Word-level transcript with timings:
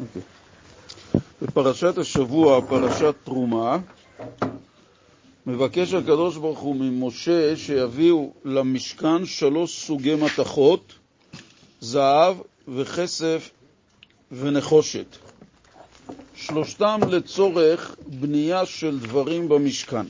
אוקיי. 0.00 0.22
בפרשת 1.42 1.98
השבוע, 1.98 2.60
פרשת 2.68 3.14
תרומה, 3.24 3.78
מבקש 5.46 5.94
הקדוש 5.94 6.36
ברוך 6.36 6.58
הוא 6.58 6.76
ממשה 6.76 7.56
שיביאו 7.56 8.32
למשכן 8.44 9.26
שלוש 9.26 9.86
סוגי 9.86 10.14
מתכות, 10.14 10.92
זהב 11.80 12.36
וכסף 12.68 13.50
ונחושת. 14.32 15.16
שלושתם 16.34 17.00
לצורך 17.08 17.96
בנייה 18.06 18.66
של 18.66 18.98
דברים 18.98 19.48
במשכן. 19.48 20.06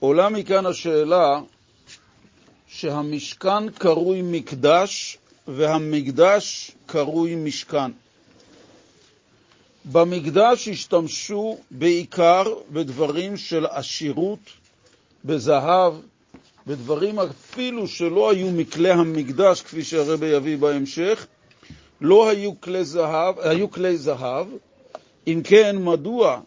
עולה 0.00 0.28
מכאן 0.28 0.66
השאלה 0.66 1.40
שהמשכן 2.66 3.70
קרוי 3.70 4.22
מקדש 4.22 5.18
והמקדש 5.48 6.70
קרוי 6.86 7.34
משכן. 7.34 7.90
במקדש 9.92 10.68
השתמשו 10.68 11.58
בעיקר 11.70 12.42
בדברים 12.70 13.36
של 13.36 13.66
עשירות, 13.66 14.38
בזהב, 15.24 15.94
בדברים 16.66 17.18
אפילו 17.18 17.88
שלא 17.88 18.30
היו 18.30 18.50
מכלי 18.50 18.90
המקדש, 18.90 19.62
כפי 19.62 19.84
שהרבי 19.84 20.26
יביא 20.26 20.56
בהמשך, 20.56 21.26
לא 22.00 22.28
היו 22.28 22.60
כלי 22.60 22.84
זהב, 22.84 23.38
היו 23.38 23.70
כלי 23.70 23.96
זהב. 23.96 24.46
אם 25.26 25.40
כן, 25.44 25.76
מדוע 25.78 26.40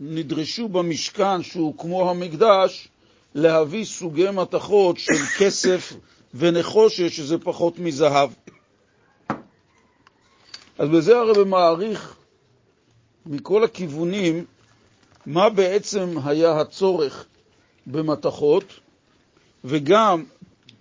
נדרשו 0.00 0.68
במשכן, 0.68 1.42
שהוא 1.42 1.78
כמו 1.78 2.10
המקדש, 2.10 2.88
להביא 3.34 3.84
סוגי 3.84 4.30
מתכות 4.30 4.98
של 4.98 5.24
כסף 5.38 5.92
ונחושת, 6.34 7.10
שזה 7.10 7.38
פחות 7.38 7.78
מזהב? 7.78 8.30
אז 10.78 10.88
בזה 10.88 11.18
הרבי 11.18 11.44
מעריך 11.44 12.16
מכל 13.26 13.64
הכיוונים 13.64 14.44
מה 15.26 15.48
בעצם 15.48 16.14
היה 16.24 16.60
הצורך 16.60 17.24
במתכות, 17.86 18.64
וגם 19.64 20.24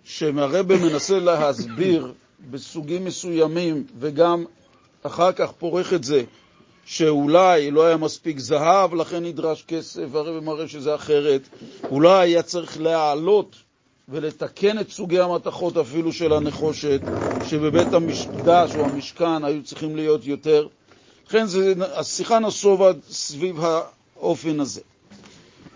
שהרבא 0.04 0.76
מנסה 0.76 1.20
להסביר 1.20 2.14
בסוגים 2.52 3.06
מסוימים, 3.06 3.84
וגם 4.00 4.46
אחר 5.04 5.32
כך 5.32 5.52
פורך 5.52 5.94
את 5.94 6.04
זה, 6.04 6.24
שאולי 6.86 7.72
לא 7.72 7.86
היה 7.86 7.98
מספיק 7.98 8.40
זהב, 8.40 8.94
לכן 8.94 9.24
נדרש 9.24 9.64
כסף, 9.68 10.04
והרבא 10.12 10.46
מראה 10.46 10.68
שזה 10.68 10.96
אחרת. 10.96 11.42
אולי 11.92 12.30
היה 12.30 12.44
צריך 12.44 12.82
להעלות 12.82 13.56
ולתקן 14.10 14.80
את 14.80 14.90
סוגי 14.92 15.20
המתכות 15.20 15.78
אפילו 15.78 16.14
של 16.14 16.34
הנחושת, 16.34 17.02
שבבית 17.50 17.94
המקדש 17.94 18.76
או 18.76 18.86
המשכן 18.86 19.44
היו 19.44 19.64
צריכים 19.64 19.96
להיות 19.96 20.26
יותר. 20.26 20.68
לכן 21.34 21.46
זה, 21.46 21.74
השיחה 21.96 22.40
נסובה 22.40 22.92
סביב 23.10 23.60
האופן 24.16 24.60
הזה. 24.60 24.82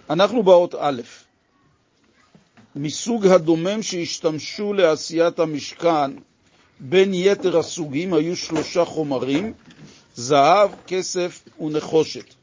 אנחנו 0.09 0.44
באות 0.44 0.75
א', 0.80 1.02
מסוג 2.75 3.27
הדומם 3.27 3.83
שהשתמשו 3.83 4.73
לעשיית 4.73 5.39
המשכן, 5.39 6.11
בין 6.80 7.13
יתר 7.13 7.58
הסוגים 7.58 8.13
היו 8.13 8.35
שלושה 8.35 8.85
חומרים, 8.85 9.53
זהב, 10.16 10.72
כסף 10.88 11.44
ונחושת. 11.59 12.33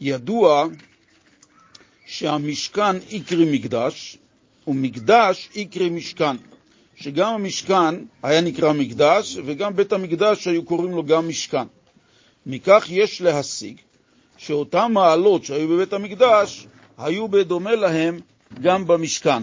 ידוע 0.00 0.66
שהמשכן 2.06 2.96
יקרי 3.10 3.58
מקדש, 3.58 4.18
ומקדש 4.66 5.48
יקרי 5.54 5.90
משכן. 5.90 6.36
שגם 6.96 7.34
המשכן 7.34 7.94
היה 8.22 8.40
נקרא 8.40 8.72
מקדש, 8.72 9.36
וגם 9.44 9.76
בית 9.76 9.92
המקדש 9.92 10.46
היו 10.48 10.64
קוראים 10.64 10.90
לו 10.90 11.04
גם 11.04 11.28
משכן. 11.28 11.66
מכך 12.46 12.86
יש 12.88 13.20
להסיק 13.20 13.76
שאותן 14.36 14.92
מעלות 14.92 15.44
שהיו 15.44 15.68
בבית 15.68 15.92
המקדש 15.92 16.66
היו 16.98 17.28
בדומה 17.28 17.74
להם 17.74 18.20
גם 18.62 18.86
במשכן. 18.86 19.42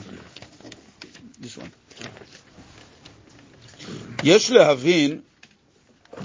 יש 4.24 4.52
להבין 4.52 5.22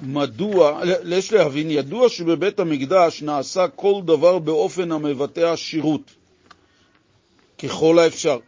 מדוע, 0.03 0.83
יש 1.09 1.33
להבין, 1.33 1.71
ידוע 1.71 2.09
שבבית 2.09 2.61
המקדש 2.61 3.23
נעשה 3.23 3.69
כל 3.69 4.03
דבר 4.05 4.39
באופן 4.39 4.93
המבטא 4.93 5.53
עשירות, 5.53 6.11
ככל 7.59 7.99
האפשר. 7.99 8.39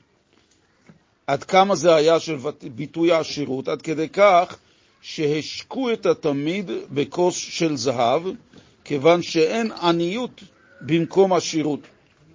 עד 1.26 1.44
כמה 1.44 1.74
זה 1.74 1.94
היה 1.94 2.20
של 2.20 2.36
ביטוי 2.74 3.12
העשירות? 3.12 3.68
עד 3.68 3.82
כדי 3.82 4.08
כך 4.08 4.56
שהשקו 5.02 5.92
את 5.92 6.06
התמיד 6.06 6.70
בכוס 6.90 7.34
של 7.34 7.76
זהב, 7.76 8.22
כיוון 8.84 9.22
שאין 9.22 9.72
עניות 9.72 10.40
במקום 10.80 11.32
עשירות. 11.32 11.80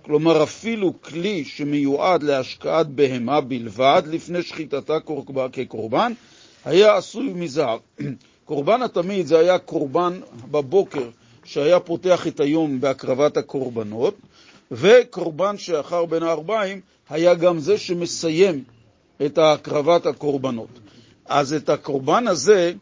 כלומר, 0.02 0.44
אפילו 0.44 1.02
כלי 1.02 1.46
שמיועד 1.46 2.24
להשקעת 2.24 2.88
בהמה 2.88 3.42
בלבד, 3.42 4.04
לפני 4.06 4.44
שחיטתה 4.44 4.98
כקורבן, 5.52 6.14
היה 6.66 6.98
עשוי 6.98 7.34
מזהב. 7.34 7.80
קורבן 8.46 8.82
התמיד 8.82 9.26
זה 9.26 9.40
היה 9.40 9.60
קורבן 9.60 10.20
בבוקר, 10.52 11.10
שהיה 11.44 11.80
פותח 11.80 12.28
את 12.28 12.40
היום 12.40 12.82
בהקרבת 12.82 13.38
הקורבנות, 13.38 14.18
וקורבן 14.72 15.58
שאחר 15.58 16.06
בין 16.06 16.24
הארבעים 16.24 16.82
היה 17.10 17.34
גם 17.34 17.60
זה 17.60 17.78
שמסיים 17.78 18.64
את 19.26 19.38
הקרבת 19.38 20.06
הקורבנות. 20.06 20.80
אז 21.26 21.54
את 21.54 21.70
הקורבן 21.70 22.28
הזה 22.28 22.74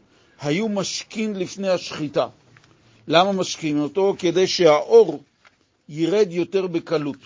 היו 0.41 0.69
משקים 0.69 1.33
לפני 1.35 1.69
השחיטה. 1.69 2.27
למה 3.07 3.31
משקים 3.31 3.79
אותו? 3.79 4.15
כדי 4.19 4.47
שהאור 4.47 5.23
ירד 5.89 6.27
יותר 6.31 6.67
בקלות. 6.67 7.17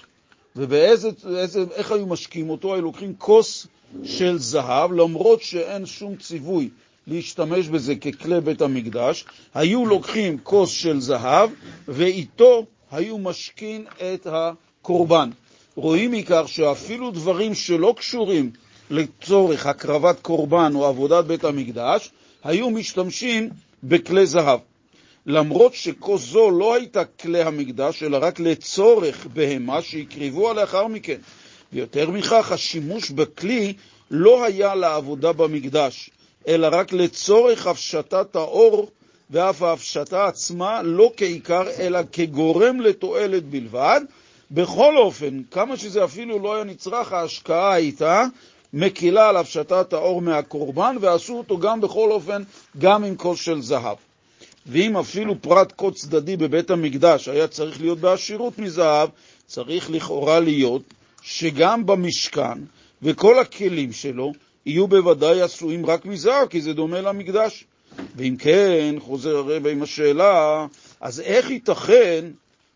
ואיך 0.56 1.92
היו 1.92 2.08
משקים 2.08 2.50
אותו? 2.50 2.74
היו 2.74 2.82
לוקחים 2.82 3.14
כוס 3.18 3.68
של 4.04 4.38
זהב, 4.38 4.92
למרות 4.92 5.42
שאין 5.42 5.86
שום 5.86 6.16
ציווי 6.16 6.70
להשתמש 7.08 7.68
בזה 7.68 7.96
ככלי 7.96 8.42
בית 8.42 8.62
המקדש, 8.62 9.26
היו 9.54 9.86
לוקחים 9.86 10.38
כוס 10.44 10.70
של 10.70 11.00
זהב, 11.00 11.50
ואיתו 11.88 12.66
היו 12.92 13.18
משקים 13.18 13.86
את 14.14 14.28
הקורבן. 14.32 15.30
רואים 15.76 16.12
מכך 16.12 16.44
שאפילו 16.48 17.12
דברים 17.12 17.54
שלא 17.54 17.94
קשורים 17.98 18.52
לצורך 18.90 19.66
הקרבת 19.66 20.20
קורבן 20.22 20.72
או 20.75 20.86
עבודת 20.86 21.25
בית 21.25 21.44
המקדש, 21.44 22.12
היו 22.44 22.70
משתמשים 22.70 23.50
בכלי 23.84 24.25
זהב. 24.25 24.59
למרות 25.25 25.74
שכוס 25.74 26.22
זו 26.22 26.52
לא 26.52 26.74
הייתה 26.74 27.06
כלי 27.06 27.42
המקדש, 27.42 28.03
אלא 28.03 28.18
רק 28.22 28.40
לצורך 28.40 29.28
בהמה 29.34 29.81
שהקריבוה 29.81 30.53
לאחר 30.53 30.88
מכן. 30.88 31.18
ויותר 31.74 32.09
מכך, 32.09 32.52
השימוש 32.52 33.09
בכלי 33.09 33.74
לא 34.12 34.46
היה 34.46 34.75
לעבודה 34.75 35.34
במקדש, 35.34 36.09
אלא 36.48 36.68
רק 36.72 36.94
לצורך 36.94 37.68
הפשטת 37.68 38.36
האור, 38.36 38.90
ואף 39.30 39.62
ההפשטה 39.62 40.28
עצמה 40.28 40.81
לא 40.84 41.12
כעיקר, 41.18 41.64
אלא 41.80 42.00
כגורם 42.12 42.81
לתועלת 42.81 43.44
בלבד. 43.44 44.02
בכל 44.52 44.98
אופן, 44.98 45.42
כמה 45.52 45.78
שזה 45.78 46.04
אפילו 46.04 46.40
לא 46.40 46.56
היה 46.56 46.64
נצרך, 46.64 47.14
ההשקעה 47.14 47.74
הייתה 47.74 48.25
מקילה 48.74 49.30
על 49.30 49.38
הפשטת 49.38 49.94
האור 49.94 50.22
מהקורבן, 50.22 50.96
ועשו 51.02 51.38
אותו 51.38 51.58
גם 51.58 51.82
בכל 51.82 52.12
אופן, 52.12 52.44
גם 52.78 53.04
עם 53.04 53.16
כוס 53.16 53.40
של 53.40 53.62
זהב. 53.62 53.98
ואם 54.66 54.98
אפילו 54.98 55.42
פרט 55.42 55.74
כה 55.78 55.92
צדדי 55.92 56.38
בבית 56.38 56.72
המקדש 56.72 57.28
היה 57.28 57.48
צריך 57.48 57.82
להיות 57.82 58.00
בעשירות 58.00 58.60
מזהב, 58.60 59.10
צריך 59.48 59.90
לכאורה 59.90 60.40
להיות 60.40 60.82
שגם 61.22 61.86
במשכן 61.86 62.58
וכל 63.02 63.40
הכלים 63.40 63.94
שלו 63.94 64.34
יהיו 64.66 64.88
בוודאי 64.88 65.42
עשויים 65.42 65.86
רק 65.86 66.06
מזהב, 66.06 66.48
כי 66.48 66.62
זה 66.62 66.74
דומה 66.74 67.02
למקדש. 67.02 67.66
ואם 68.16 68.36
כן, 68.40 68.96
חוזר 69.00 69.38
הרב 69.38 69.68
עם 69.68 69.84
השאלה, 69.84 70.66
אז 71.02 71.20
איך 71.20 71.50
ייתכן 71.50 72.25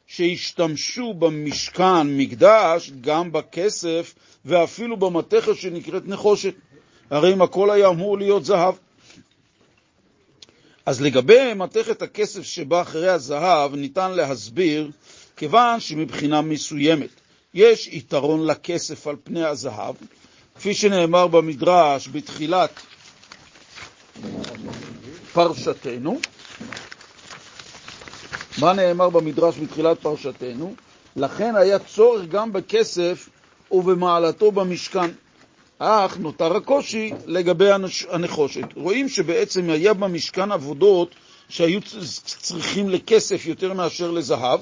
שהשתמשו 0.08 1.14
במשכן, 1.14 2.18
מקדש, 2.18 2.92
גם 3.02 3.32
בכסף 3.32 4.14
ואפילו 4.46 4.98
במתכת 4.98 5.56
שנקראת 5.56 6.08
נחושת. 6.08 6.54
הרי 7.10 7.34
אם 7.34 7.42
הכל 7.42 7.72
היה 7.72 7.88
אמור 7.88 8.18
להיות 8.18 8.46
זהב. 8.46 8.76
אז 10.86 11.02
לגבי 11.02 11.54
מתכת 11.54 12.02
הכסף 12.02 12.42
שבא 12.42 12.82
אחרי 12.82 13.10
הזהב, 13.10 13.76
ניתן 13.76 14.12
להסביר, 14.12 14.92
כיוון 15.38 15.80
שמבחינה 15.80 16.42
מסוימת 16.42 17.10
יש 17.54 17.88
יתרון 17.88 18.46
לכסף 18.46 19.08
על 19.08 19.16
פני 19.24 19.46
הזהב, 19.46 19.96
כפי 20.56 20.74
שנאמר 20.74 21.28
במדרש 21.28 22.08
בתחילת 22.08 22.70
פרשתנו. 25.34 26.20
מה 28.58 28.74
נאמר 28.74 29.10
במדרש 29.10 29.58
בתחילת 29.58 30.00
פרשתנו? 30.00 30.76
לכן 31.16 31.56
היה 31.56 31.80
צורך 31.80 32.28
גם 32.28 32.54
בכסף 32.54 33.30
ובמעלתו 33.72 34.52
במשכן. 34.52 35.12
אך 35.80 36.18
נותר 36.18 36.56
הקושי 36.56 37.14
לגבי 37.26 37.70
הנחושת. 38.10 38.64
רואים 38.76 39.10
שבעצם 39.10 39.70
היה 39.70 39.94
במשכן 39.94 40.52
עבודות 40.52 41.16
שהיו 41.50 41.80
צריכים 42.26 42.90
לכסף 42.90 43.46
יותר 43.46 43.74
מאשר 43.74 44.12
לזהב, 44.12 44.60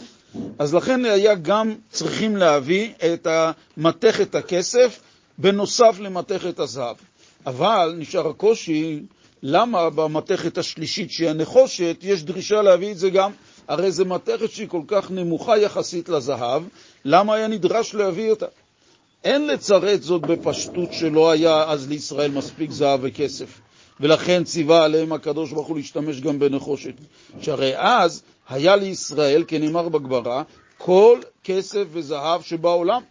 אז 0.60 0.74
לכן 0.74 1.06
היה 1.06 1.36
גם 1.36 1.76
צריכים 1.90 2.36
להביא 2.36 2.94
את 3.14 3.28
מתכת 3.78 4.36
הכסף 4.36 5.00
בנוסף 5.38 5.98
למתכת 6.00 6.60
הזהב. 6.60 6.96
אבל 7.46 7.96
נשאר 7.98 8.28
הקושי, 8.28 9.00
למה 9.44 9.90
במתכת 9.90 10.58
השלישית, 10.58 11.12
שהיא 11.12 11.30
הנחושת, 11.30 11.98
יש 12.02 12.24
דרישה 12.24 12.62
להביא 12.62 12.92
את 12.92 12.98
זה 12.98 13.10
גם? 13.10 13.32
הרי 13.68 13.92
זו 13.92 14.06
מתכת 14.06 14.52
שהיא 14.52 14.68
כל 14.68 14.82
כך 14.88 15.12
נמוכה 15.12 15.58
יחסית 15.58 16.10
לזהב, 16.10 16.64
למה 17.06 17.34
היה 17.36 17.48
נדרש 17.48 17.96
להביא 17.96 18.30
אותה? 18.30 18.46
אין 19.24 19.48
לצרט 19.48 20.02
זאת 20.02 20.22
בפשטות 20.22 20.94
שלא 20.94 21.32
היה 21.32 21.64
אז 21.64 21.90
לישראל 21.90 22.32
מספיק 22.32 22.72
זהב 22.72 23.00
וכסף, 23.04 23.62
ולכן 24.00 24.44
ציווה 24.44 24.84
עליהם 24.84 25.14
הקדוש 25.14 25.52
ברוך 25.52 25.68
הוא 25.68 25.78
להשתמש 25.78 26.22
גם 26.22 26.40
בנחושת. 26.40 26.94
שהרי 27.42 27.74
אז 27.78 28.24
היה 28.50 28.76
לישראל, 28.76 29.44
כנאמר 29.48 29.90
בגברה, 29.90 30.44
כל 30.78 31.20
כסף 31.44 31.84
וזהב 31.92 32.42
שבעולם, 32.42 33.02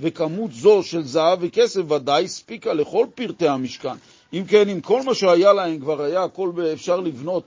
וכמות 0.00 0.52
זו 0.52 0.82
של 0.82 1.02
זהב 1.02 1.38
וכסף 1.42 1.90
ודאי 1.90 2.24
הספיקה 2.24 2.72
לכל 2.72 3.06
פרטי 3.14 3.48
המשכן. 3.48 3.96
אם 4.32 4.44
כן, 4.48 4.68
אם 4.68 4.80
כל 4.80 5.02
מה 5.02 5.14
שהיה 5.14 5.52
להם 5.52 5.80
כבר 5.80 6.02
היה 6.02 6.24
הכל 6.24 6.52
אפשר 6.72 7.00
לבנות 7.00 7.42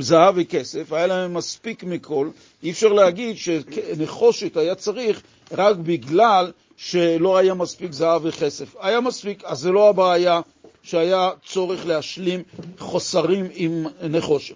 זהב 0.00 0.34
וכסף, 0.36 0.92
היה 0.92 1.06
להם 1.06 1.34
מספיק 1.34 1.84
מכל, 1.84 2.28
אי 2.62 2.70
אפשר 2.70 2.92
להגיד 2.92 3.36
שנחושת 3.36 4.56
היה 4.56 4.74
צריך 4.74 5.22
רק 5.52 5.76
בגלל 5.76 6.52
שלא 6.76 7.36
היה 7.36 7.54
מספיק 7.54 7.92
זהב 7.92 8.24
וכסף. 8.24 8.74
היה 8.80 9.00
מספיק, 9.00 9.44
אז 9.44 9.58
זה 9.58 9.70
לא 9.70 9.88
הבעיה 9.88 10.40
שהיה 10.82 11.30
צורך 11.46 11.86
להשלים 11.86 12.42
חוסרים 12.78 13.46
עם 13.54 13.86
נחושת. 14.02 14.54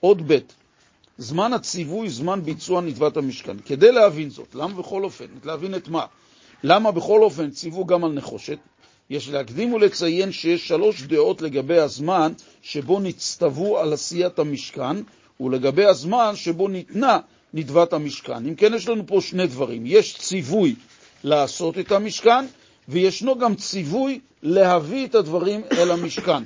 עוד 0.00 0.32
ב', 0.32 0.38
זמן 1.18 1.52
הציווי, 1.52 2.10
זמן 2.10 2.42
ביצוע 2.42 2.80
נדבת 2.80 3.16
המשכן. 3.16 3.56
כדי 3.66 3.92
להבין 3.92 4.30
זאת, 4.30 4.54
למה 4.54 4.74
בכל 4.74 5.04
אופן? 5.04 5.26
להבין 5.44 5.74
את 5.74 5.88
מה? 5.88 6.06
למה 6.64 6.92
בכל 6.92 7.22
אופן 7.22 7.50
ציוו 7.50 7.86
גם 7.86 8.04
על 8.04 8.12
נחושת? 8.12 8.58
יש 9.10 9.28
להקדים 9.28 9.72
ולציין 9.72 10.32
שיש 10.32 10.68
שלוש 10.68 11.02
דעות 11.02 11.42
לגבי 11.42 11.78
הזמן 11.78 12.32
שבו 12.62 13.00
נצטוו 13.00 13.78
על 13.78 13.92
עשיית 13.92 14.38
המשכן, 14.38 14.96
ולגבי 15.40 15.84
הזמן 15.84 16.32
שבו 16.36 16.68
ניתנה 16.68 17.18
נדבת 17.54 17.92
המשכן. 17.92 18.46
אם 18.46 18.54
כן, 18.54 18.74
יש 18.74 18.88
לנו 18.88 19.06
פה 19.06 19.20
שני 19.20 19.46
דברים. 19.46 19.82
יש 19.86 20.16
ציווי 20.16 20.74
לעשות 21.24 21.78
את 21.78 21.92
המשכן, 21.92 22.46
וישנו 22.88 23.38
גם 23.38 23.54
ציווי 23.54 24.20
להביא 24.42 25.06
את 25.06 25.14
הדברים 25.14 25.62
אל 25.72 25.90
המשכן. 25.90 26.42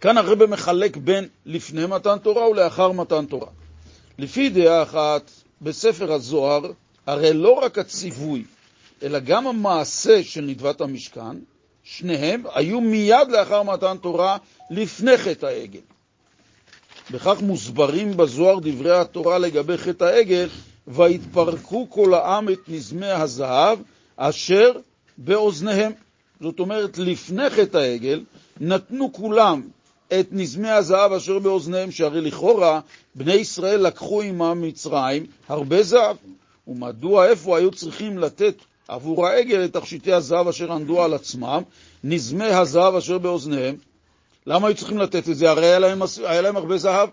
כאן 0.00 0.18
הרבה 0.18 0.46
מחלק 0.46 0.96
בין 0.96 1.28
לפני 1.46 1.86
מתן 1.86 2.18
תורה 2.18 2.48
ולאחר 2.48 2.92
מתן 2.92 3.26
תורה. 3.26 3.48
לפי 4.18 4.48
דעה 4.48 4.82
אחת, 4.82 5.30
בספר 5.62 6.12
הזוהר, 6.12 6.72
הרי 7.06 7.32
לא 7.32 7.52
רק 7.52 7.78
הציווי, 7.78 8.44
אלא 9.02 9.18
גם 9.18 9.46
המעשה 9.46 10.24
של 10.24 10.40
נדבת 10.40 10.80
המשכן, 10.80 11.36
שניהם 11.84 12.42
היו 12.54 12.80
מיד 12.80 13.28
לאחר 13.28 13.62
מתן 13.62 13.96
תורה, 13.96 14.36
לפני 14.70 15.18
חטא 15.18 15.46
העגל. 15.46 15.80
בכך 17.10 17.40
מוסברים 17.42 18.16
בזוהר 18.16 18.58
דברי 18.62 18.98
התורה 18.98 19.38
לגבי 19.38 19.78
חטא 19.78 20.04
העגל, 20.04 20.48
ויתפרקו 20.90 21.86
כל 21.90 22.14
העם 22.14 22.48
את 22.48 22.58
נזמי 22.68 23.10
הזהב 23.10 23.78
אשר 24.16 24.72
באוזניהם. 25.18 25.92
זאת 26.40 26.60
אומרת, 26.60 26.98
לפני 26.98 27.50
חטא 27.50 27.76
העגל 27.76 28.24
נתנו 28.60 29.12
כולם 29.12 29.62
את 30.20 30.28
נזמי 30.30 30.70
הזהב 30.70 31.12
אשר 31.12 31.38
באוזניהם, 31.38 31.90
שהרי 31.90 32.20
לכאורה 32.20 32.80
בני 33.14 33.34
ישראל 33.34 33.80
לקחו 33.80 34.22
עמם 34.22 34.62
מצרים 34.62 35.26
הרבה 35.48 35.82
זהב. 35.82 36.16
ומדוע, 36.68 37.26
איפה 37.26 37.58
היו 37.58 37.70
צריכים 37.70 38.18
לתת 38.18 38.54
עבור 38.88 39.26
העגל 39.26 39.64
את 39.64 39.72
תכשיטי 39.72 40.12
הזהב 40.12 40.48
אשר 40.48 40.72
ענדו 40.72 41.02
על 41.02 41.14
עצמם, 41.14 41.62
נזמי 42.04 42.44
הזהב 42.44 42.94
אשר 42.94 43.18
באוזניהם? 43.18 43.76
למה 44.46 44.68
היו 44.68 44.76
צריכים 44.76 44.98
לתת 44.98 45.28
את 45.28 45.36
זה? 45.36 45.50
הרי 45.50 45.66
היה 45.66 45.78
להם, 45.78 46.02
היה 46.24 46.40
להם 46.40 46.56
הרבה 46.56 46.78
זהב. 46.78 47.08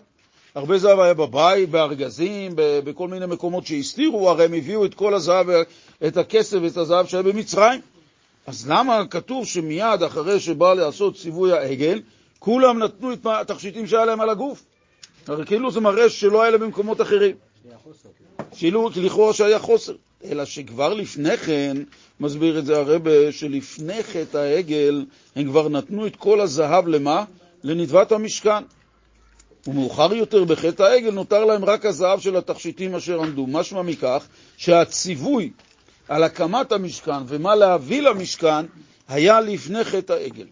הרבה 0.54 0.78
זהב 0.78 0.98
היה 1.00 1.14
בבית, 1.14 1.70
בארגזים, 1.70 2.52
בכל 2.56 3.08
מיני 3.08 3.26
מקומות 3.26 3.66
שהסתירו, 3.66 4.30
הרי 4.30 4.44
הם 4.44 4.54
הביאו 4.54 4.84
את 4.84 4.94
כל 4.94 5.14
הזהב, 5.14 5.46
את 6.06 6.16
הכסף 6.16 6.58
ואת 6.62 6.76
הזהב 6.76 7.06
שהיה 7.06 7.22
במצרים. 7.22 7.80
אז 8.46 8.70
למה 8.70 9.06
כתוב 9.10 9.46
שמיד 9.46 10.02
אחרי 10.02 10.40
שבא 10.40 10.74
לעשות 10.74 11.16
ציווי 11.16 11.52
העגל, 11.52 12.00
כולם 12.38 12.78
נתנו 12.78 13.12
את 13.12 13.26
התכשיטים 13.26 13.86
שהיה 13.86 14.04
להם 14.04 14.20
על 14.20 14.30
הגוף? 14.30 14.64
הרי 15.26 15.46
כאילו 15.46 15.70
זה 15.70 15.80
מראה 15.80 16.10
שלא 16.10 16.42
היה 16.42 16.50
להם 16.50 16.60
במקומות 16.60 17.00
אחרים. 17.00 17.36
כאילו, 18.50 18.90
לכאורה 18.96 19.32
שהיה 19.32 19.58
חוסר. 19.58 19.94
אלא 20.24 20.44
שכבר 20.44 20.94
לפני 20.94 21.36
כן, 21.36 21.76
מסביר 22.20 22.58
את 22.58 22.66
זה 22.66 22.76
הרבה, 22.78 23.32
שלפני 23.32 24.02
חטא 24.02 24.38
העגל 24.38 25.04
הם 25.36 25.44
כבר 25.44 25.68
נתנו 25.68 26.06
את 26.06 26.16
כל 26.16 26.40
הזהב 26.40 26.88
למה? 26.88 27.24
לנדבת 27.62 28.12
המשכן. 28.12 28.62
ומאוחר 29.68 30.14
יותר 30.14 30.44
בחטא 30.44 30.82
העגל 30.82 31.10
נותר 31.10 31.44
להם 31.44 31.64
רק 31.64 31.86
הזהב 31.86 32.20
של 32.20 32.36
התכשיטים 32.36 32.94
אשר 32.94 33.20
עמדו. 33.20 33.46
משמע 33.46 33.82
מכך 33.82 34.26
שהציווי 34.56 35.50
על 36.08 36.22
הקמת 36.22 36.72
המשכן 36.72 37.22
ומה 37.26 37.54
להביא 37.54 38.02
למשכן 38.02 38.66
היה 39.08 39.40
לפני 39.40 39.84
חטא 39.84 40.12
העגל. 40.12 40.46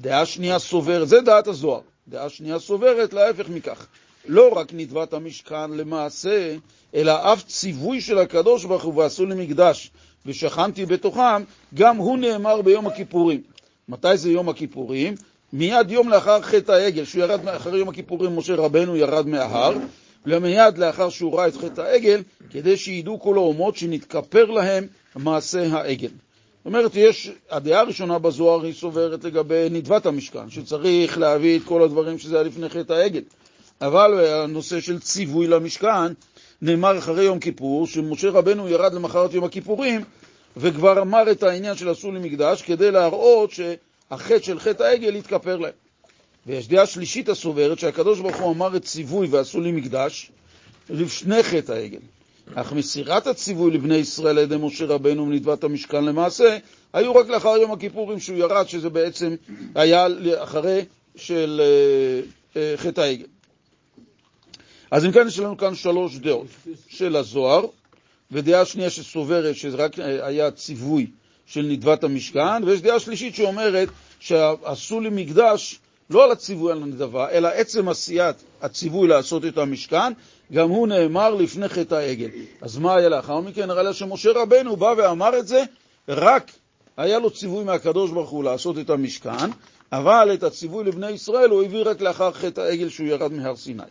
דעה 0.00 0.26
שנייה 0.26 0.58
סוברת, 0.58 1.08
זה 1.08 1.20
דעת 1.20 1.46
הזוהר, 1.46 1.80
דעה 2.08 2.28
שנייה 2.28 2.58
סוברת 2.58 3.12
להפך 3.12 3.48
מכך. 3.48 3.86
לא 4.26 4.48
רק 4.48 4.68
נדבת 4.72 5.12
המשכן 5.12 5.70
למעשה, 5.70 6.56
אלא 6.94 7.32
אף 7.32 7.44
ציווי 7.46 8.00
של 8.00 8.18
הקדוש 8.18 8.64
ברוך 8.64 8.84
הוא 8.84 8.96
ועשו 8.96 9.26
לי 9.26 9.46
מקדש 9.46 9.90
ושכנתי 10.26 10.86
בתוכם, 10.86 11.42
גם 11.74 11.96
הוא 11.96 12.18
נאמר 12.18 12.62
ביום 12.62 12.86
הכיפורים. 12.86 13.40
מתי 13.88 14.16
זה 14.16 14.30
יום 14.30 14.48
הכיפורים? 14.48 15.14
מיד 15.52 15.90
יום 15.90 16.08
לאחר 16.08 16.42
חטא 16.42 16.72
העגל, 16.72 17.04
שהוא 17.04 17.22
ירד, 17.22 17.48
אחרי 17.48 17.78
יום 17.78 17.88
הכיפורים 17.88 18.36
משה 18.36 18.54
רבנו 18.54 18.96
ירד 18.96 19.26
מההר, 19.26 19.72
ומיד 20.26 20.78
לאחר 20.78 21.08
שהוא 21.08 21.38
ראה 21.38 21.48
את 21.48 21.56
חטא 21.56 21.80
העגל, 21.80 22.22
כדי 22.50 22.76
שידעו 22.76 23.20
כל 23.20 23.34
האומות 23.34 23.76
שנתכפר 23.76 24.44
להם 24.44 24.86
מעשה 25.16 25.66
העגל. 25.66 26.08
זאת 26.08 26.66
אומרת, 26.66 26.90
יש, 26.94 27.30
הדעה 27.50 27.80
הראשונה 27.80 28.18
בזוהר 28.18 28.64
היא 28.64 28.74
סוברת 28.74 29.24
לגבי 29.24 29.68
נדבת 29.70 30.06
המשכן, 30.06 30.50
שצריך 30.50 31.18
להביא 31.18 31.58
את 31.58 31.64
כל 31.64 31.82
הדברים 31.82 32.18
שזה 32.18 32.36
היה 32.36 32.44
לפני 32.44 32.68
חטא 32.68 32.92
העגל. 32.92 33.22
אבל 33.80 34.24
הנושא 34.24 34.80
של 34.80 34.98
ציווי 34.98 35.46
למשכן 35.46 36.12
נאמר 36.62 36.98
אחרי 36.98 37.24
יום 37.24 37.38
כיפור, 37.38 37.86
שמשה 37.86 38.30
רבנו 38.30 38.68
ירד 38.68 38.94
למחרת 38.94 39.34
יום 39.34 39.44
הכיפורים, 39.44 40.04
וכבר 40.56 41.02
אמר 41.02 41.30
את 41.30 41.42
העניין 41.42 41.76
של 41.76 41.88
עשו 41.88 42.12
לי 42.12 42.18
מקדש, 42.18 42.62
כדי 42.62 42.90
להראות 42.90 43.50
שהחטא 44.10 44.42
של 44.42 44.60
חטא 44.60 44.82
העגל 44.82 45.16
יתכפר 45.16 45.56
להם. 45.56 45.72
ויש 46.46 46.68
דעה 46.68 46.86
שלישית 46.86 47.28
הסוברת 47.28 47.78
שהקדוש 47.78 48.20
ברוך 48.20 48.36
הוא 48.36 48.52
אמר 48.52 48.76
את 48.76 48.84
ציווי 48.84 49.26
ועשו 49.30 49.60
לי 49.60 49.72
מקדש 49.72 50.30
לפני 50.90 51.42
חטא 51.42 51.72
העגל. 51.72 51.98
אך 52.54 52.72
מסירת 52.72 53.26
הציווי 53.26 53.70
לבני 53.70 53.96
ישראל 53.96 54.38
על 54.38 54.44
ידי 54.44 54.56
משה 54.60 54.86
רבנו 54.86 55.22
ונדבת 55.22 55.64
המשכן 55.64 56.04
למעשה, 56.04 56.58
היו 56.92 57.14
רק 57.14 57.28
לאחר 57.28 57.48
יום 57.48 57.72
הכיפורים 57.72 58.20
שהוא 58.20 58.38
ירד, 58.38 58.68
שזה 58.68 58.90
בעצם 58.90 59.34
היה 59.74 60.06
אחרי 60.36 60.84
של 61.16 61.60
אה, 61.64 62.60
אה, 62.60 62.76
חטא 62.76 63.00
העגל. 63.00 63.26
אז 64.90 65.04
אם 65.04 65.12
כן, 65.12 65.26
יש 65.26 65.38
לנו 65.38 65.56
כאן 65.56 65.74
שלוש 65.74 66.16
דעות 66.16 66.46
של 66.88 67.16
הזוהר, 67.16 67.66
ודעה 68.30 68.64
שנייה 68.64 68.90
שסוברת 68.90 69.56
שזה 69.56 69.76
רק 69.76 69.98
היה 69.98 70.50
ציווי 70.50 71.06
של 71.50 71.62
נדבת 71.62 72.04
המשכן, 72.04 72.64
ויש 72.64 72.80
דעה 72.80 73.00
שלישית 73.00 73.34
שאומרת 73.34 73.88
שעשו 74.20 75.00
לי 75.00 75.08
מקדש 75.12 75.78
לא 76.10 76.24
על 76.24 76.30
הציווי 76.30 76.72
על 76.72 76.82
הנדבה, 76.82 77.30
אלא 77.30 77.48
עצם 77.48 77.88
עשיית 77.88 78.36
הציווי 78.62 79.08
לעשות 79.08 79.44
את 79.44 79.58
המשכן, 79.58 80.12
גם 80.52 80.70
הוא 80.70 80.88
נאמר 80.88 81.34
לפני 81.34 81.68
חטא 81.68 81.94
העגל. 81.94 82.28
אז 82.60 82.78
מה 82.78 82.96
היה 82.96 83.08
לאחר 83.08 83.40
מכן? 83.40 83.68
לה 83.68 83.94
שמשה 83.94 84.30
רבנו 84.34 84.76
בא 84.76 84.94
ואמר 84.96 85.38
את 85.38 85.46
זה, 85.46 85.62
רק 86.08 86.50
היה 86.96 87.18
לו 87.18 87.30
ציווי 87.30 87.64
מהקדוש 87.64 88.10
ברוך 88.10 88.30
הוא 88.30 88.44
לעשות 88.44 88.78
את 88.78 88.90
המשכן, 88.90 89.50
אבל 89.92 90.30
את 90.34 90.42
הציווי 90.42 90.84
לבני 90.84 91.10
ישראל 91.10 91.50
הוא 91.50 91.62
הביא 91.62 91.82
רק 91.84 92.00
לאחר 92.00 92.32
חטא 92.32 92.60
העגל 92.60 92.88
שהוא 92.88 93.06
ירד 93.06 93.32
מהר 93.32 93.56
סיני. 93.56 93.82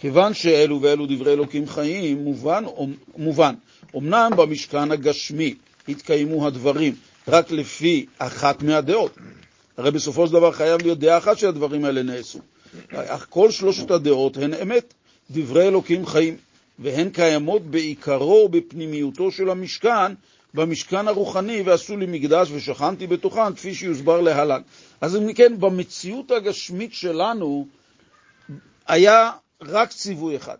כיוון 0.00 0.34
שאלו 0.34 0.82
ואלו 0.82 1.06
דברי 1.06 1.32
אלוקים 1.32 1.68
חיים, 1.68 2.34
מובן. 3.16 3.54
אמנם 3.96 4.30
במשכן 4.36 4.92
הגשמי 4.92 5.54
התקיימו 5.88 6.46
הדברים 6.46 6.94
רק 7.28 7.50
לפי 7.50 8.06
אחת 8.18 8.62
מהדעות. 8.62 9.18
הרי 9.76 9.90
בסופו 9.90 10.26
של 10.26 10.32
דבר 10.32 10.52
חייב 10.52 10.82
להיות 10.82 10.98
דעה 10.98 11.18
אחת 11.18 11.38
שהדברים 11.38 11.84
האלה 11.84 12.02
נעשו. 12.02 12.38
אך 12.92 13.26
כל 13.30 13.50
שלושת 13.50 13.90
הדעות 13.90 14.36
הן 14.36 14.54
אמת, 14.54 14.94
דברי 15.30 15.68
אלוקים 15.68 16.06
חיים, 16.06 16.36
והן 16.78 17.10
קיימות 17.10 17.62
בעיקרו 17.62 18.42
ובפנימיותו 18.46 19.30
של 19.32 19.50
המשכן, 19.50 20.12
במשכן 20.54 21.08
הרוחני, 21.08 21.62
ועשו 21.62 21.96
לי 21.96 22.06
מקדש 22.08 22.48
ושכנתי 22.52 23.06
בתוכן, 23.06 23.54
כפי 23.54 23.74
שיוסבר 23.74 24.20
להלן. 24.20 24.60
אז 25.00 25.16
אם 25.16 25.32
כן, 25.32 25.60
במציאות 25.60 26.30
הגשמית 26.30 26.94
שלנו, 26.94 27.66
היה 28.86 29.30
רק 29.62 29.92
ציווי 29.92 30.36
אחד, 30.36 30.56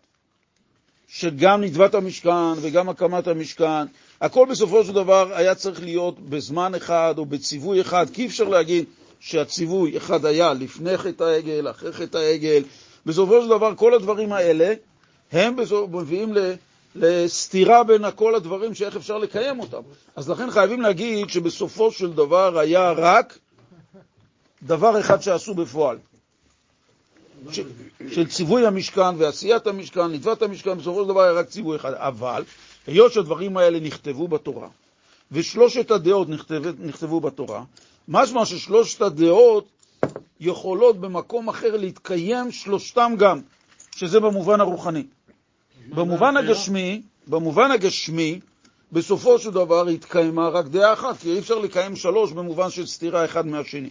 שגם 1.09 1.61
נדבת 1.61 1.95
המשכן 1.95 2.52
וגם 2.61 2.88
הקמת 2.88 3.26
המשכן, 3.26 3.87
הכל 4.20 4.46
בסופו 4.50 4.85
של 4.85 4.92
דבר 4.92 5.35
היה 5.35 5.54
צריך 5.54 5.82
להיות 5.82 6.20
בזמן 6.20 6.75
אחד 6.75 7.14
או 7.18 7.26
בציווי 7.26 7.80
אחד, 7.80 8.06
כי 8.12 8.23
אי 8.23 8.26
אפשר 8.26 8.44
להגיד 8.44 8.85
שהציווי 9.20 9.96
אחד 9.96 10.25
היה 10.25 10.52
לפני 10.52 10.96
חטא 10.99 11.25
העגל, 11.25 11.70
אחרי 11.70 11.92
חטא 11.92 12.18
העגל. 12.18 12.62
בסופו 13.06 13.42
של 13.42 13.49
דבר 13.49 13.75
כל 13.76 13.94
הדברים 13.94 14.32
האלה 14.32 14.75
הם 15.32 15.56
מביאים 15.92 16.35
לסתירה 16.94 17.85
בין 17.85 18.02
כל 18.14 18.35
הדברים 18.35 18.75
שאיך 18.75 18.96
אפשר 18.96 19.18
לקיים 19.18 19.61
אותם. 19.61 19.80
אז 20.16 20.30
לכן 20.30 20.50
חייבים 20.50 20.80
להגיד 20.80 21.30
שבסופו 21.30 21.92
של 21.92 22.12
דבר 22.12 22.58
היה 22.58 22.92
רק 22.92 23.38
דבר 24.62 25.00
אחד 25.00 25.23
שעשו 25.23 25.54
בפועל. 25.54 25.99
ש, 27.52 27.61
של 28.11 28.28
ציווי 28.28 28.66
המשכן 28.66 29.14
ועשיית 29.18 29.66
המשכן, 29.66 30.06
נדבת 30.06 30.42
המשכן, 30.42 30.78
בסופו 30.78 31.02
של 31.02 31.08
דבר 31.08 31.23
היה 31.23 31.32
רק 31.32 31.49
ציווי 31.49 31.76
אחד. 31.76 31.92
אבל 31.94 32.44
היות 32.86 33.12
שהדברים 33.12 33.56
האלה 33.56 33.80
נכתבו 33.80 34.28
בתורה, 34.28 34.68
ושלושת 35.32 35.90
הדעות 35.90 36.28
נכתב, 36.28 36.62
נכתבו 36.78 37.20
בתורה, 37.20 37.64
משמע 38.08 38.46
ששלושת 38.46 39.02
הדעות 39.02 39.66
יכולות 40.40 41.00
במקום 41.00 41.48
אחר 41.48 41.76
להתקיים 41.76 42.52
שלושתם 42.52 43.14
גם, 43.18 43.40
שזה 43.96 44.20
במובן 44.20 44.60
הרוחני. 44.60 45.04
במובן 45.88 46.36
הגשמי, 46.36 47.02
במובן 47.26 47.70
הגשמי, 47.70 48.40
בסופו 48.92 49.38
של 49.38 49.50
דבר 49.50 49.88
התקיימה 49.88 50.48
רק 50.48 50.66
דעה 50.66 50.92
אחת, 50.92 51.18
כי 51.18 51.32
אי 51.32 51.38
אפשר 51.38 51.58
לקיים 51.58 51.96
שלוש 51.96 52.32
במובן 52.32 52.70
של 52.70 52.86
סתירה 52.86 53.24
אחד 53.24 53.46
מהשני, 53.46 53.88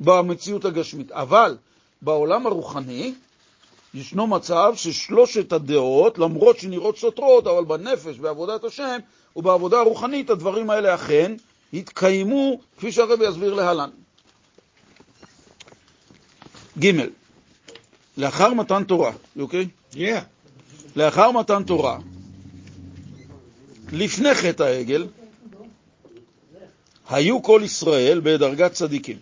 במציאות 0.00 0.64
הגשמית. 0.64 1.12
אבל 1.12 1.56
בעולם 2.02 2.46
הרוחני 2.46 3.14
ישנו 3.94 4.26
מצב 4.26 4.72
ששלושת 4.76 5.52
הדעות, 5.52 6.18
למרות 6.18 6.58
שנראות 6.58 6.98
סותרות, 6.98 7.46
אבל 7.46 7.64
בנפש, 7.64 8.18
בעבודת 8.18 8.64
השם 8.64 8.98
ובעבודה 9.36 9.78
הרוחנית, 9.78 10.30
הדברים 10.30 10.70
האלה 10.70 10.94
אכן 10.94 11.32
התקיימו, 11.74 12.60
כפי 12.76 12.92
שהרבי 12.92 13.28
יסביר 13.28 13.54
להלן. 13.54 13.90
ג' 16.78 16.92
לאחר 18.16 18.54
מתן 18.54 18.84
תורה, 18.84 19.12
אוקיי? 19.38 19.68
Okay? 19.92 19.94
Yeah. 19.94 19.96
לאחר 20.96 21.30
מתן 21.30 21.62
תורה, 21.62 21.98
לפני 23.92 24.34
חטא 24.34 24.62
העגל, 24.62 25.06
היו 27.08 27.42
כל 27.42 27.60
ישראל 27.64 28.20
בדרגת 28.24 28.72
צדיקים. 28.72 29.18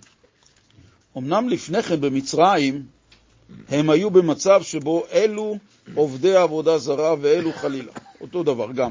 אמנם 1.17 1.49
לפני 1.49 1.83
כן 1.83 2.01
במצרים 2.01 2.87
הם 3.69 3.91
היו 3.91 4.11
במצב 4.11 4.63
שבו 4.63 5.05
אלו 5.13 5.57
עובדי 5.95 6.37
עבודה 6.37 6.79
זרה 6.79 7.15
ואלו 7.21 7.53
חלילה, 7.53 7.93
אותו 8.21 8.43
דבר 8.43 8.73
גם. 8.73 8.91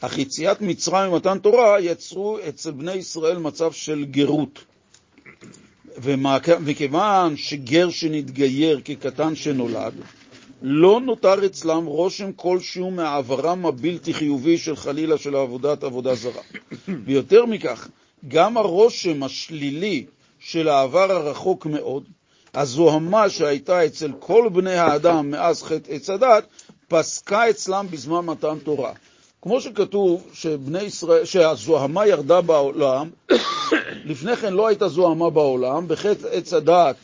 אך 0.00 0.18
יציאת 0.18 0.60
מצרים 0.60 1.12
ומתן 1.12 1.38
תורה 1.38 1.80
יצרו 1.80 2.38
אצל 2.48 2.70
בני 2.70 2.92
ישראל 2.92 3.38
מצב 3.38 3.72
של 3.72 4.04
גרות. 4.04 4.64
ומכיוון 5.96 7.36
שגר 7.36 7.90
שנתגייר 7.90 8.80
כקטן 8.84 9.34
שנולד, 9.34 9.94
לא 10.62 11.00
נותר 11.00 11.46
אצלם 11.46 11.84
רושם 11.84 12.32
כלשהו 12.36 12.90
מעברם 12.90 13.66
הבלתי 13.66 14.14
חיובי 14.14 14.58
של 14.58 14.76
חלילה 14.76 15.18
של 15.18 15.36
עבודת 15.36 15.84
עבודה 15.84 16.14
זרה. 16.14 16.42
ויותר 17.04 17.46
מכך, 17.46 17.88
גם 18.28 18.56
הרושם 18.56 19.22
השלילי 19.22 20.04
של 20.38 20.68
העבר 20.68 21.12
הרחוק 21.12 21.66
מאוד, 21.66 22.04
הזוהמה 22.54 23.30
שהייתה 23.30 23.86
אצל 23.86 24.12
כל 24.18 24.48
בני 24.52 24.74
האדם 24.74 25.30
מאז 25.30 25.62
חטא 25.62 25.92
עץ 25.92 26.10
הדת, 26.10 26.44
פסקה 26.88 27.50
אצלם 27.50 27.86
בזמן 27.90 28.24
מתן 28.24 28.58
תורה. 28.58 28.92
כמו 29.42 29.60
שכתוב 29.60 30.28
שבני 30.32 30.82
ישראל, 30.82 31.24
שהזוהמה 31.24 32.06
ירדה 32.06 32.40
בעולם, 32.40 33.10
לפני 34.10 34.36
כן 34.36 34.52
לא 34.52 34.66
הייתה 34.66 34.88
זוהמה 34.88 35.30
בעולם, 35.30 35.88
בחטא 35.88 36.26
עץ 36.26 36.52
הדעת 36.52 36.96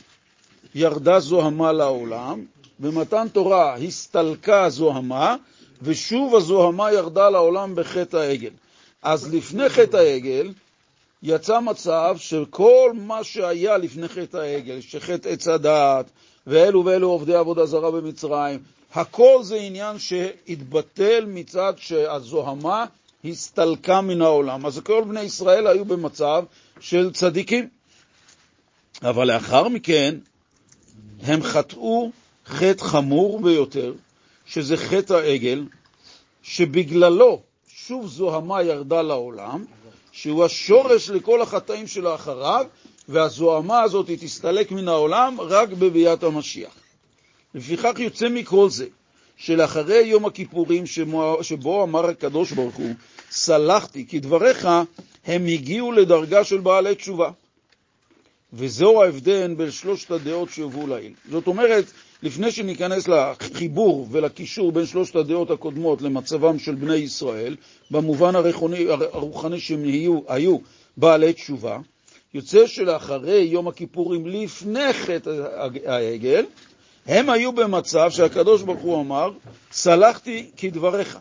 ירדה 0.74 1.20
זוהמה 1.20 1.72
לעולם, 1.72 2.44
במתן 2.78 3.26
תורה 3.32 3.74
הסתלקה 3.74 4.64
הזוהמה, 4.64 5.36
ושוב 5.82 6.36
הזוהמה 6.36 6.92
ירדה 6.92 7.30
לעולם 7.30 7.74
בחטא 7.74 8.16
העגל. 8.16 8.50
אז 9.02 9.34
לפני 9.34 9.68
חטא 9.68 9.96
העגל 9.96 10.52
יצא 11.22 11.60
מצב 11.60 12.16
שכל 12.18 12.92
מה 12.94 13.24
שהיה 13.24 13.78
לפני 13.78 14.08
חטא 14.08 14.36
העגל, 14.36 14.80
שחטא 14.80 15.28
עץ 15.28 15.48
הדעת, 15.48 16.10
ואלו 16.46 16.84
ואלו 16.84 17.10
עובדי 17.10 17.34
עבודה 17.34 17.66
זרה 17.66 17.90
במצרים, 17.90 18.60
הכל 18.94 19.40
זה 19.42 19.56
עניין 19.56 19.98
שהתבטל 19.98 21.24
מצד 21.28 21.72
שהזוהמה 21.76 22.84
הסתלקה 23.24 24.00
מן 24.00 24.22
העולם. 24.22 24.66
אז 24.66 24.78
כל 24.78 25.04
בני 25.08 25.20
ישראל 25.20 25.66
היו 25.66 25.84
במצב 25.84 26.44
של 26.80 27.12
צדיקים. 27.12 27.68
אבל 29.02 29.32
לאחר 29.32 29.68
מכן 29.68 30.14
הם 31.22 31.42
חטאו 31.42 32.10
חטא 32.46 32.84
חמור 32.84 33.40
ביותר, 33.40 33.92
שזה 34.46 34.76
חטא 34.76 35.14
העגל, 35.14 35.64
שבגללו 36.42 37.42
שוב 37.68 38.06
זוהמה 38.06 38.62
ירדה 38.62 39.02
לעולם, 39.02 39.64
שהוא 40.22 40.44
השורש 40.44 41.10
לכל 41.10 41.42
החטאים 41.42 41.86
שלאחריו, 41.86 42.66
והזוהמה 43.08 43.82
הזאת 43.82 44.10
תסתלק 44.10 44.72
מן 44.72 44.88
העולם 44.88 45.40
רק 45.40 45.68
בביאת 45.68 46.22
המשיח. 46.22 46.72
לפיכך 47.54 47.98
יוצא 47.98 48.28
מכל 48.28 48.70
זה, 48.70 48.86
שלאחרי 49.36 50.02
יום 50.06 50.26
הכיפורים 50.26 50.84
שבו 51.42 51.82
אמר 51.82 52.06
הקדוש 52.06 52.52
ברוך 52.52 52.76
הוא, 52.76 52.94
סלחתי, 53.30 54.06
כי 54.08 54.20
דבריך 54.20 54.68
הם 55.26 55.46
הגיעו 55.46 55.92
לדרגה 55.92 56.44
של 56.44 56.58
בעלי 56.58 56.94
תשובה. 56.94 57.30
וזהו 58.52 59.02
ההבדל 59.02 59.54
בין 59.54 59.70
שלושת 59.70 60.10
הדעות 60.10 60.50
שהובאו 60.50 60.86
לעיל. 60.86 61.12
זאת 61.30 61.46
אומרת, 61.46 61.84
לפני 62.22 62.52
שניכנס 62.52 63.08
לחיבור 63.08 64.06
ולקישור 64.10 64.72
בין 64.72 64.86
שלושת 64.86 65.16
הדעות 65.16 65.50
הקודמות 65.50 66.02
למצבם 66.02 66.58
של 66.58 66.74
בני 66.74 66.94
ישראל, 66.94 67.56
במובן 67.90 68.36
הרוחני, 68.36 68.86
הרוחני 68.90 69.60
שהם 69.60 69.84
היו, 69.84 70.20
היו 70.28 70.58
בעלי 70.96 71.32
תשובה, 71.32 71.78
יוצא 72.34 72.66
שלאחרי 72.66 73.40
יום 73.40 73.68
הכיפורים, 73.68 74.26
לפני 74.26 74.92
חטא 74.92 75.30
העגל, 75.86 76.44
הם 77.06 77.30
היו 77.30 77.52
במצב 77.52 78.10
שהקדוש 78.10 78.62
ברוך 78.62 78.80
הוא 78.80 79.00
אמר, 79.00 79.30
סלחתי 79.72 80.50
כדבריך. 80.56 81.18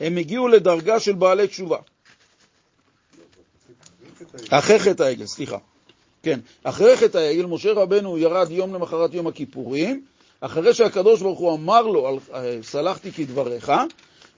הם 0.00 0.16
הגיעו 0.16 0.48
לדרגה 0.48 1.00
של 1.00 1.12
בעלי 1.12 1.48
תשובה. 1.48 1.78
אחרי 4.50 4.78
חטא 4.78 5.02
העגל, 5.02 5.26
סליחה. 5.26 5.58
כן, 6.22 6.40
אחרי 6.62 6.96
חטא 6.96 7.18
העגל, 7.18 7.46
משה 7.46 7.72
רבנו 7.72 8.18
ירד 8.18 8.50
יום 8.50 8.74
למחרת 8.74 9.14
יום 9.14 9.26
הכיפורים, 9.26 10.04
אחרי 10.40 10.74
שהקדוש 10.74 11.22
ברוך 11.22 11.38
הוא 11.38 11.54
אמר 11.54 11.82
לו, 11.82 12.18
אה, 12.34 12.58
סלחתי 12.62 13.12
כדבריך, 13.12 13.72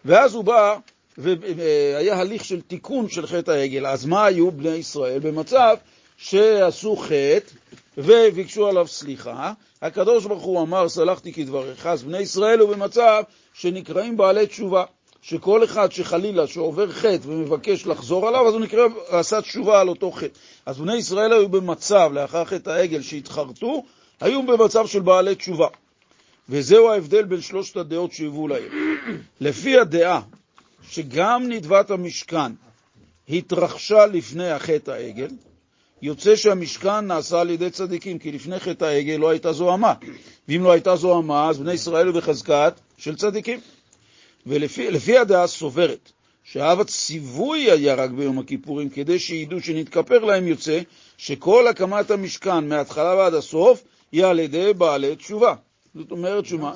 ואז 0.05 0.35
הוא 0.35 0.45
בא, 0.45 0.76
והיה 1.19 2.21
הליך 2.21 2.45
של 2.45 2.61
תיקון 2.61 3.09
של 3.09 3.26
חטא 3.26 3.50
העגל. 3.50 3.87
אז 3.87 4.07
מה 4.07 4.25
היו 4.25 4.50
בני 4.50 4.69
ישראל? 4.69 5.19
במצב 5.19 5.76
שעשו 6.17 6.97
חטא 6.97 7.55
וביקשו 7.99 8.67
עליו 8.67 8.87
סליחה, 8.87 9.52
הקדוש 9.83 10.26
ברוך 10.26 10.43
הוא 10.43 10.62
אמר, 10.62 10.88
סלחתי 10.88 11.33
כדבריך, 11.33 11.87
אז 11.87 12.02
בני 12.02 12.19
ישראל 12.19 12.59
הוא 12.59 12.75
במצב 12.75 13.23
שנקראים 13.55 14.17
בעלי 14.17 14.47
תשובה. 14.47 14.85
שכל 15.23 15.64
אחד 15.64 15.93
שחלילה 15.93 16.47
שעובר 16.47 16.93
חטא 16.93 17.19
ומבקש 17.23 17.87
לחזור 17.87 18.28
עליו, 18.28 18.49
אז 18.49 18.55
הוא 18.55 18.61
נקרא, 18.61 18.83
עשה 19.09 19.43
תשובה 19.43 19.81
על 19.81 19.88
אותו 19.88 20.11
חטא. 20.11 20.38
אז 20.67 20.78
בני 20.78 20.97
ישראל 20.97 21.33
היו 21.33 21.49
במצב, 21.49 22.11
לאחר 22.14 22.45
חטא 22.45 22.71
העגל 22.71 23.02
שהתחרטו, 23.02 23.83
היו 24.21 24.47
במצב 24.47 24.87
של 24.87 25.00
בעלי 25.00 25.35
תשובה. 25.35 25.67
וזהו 26.49 26.90
ההבדל 26.90 27.25
בין 27.25 27.40
שלושת 27.40 27.76
הדעות 27.76 28.12
שהיוו 28.12 28.49
להם. 28.49 28.69
לפי 29.40 29.78
הדעה 29.78 30.21
שגם 30.90 31.45
נדבת 31.49 31.90
המשכן 31.90 32.52
התרחשה 33.28 34.07
לפני 34.07 34.50
החטא 34.50 34.90
העגל, 34.90 35.31
יוצא 36.02 36.37
שהמשכן 36.37 37.00
נעשה 37.07 37.40
על 37.40 37.50
ידי 37.50 37.71
צדיקים, 37.71 38.19
כי 38.19 38.33
לפני 38.33 38.59
חטא 38.59 38.85
העגל 38.85 39.17
לא 39.17 39.28
הייתה 39.28 39.52
זוהמה. 39.52 39.95
ואם 40.49 40.62
לא 40.62 40.73
הייתה 40.73 40.97
זוהמה, 40.97 41.49
אז 41.49 41.59
בני 41.59 41.73
ישראל 41.73 42.12
בחזקת 42.12 42.75
של 42.99 43.17
צדיקים. 43.17 43.61
ולפי 44.47 45.19
הדעה 45.19 45.47
סוברת 45.47 46.12
שאב 46.45 46.81
הציווי 46.81 47.71
היה 47.71 47.95
רק 47.95 48.11
ביום 48.11 48.38
הכיפורים, 48.38 48.88
כדי 48.88 49.19
שידעו 49.19 49.61
שנתכפר 49.61 50.25
להם 50.25 50.47
יוצא 50.47 50.81
שכל 51.19 51.67
הקמת 51.67 52.11
המשכן 52.11 52.69
מההתחלה 52.69 53.14
ועד 53.14 53.35
הסוף 53.35 53.85
היא 54.12 54.25
על 54.25 54.38
ידי 54.38 54.73
בעלי 54.75 55.17
תשובה. 55.17 55.55
זאת 55.99 56.11
אומרת 56.11 56.47
שמה? 56.47 56.75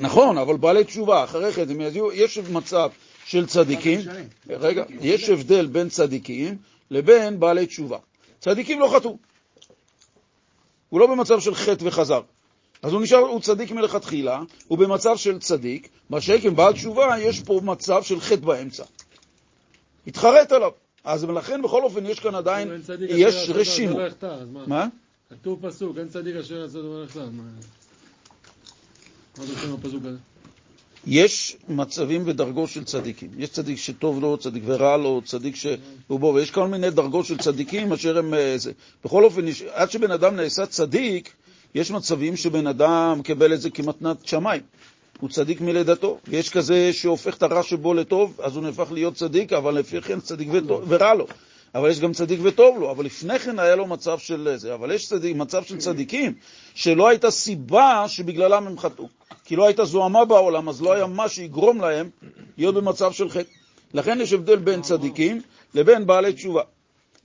נכון, 0.00 0.38
אבל 0.38 0.56
בעלי 0.56 0.84
תשובה, 0.84 1.24
אחרי 1.24 1.52
כן, 1.52 1.66
יש 2.14 2.38
מצב 2.38 2.90
של 3.24 3.46
צדיקים, 3.46 4.00
רגע, 4.48 4.84
יש 5.00 5.28
הבדל 5.28 5.66
בין 5.66 5.88
צדיקים 5.88 6.56
לבין 6.90 7.40
בעלי 7.40 7.66
תשובה. 7.66 7.98
צדיקים 8.40 8.80
לא 8.80 8.92
חטאו. 8.96 9.18
הוא 10.88 11.00
לא 11.00 11.06
במצב 11.06 11.40
של 11.40 11.54
חטא 11.54 11.84
וחזר. 11.84 12.20
אז 12.82 12.92
הוא 12.92 13.00
נשאר, 13.00 13.18
הוא 13.18 13.40
צדיק 13.40 13.70
מלכתחילה, 13.70 14.42
הוא 14.68 14.78
במצב 14.78 15.16
של 15.16 15.38
צדיק, 15.38 15.88
מה 16.10 16.20
שכן 16.20 16.56
בעל 16.56 16.72
תשובה, 16.72 17.14
יש 17.18 17.40
פה 17.40 17.60
מצב 17.64 18.02
של 18.02 18.20
חטא 18.20 18.36
באמצע. 18.36 18.84
התחרט 20.06 20.52
עליו. 20.52 20.70
אז 21.04 21.24
לכן 21.24 21.62
בכל 21.62 21.82
אופן 21.82 22.06
יש 22.06 22.20
כאן 22.20 22.34
עדיין, 22.34 22.82
יש 23.08 23.50
רשימו. 23.54 23.98
מה? 24.66 24.86
כתוב 25.30 25.68
פסוק, 25.68 25.98
אין 25.98 26.08
צדיק 26.08 26.36
אשר 26.36 26.54
יעשה 26.54 26.78
דבר 26.78 27.04
אחד. 27.04 27.28
מה 29.38 29.46
זה 29.46 29.58
שם 29.58 29.74
הפסוק 29.74 30.04
הזה? 30.04 30.18
יש 31.06 31.56
מצבים 31.68 32.22
ודרגות 32.26 32.68
של 32.68 32.84
צדיקים. 32.84 33.30
יש 33.38 33.48
צדיק 33.48 33.78
שטוב 33.78 34.20
לו, 34.20 34.36
צדיק 34.36 34.62
ורע 34.66 34.96
לו, 34.96 35.22
צדיק 35.24 35.56
שהוא 35.56 36.20
בו, 36.20 36.32
ויש 36.34 36.50
כל 36.50 36.68
מיני 36.68 36.90
דרגות 36.90 37.26
של 37.26 37.38
צדיקים 37.38 37.92
אשר 37.92 38.18
הם... 38.18 38.34
אה, 38.34 38.54
זה. 38.58 38.72
בכל 39.04 39.24
אופן, 39.24 39.44
עד 39.72 39.90
שבן 39.90 40.10
אדם 40.10 40.36
נעשה 40.36 40.66
צדיק, 40.66 41.32
יש 41.74 41.90
מצבים 41.90 42.36
שבן 42.36 42.66
אדם 42.66 43.16
מקבל 43.18 43.54
את 43.54 43.60
זה 43.60 43.70
כמתנת 43.70 44.26
שמיים. 44.26 44.62
הוא 45.20 45.30
צדיק 45.30 45.60
מלידתו, 45.60 46.18
ויש 46.28 46.50
כזה 46.50 46.92
שהופך 46.92 47.36
את 47.36 47.42
הרע 47.42 47.62
שבו 47.62 47.94
לטוב, 47.94 48.40
אז 48.42 48.56
הוא 48.56 48.62
נהפך 48.62 48.92
להיות 48.92 49.14
צדיק, 49.14 49.52
אבל 49.52 49.74
לפי 49.74 50.00
כן 50.00 50.20
צדיק 50.20 50.48
וטוב, 50.52 50.84
ורע 50.88 51.14
לו. 51.14 51.26
אבל 51.74 51.90
יש 51.90 52.00
גם 52.00 52.12
צדיק 52.12 52.40
וטוב 52.42 52.78
לו, 52.80 52.90
אבל 52.90 53.04
לפני 53.04 53.38
כן 53.38 53.58
היה 53.58 53.76
לו 53.76 53.86
מצב 53.86 54.18
של 54.18 54.54
זה. 54.56 54.74
אבל 54.74 54.92
יש 54.92 55.08
צדיק, 55.08 55.36
מצב 55.36 55.64
של 55.64 55.78
צדיקים 55.78 56.34
שלא 56.74 57.08
הייתה 57.08 57.30
סיבה 57.30 58.04
שבגללם 58.08 58.66
הם 58.66 58.78
חטאו. 58.78 59.08
כי 59.44 59.56
לא 59.56 59.66
הייתה 59.66 59.84
זוהמה 59.84 60.24
בעולם, 60.24 60.68
אז 60.68 60.82
לא 60.82 60.92
היה 60.92 61.06
מה 61.06 61.28
שיגרום 61.28 61.80
להם 61.80 62.10
להיות 62.58 62.74
במצב 62.74 63.12
של 63.12 63.30
חטא. 63.30 63.50
לכן 63.94 64.20
יש 64.20 64.32
הבדל 64.32 64.56
בין 64.56 64.82
צדיקים 64.82 65.40
לבין 65.74 66.06
בעלי 66.06 66.32
תשובה. 66.32 66.62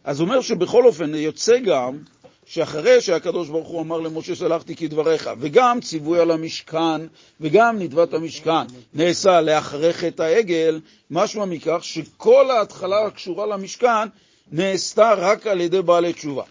אז 0.04 0.22
אומר 0.22 0.42
שבכל 0.42 0.86
אופן 0.86 1.16
יוצא 1.16 1.60
גם 1.60 1.98
שאחרי 2.46 3.02
שהקדוש 3.02 3.50
ברוך 3.50 3.68
הוא 3.68 3.82
אמר 3.82 4.00
למשה 4.00 4.36
שלחתי 4.36 4.76
כדבריך, 4.76 5.30
וגם 5.40 5.82
ציווי 5.82 6.20
על 6.20 6.32
המשכן, 6.32 7.02
וגם 7.42 7.80
נדבת 7.80 8.14
המשכן, 8.14 8.68
נעשה 8.94 9.42
לאחרי 9.42 9.94
חטא 9.94 10.24
העגל, 10.24 10.80
משמע 11.12 11.46
מכך 11.46 11.80
שכל 11.82 12.52
ההתחלה 12.52 13.06
הקשורה 13.06 13.46
למשכן 13.46 14.08
נעשתה 14.52 15.14
רק 15.14 15.48
על 15.48 15.62
ידי 15.62 15.82
בעלי 15.82 16.14
תשובה. 16.14 16.44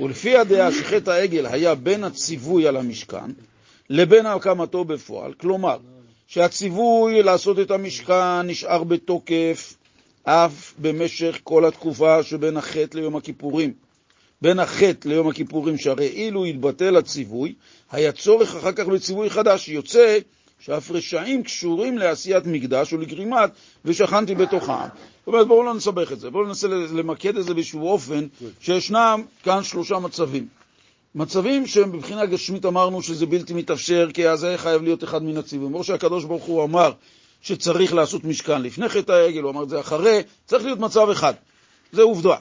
ולפי 0.00 0.36
הדעה 0.36 0.72
שחטא 0.72 1.10
העגל 1.10 1.46
היה 1.46 1.74
בין 1.74 2.04
הציווי 2.04 2.68
על 2.68 2.76
המשכן 2.76 3.30
לבין 3.90 4.26
הקמתו 4.26 4.84
בפועל, 4.84 5.32
כלומר, 5.32 5.76
שהציווי 6.26 7.22
לעשות 7.22 7.58
את 7.58 7.70
המשכן 7.70 8.42
נשאר 8.44 8.84
בתוקף 8.84 9.76
אף 10.24 10.74
במשך 10.78 11.38
כל 11.44 11.64
התקופה 11.64 12.22
שבין 12.22 12.56
החטא 12.56 12.96
ליום 12.96 13.16
הכיפורים. 13.16 13.72
בין 14.42 14.58
החטא 14.58 15.08
ליום 15.08 15.28
הכיפורים, 15.28 15.78
שהרי 15.78 16.06
אילו 16.06 16.46
יתבטל 16.46 16.96
הציווי, 16.96 17.54
היה 17.92 18.12
צורך 18.12 18.56
אחר 18.56 18.72
כך 18.72 18.86
בציווי 18.86 19.30
חדש. 19.30 19.68
יוצא 19.68 20.18
שאף 20.60 20.90
רשעים 20.90 21.42
קשורים 21.42 21.98
לעשיית 21.98 22.46
מקדש 22.46 22.92
ולגרימת 22.92 23.50
ושכנתי 23.84 24.34
בתוכם. 24.34 24.72
זאת 24.72 25.26
אומרת, 25.26 25.46
בואו 25.46 25.62
לא 25.62 25.74
נסבך 25.74 26.12
את 26.12 26.20
זה, 26.20 26.30
בואו 26.30 26.46
ננסה 26.46 26.68
למקד 26.68 27.36
את 27.36 27.44
זה 27.44 27.54
באיזשהו 27.54 27.88
אופן 27.88 28.26
שישנם 28.60 29.22
כאן 29.42 29.62
שלושה 29.62 29.98
מצבים. 29.98 30.46
מצבים 31.16 31.66
שהם 31.66 32.00
גשמית 32.30 32.66
אמרנו 32.66 33.02
שזה 33.02 33.26
בלתי 33.26 33.54
מתאפשר, 33.54 34.08
כי 34.14 34.28
אז 34.28 34.40
זה 34.40 34.54
חייב 34.56 34.82
להיות 34.82 35.04
אחד 35.04 35.22
מן 35.22 35.36
הציוויים. 35.36 35.72
כמו 35.72 35.84
שהקדוש 35.84 36.24
ברוך 36.24 36.44
הוא 36.44 36.64
אמר 36.64 36.92
שצריך 37.40 37.94
לעשות 37.94 38.24
משכן 38.24 38.62
לפני 38.62 38.88
חטא 38.88 39.12
העגל, 39.12 39.42
הוא 39.42 39.50
אמר 39.50 39.62
את 39.62 39.68
זה 39.68 39.80
אחרי, 39.80 40.22
צריך 40.46 40.64
להיות 40.64 40.78
מצב 40.78 41.08
אחד. 41.10 41.34
זה 41.92 42.02
עובדה. 42.02 42.36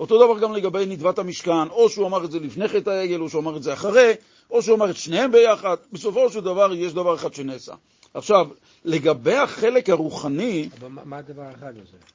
אותו 0.00 0.18
דבר 0.24 0.38
גם 0.40 0.52
לגבי 0.52 0.86
נדבת 0.86 1.18
המשכן, 1.18 1.68
או 1.70 1.88
שהוא 1.88 2.06
אמר 2.06 2.24
את 2.24 2.30
זה 2.30 2.40
לפני 2.40 2.68
חטא 2.68 2.90
העגל, 2.90 3.20
או 3.20 3.30
שהוא 3.30 3.42
אמר 3.42 3.56
את 3.56 3.62
זה 3.62 3.72
אחרי, 3.72 4.12
או 4.50 4.62
שהוא 4.62 4.76
אמר 4.76 4.90
את 4.90 4.96
שניהם 4.96 5.32
ביחד. 5.32 5.76
בסופו 5.92 6.30
של 6.30 6.40
דבר 6.40 6.74
יש 6.74 6.92
דבר 6.92 7.14
אחד 7.14 7.34
שנעשה. 7.34 7.74
עכשיו, 8.14 8.46
לגבי 8.84 9.34
החלק 9.36 9.90
הרוחני... 9.90 10.68
אבל 10.80 10.88
מה 11.04 11.16
הדבר 11.16 11.42
האחד 11.42 11.72
הזה 11.82 12.13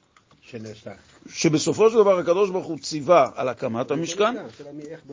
שנעשה? 0.50 0.90
שבסופו 1.28 1.90
של 1.90 1.96
דבר 1.96 2.18
הקדוש 2.18 2.50
ברוך 2.50 2.66
הוא 2.66 2.78
ציווה 2.78 3.30
על 3.34 3.48
הקמת 3.48 3.90
המשכן, 3.90 4.34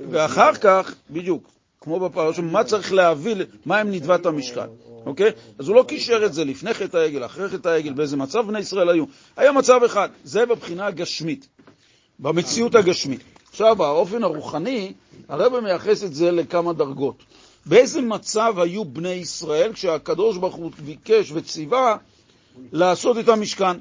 ואחר 0.10 0.54
כך, 0.54 0.96
בדיוק, 1.10 1.50
כמו 1.82 2.00
בפרשה, 2.00 2.42
מה 2.42 2.64
צריך 2.64 2.94
להביא, 2.94 3.36
מה 3.66 3.78
הם 3.78 3.92
נדבת 3.92 4.26
המשכן, 4.26 4.68
אוקיי? 5.06 5.32
אז 5.60 5.68
הוא 5.68 5.76
לא 5.76 5.84
קישר 5.88 6.26
את 6.26 6.34
זה 6.34 6.46
לפני 6.46 6.74
חטא 6.74 6.98
העגל, 6.98 7.26
אחרי 7.26 7.50
חטא 7.50 7.70
העגל, 7.70 7.94
באיזה 7.94 8.18
מצב 8.18 8.48
בני 8.48 8.60
ישראל 8.60 8.90
היו. 8.90 9.06
היה 9.38 9.52
מצב 9.52 9.80
אחד, 9.86 10.10
זה 10.24 10.46
בבחינה 10.46 10.86
הגשמית. 10.86 11.48
במציאות 12.20 12.76
הגשמית. 12.76 13.22
עכשיו, 13.50 13.76
באופן 13.76 14.24
הרוחני, 14.24 14.94
הרב 15.30 15.60
מייחס 15.60 16.04
את 16.04 16.14
זה 16.14 16.32
לכמה 16.32 16.74
דרגות. 16.74 17.24
באיזה 17.66 18.02
מצב 18.02 18.54
היו 18.58 18.86
בני 18.86 19.10
ישראל 19.10 19.74
כשהקדוש 19.74 20.38
ברוך 20.38 20.56
הוא 20.56 20.72
ביקש 20.86 21.32
וציווה 21.32 21.98
לעשות 22.72 23.18
את 23.18 23.30
המשכן? 23.30 23.78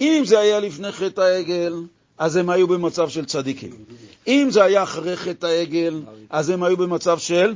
אם 0.00 0.22
זה 0.26 0.38
היה 0.38 0.60
לפני 0.60 0.92
חטא 0.92 1.20
העגל, 1.20 1.74
אז 2.18 2.36
הם 2.36 2.50
היו 2.50 2.68
במצב 2.68 3.08
של 3.08 3.24
צדיקים. 3.24 3.70
אם 4.26 4.48
זה 4.50 4.64
היה 4.64 4.82
אחרי 4.82 5.16
חטא 5.16 5.46
העגל, 5.46 6.02
אז 6.30 6.50
הם 6.50 6.62
היו 6.62 6.76
במצב 6.76 7.18
של 7.18 7.54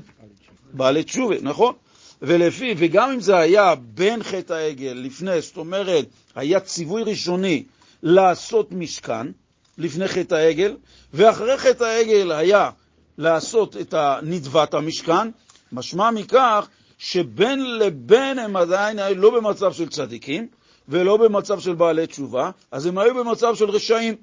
בעלי 0.73 1.03
תשובה, 1.03 1.37
נכון? 1.43 1.75
ולפי, 2.23 2.75
וגם 2.77 3.11
אם 3.11 3.21
זה 3.21 3.37
היה 3.37 3.75
בין 3.75 4.23
חטא 4.23 4.53
העגל, 4.53 4.93
לפני, 4.93 5.41
זאת 5.41 5.57
אומרת, 5.57 6.07
היה 6.35 6.61
ציווי 6.61 7.03
ראשוני 7.03 7.65
לעשות 8.03 8.73
משכן, 8.73 9.27
לפני 9.79 10.09
חטא 10.09 10.35
העגל, 10.35 10.77
ואחרי 11.15 11.59
חטא 11.59 11.85
העגל 11.85 12.33
היה 12.33 12.71
לעשות 13.19 13.77
את 13.77 13.95
נדבת 14.23 14.75
המשכן, 14.75 15.31
משמע 15.73 16.11
מכך 16.11 16.69
שבין 16.99 17.79
לבין 17.79 18.39
הם 18.39 18.57
עדיין 18.57 18.99
לא 19.17 19.31
במצב 19.31 19.73
של 19.73 19.89
צדיקים 19.89 20.49
ולא 20.89 21.17
במצב 21.17 21.61
של 21.61 21.75
בעלי 21.75 22.07
תשובה, 22.07 22.51
אז 22.71 22.87
הם 22.87 22.99
היו 22.99 23.15
במצב 23.15 23.55
של 23.55 23.71
רשעים. 23.71 24.15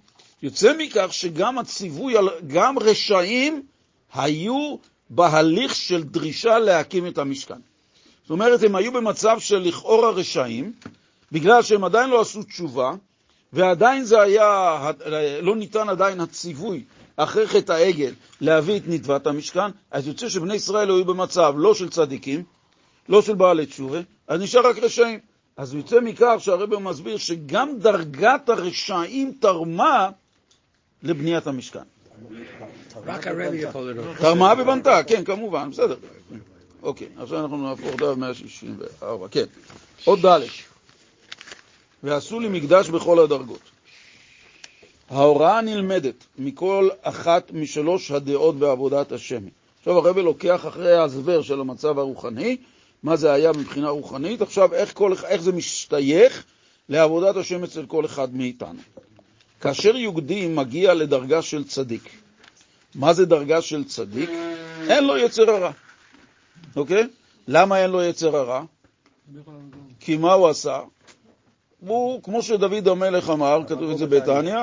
יוצא 0.44 0.74
מכך 0.78 1.08
שגם 1.12 1.58
הציווי, 1.58 2.14
גם 2.48 2.80
רשעים 2.80 3.64
היו 4.14 4.76
בהליך 5.10 5.76
של 5.76 6.04
דרישה 6.04 6.60
להקים 6.60 7.08
את 7.08 7.18
המשכן. 7.18 7.60
זאת 8.24 8.30
אומרת, 8.30 8.64
הם 8.64 8.76
היו 8.76 8.92
במצב 8.92 9.40
של 9.40 9.58
לכאורה 9.58 10.10
רשעים, 10.10 10.74
בגלל 11.32 11.62
שהם 11.62 11.84
עדיין 11.84 12.10
לא 12.10 12.22
עשו 12.22 12.44
תשובה, 12.44 12.92
ועדיין 13.54 14.04
זה 14.04 14.22
היה, 14.22 14.92
לא 15.42 15.56
ניתן 15.56 15.90
עדיין 15.90 16.20
הציווי 16.20 16.84
אחרי 17.16 17.48
חטא 17.48 17.72
העגל 17.72 18.14
להביא 18.42 18.78
את 18.78 18.84
נדבת 18.88 19.28
המשכן, 19.28 19.72
אז 19.92 20.08
יוצא 20.08 20.30
שבני 20.30 20.56
ישראל 20.56 20.90
היו 20.90 21.06
במצב 21.06 21.54
לא 21.58 21.74
של 21.74 21.90
צדיקים, 21.90 22.44
לא 23.10 23.22
של 23.22 23.36
בעלי 23.36 23.66
תשובה, 23.66 24.00
אז 24.28 24.42
נשאר 24.42 24.68
רק 24.68 24.78
רשעים. 24.78 25.31
אז 25.58 25.74
יוצא 25.74 26.00
מכך 26.00 26.36
שהרבא 26.40 26.78
מסביר 26.78 27.18
שגם 27.18 27.80
דרגת 27.80 28.50
הרשעים 28.50 29.34
תרמה 29.40 30.10
לבניית 31.04 31.48
המשכן. 31.48 31.80
רק 33.06 33.28
הרבי 33.28 33.58
יכול 33.58 33.92
לראות. 33.92 34.18
תרמה 34.18 34.54
ובנתה, 34.60 35.04
כן, 35.04 35.24
כמובן, 35.24 35.70
בסדר. 35.72 35.96
אוקיי, 36.84 37.08
עכשיו 37.18 37.40
אנחנו 37.40 37.70
נהפוך 37.70 37.96
דף 37.96 38.18
164, 38.18 39.28
כן. 39.32 39.46
עוד 40.06 40.26
ד' 40.26 40.40
ועשו 42.04 42.40
לי 42.40 42.48
מקדש 42.50 42.90
בכל 42.90 43.20
הדרגות. 43.20 43.72
ההוראה 45.10 45.62
נלמדת 45.62 46.26
מכל 46.38 46.90
אחת 47.02 47.52
משלוש 47.52 48.12
הדעות 48.12 48.56
בעבודת 48.56 49.12
השם. 49.12 49.44
עכשיו 49.80 49.98
הרב 49.98 50.18
לוקח 50.18 50.68
אחרי 50.68 50.94
ההסבר 50.96 51.42
של 51.42 51.60
המצב 51.60 52.00
הרוחני, 52.00 52.58
מה 53.04 53.16
זה 53.16 53.32
היה 53.32 53.52
מבחינה 53.52 53.90
רוחנית, 53.90 54.42
עכשיו 54.42 54.74
איך, 54.74 54.94
כל, 54.94 55.14
איך 55.28 55.42
זה 55.42 55.52
משתייך 55.52 56.44
לעבודת 56.90 57.36
השם 57.36 57.64
אצל 57.64 57.86
כל 57.86 58.06
אחד 58.06 58.36
מאיתנו. 58.36 58.80
כאשר 59.62 59.98
יהודי 59.98 60.48
מגיע 60.48 60.94
לדרגה 60.94 61.42
של 61.42 61.64
צדיק, 61.64 62.10
מה 62.96 63.14
זה 63.14 63.26
דרגה 63.26 63.62
של 63.62 63.84
צדיק? 63.84 64.30
אין 64.88 65.04
לו 65.04 65.18
יצר 65.18 65.50
הרע, 65.52 65.72
אוקיי? 66.76 67.08
למה 67.48 67.84
אין 67.84 67.90
לו 67.90 68.04
יצר 68.04 68.36
הרע? 68.38 68.64
כי 70.00 70.18
מה 70.18 70.34
הוא 70.34 70.48
עשה? 70.50 70.80
הוא, 71.88 72.24
כמו 72.24 72.42
שדוד 72.42 72.88
המלך 72.88 73.30
אמר, 73.30 73.62
כתוב 73.68 73.92
את 73.92 73.98
זה 73.98 74.06
בתניא, 74.06 74.58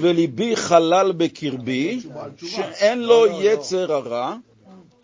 וליבי 0.00 0.56
חלל 0.56 1.12
בקרבי, 1.12 2.00
שאין 2.36 3.02
לו 3.02 3.26
יצר 3.26 3.92
הרע, 3.92 4.36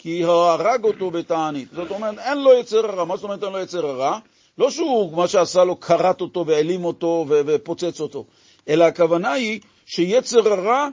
כי 0.03 0.25
הרג 0.25 0.85
אותו 0.85 1.11
בתענית. 1.11 1.69
זאת 1.73 1.91
אומרת, 1.91 2.19
אין 2.19 2.43
לו 2.43 2.53
יצר 2.53 2.87
הרע. 2.87 3.05
מה 3.05 3.17
זאת 3.17 3.25
אומרת 3.25 3.45
אין 3.45 3.53
לו 3.53 3.59
יצר 3.59 3.87
הרע? 3.87 4.19
לא 4.59 4.71
שהוא, 4.71 5.17
מה 5.17 5.29
שעשה 5.29 5.65
לו, 5.65 5.81
כרת 5.81 6.21
אותו 6.21 6.47
והעלים 6.47 6.85
אותו 6.85 7.27
ופוצץ 7.29 8.01
אותו, 8.01 8.25
אלא 8.69 8.85
הכוונה 8.85 9.33
היא 9.33 9.61
שיצר 9.87 10.53
הרע 10.53 10.89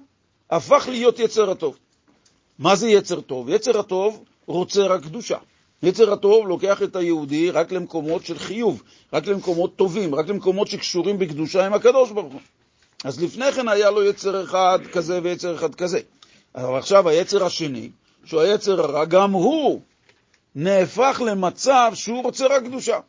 הפך 0.52 0.88
להיות 0.90 1.20
יצר 1.20 1.52
הטוב. 1.52 1.78
מה 2.60 2.76
זה 2.76 2.90
יצר 2.90 3.22
טוב? 3.22 3.50
יצר 3.50 3.80
הטוב 3.80 4.24
רוצה 4.48 4.88
רק 4.88 5.04
קדושה. 5.04 5.38
יצר 5.84 6.14
הטוב 6.14 6.48
לוקח 6.48 6.84
את 6.84 6.96
היהודי 6.96 7.52
רק 7.52 7.72
למקומות 7.72 8.26
של 8.26 8.40
חיוב, 8.40 8.84
רק 9.14 9.28
למקומות 9.28 9.76
טובים, 9.76 10.16
רק 10.16 10.28
למקומות 10.28 10.68
שקשורים 10.68 11.20
בקדושה 11.20 11.66
עם 11.66 11.74
הקדוש 11.74 12.12
ברוך 12.12 12.34
הוא. 12.34 12.42
אז 13.04 13.24
לפני 13.24 13.52
כן 13.52 13.68
היה 13.68 13.92
לו 13.92 14.04
יצר 14.04 14.44
אחד 14.44 14.80
כזה 14.92 15.20
ויצר 15.24 15.56
אחד 15.56 15.76
כזה. 15.76 16.00
אבל 16.56 16.78
עכשיו 16.78 17.10
היצר 17.10 17.46
השני, 17.46 17.90
שהוא 18.26 18.42
היצר 18.42 18.82
הרע, 18.82 19.06
גם 19.06 19.32
הוא 19.32 19.82
נהפך 20.56 21.22
למצב 21.26 21.92
שהוא 21.94 22.24
רוצה 22.24 22.48
רק 22.48 22.64
קדושה. 22.64 23.00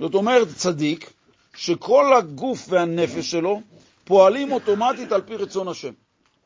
זאת 0.00 0.14
אומרת, 0.14 0.48
צדיק, 0.56 1.10
שכל 1.56 2.16
הגוף 2.16 2.66
והנפש 2.68 3.30
שלו 3.30 3.60
פועלים 4.04 4.52
אוטומטית 4.52 5.12
על 5.12 5.20
פי 5.20 5.36
רצון 5.36 5.68
השם. 5.68 5.92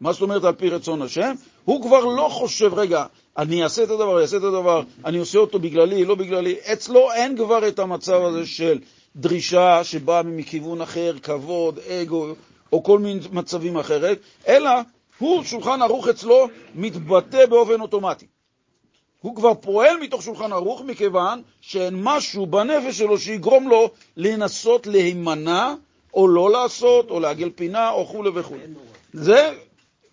מה 0.00 0.12
זאת 0.12 0.22
אומרת 0.22 0.44
על 0.44 0.52
פי 0.52 0.68
רצון 0.68 1.02
השם? 1.02 1.34
הוא 1.64 1.82
כבר 1.82 2.04
לא 2.04 2.28
חושב, 2.30 2.74
רגע, 2.74 3.04
אני 3.38 3.64
אעשה 3.64 3.82
את 3.82 3.90
הדבר, 3.90 4.14
אני 4.14 4.22
אעשה 4.22 4.36
את 4.36 4.42
הדבר, 4.42 4.82
אני 5.04 5.18
עושה 5.18 5.38
אותו 5.38 5.58
בגללי, 5.58 6.04
לא 6.04 6.14
בגללי. 6.14 6.54
אצלו 6.72 7.12
אין 7.12 7.36
כבר 7.36 7.68
את 7.68 7.78
המצב 7.78 8.22
הזה 8.22 8.46
של 8.46 8.78
דרישה 9.16 9.84
שבאה 9.84 10.22
מכיוון 10.22 10.80
אחר, 10.80 11.14
כבוד, 11.22 11.78
אגו, 11.78 12.26
או 12.72 12.82
כל 12.82 12.98
מיני 12.98 13.20
מצבים 13.32 13.76
אחרת, 13.78 14.18
אלא 14.48 14.70
הוא, 15.18 15.44
שולחן 15.44 15.82
ערוך 15.82 16.08
אצלו, 16.08 16.48
מתבטא 16.74 17.46
באופן 17.46 17.80
אוטומטי. 17.80 18.26
הוא 19.20 19.36
כבר 19.36 19.54
פועל 19.54 19.96
מתוך 20.00 20.22
שולחן 20.22 20.52
ערוך 20.52 20.80
מכיוון 20.80 21.42
שאין 21.60 21.94
משהו 22.02 22.46
בנפש 22.46 22.98
שלו 22.98 23.18
שיגרום 23.18 23.68
לו 23.68 23.90
לנסות 24.16 24.86
להימנע 24.86 25.74
או 26.14 26.28
לא 26.28 26.50
לעשות, 26.50 27.10
או 27.10 27.20
לעגל 27.20 27.50
פינה, 27.50 27.90
או 27.90 28.06
כו' 28.06 28.24
וכו'. 28.34 28.56
זה 29.12 29.52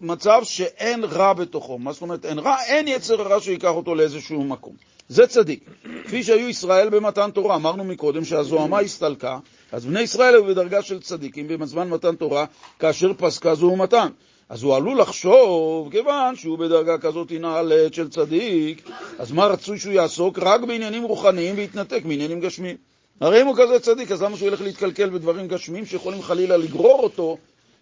מצב 0.01 0.41
שאין 0.43 1.03
רע 1.03 1.33
בתוכו. 1.33 1.77
מה 1.77 1.93
זאת 1.93 2.01
אומרת 2.01 2.25
אין 2.25 2.39
רע? 2.39 2.55
אין 2.67 2.87
יצר 2.87 3.21
הרע 3.21 3.39
שיקח 3.39 3.69
אותו 3.69 3.95
לאיזשהו 3.95 4.43
מקום. 4.43 4.75
זה 5.09 5.27
צדיק. 5.27 5.69
כפי 6.03 6.23
שהיו 6.23 6.49
ישראל 6.49 6.89
במתן 6.89 7.31
תורה, 7.31 7.55
אמרנו 7.55 7.83
מקודם 7.83 8.25
שהזוהמה 8.25 8.79
הסתלקה, 8.79 9.39
אז 9.71 9.85
בני 9.85 10.01
ישראל 10.01 10.33
היו 10.33 10.45
בדרגה 10.45 10.81
של 10.81 11.01
צדיקים 11.01 11.47
בזמן 11.47 11.89
מתן 11.89 12.15
תורה, 12.15 12.45
כאשר 12.79 13.11
פסקה 13.17 13.55
זוהמתן. 13.55 14.07
אז 14.53 14.63
הוא 14.63 14.75
עלול 14.75 14.99
לחשוב, 14.99 15.91
כיוון 15.91 16.35
שהוא 16.35 16.57
בדרגה 16.57 16.97
כזאת 16.97 17.31
נעלית 17.31 17.93
של 17.93 18.09
צדיק, 18.09 18.89
אז 19.19 19.31
מה 19.31 19.45
רצוי 19.45 19.79
שהוא 19.79 19.93
יעסוק? 19.93 20.39
רק 20.39 20.61
בעניינים 20.61 21.03
רוחניים 21.03 21.55
ויתנתק 21.57 22.01
מעניינים 22.05 22.39
גשמיים. 22.39 22.75
הרי 23.21 23.41
אם 23.41 23.47
הוא 23.47 23.55
כזה 23.57 23.79
צדיק, 23.79 24.11
אז 24.11 24.21
למה 24.21 24.37
שהוא 24.37 24.47
ילך 24.47 24.61
להתקלקל 24.61 25.09
בדברים 25.09 25.47
גשמיים 25.47 25.85
שיכולים 25.85 26.21
חלילה 26.21 26.57
לגרור 26.57 27.03
אותו 27.03 27.37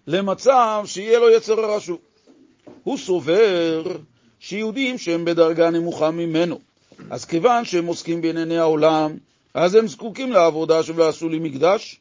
למצב 0.07 0.83
שיהיה 0.85 1.19
לו 1.19 1.29
יצר 1.29 1.59
הרע? 1.59 1.77
הוא 2.83 2.97
סובר 2.97 3.83
שיהודים 4.39 4.97
שהם 4.97 5.25
בדרגה 5.25 5.69
נמוכה 5.69 6.11
ממנו, 6.11 6.59
אז 7.09 7.25
כיוון 7.25 7.65
שהם 7.65 7.85
עוסקים 7.85 8.21
בענייני 8.21 8.57
העולם, 8.57 9.17
אז 9.53 9.75
הם 9.75 9.87
זקוקים 9.87 10.31
לעבודה 10.31 10.79
ועשו 10.95 11.29
לי 11.29 11.39
מקדש, 11.39 11.99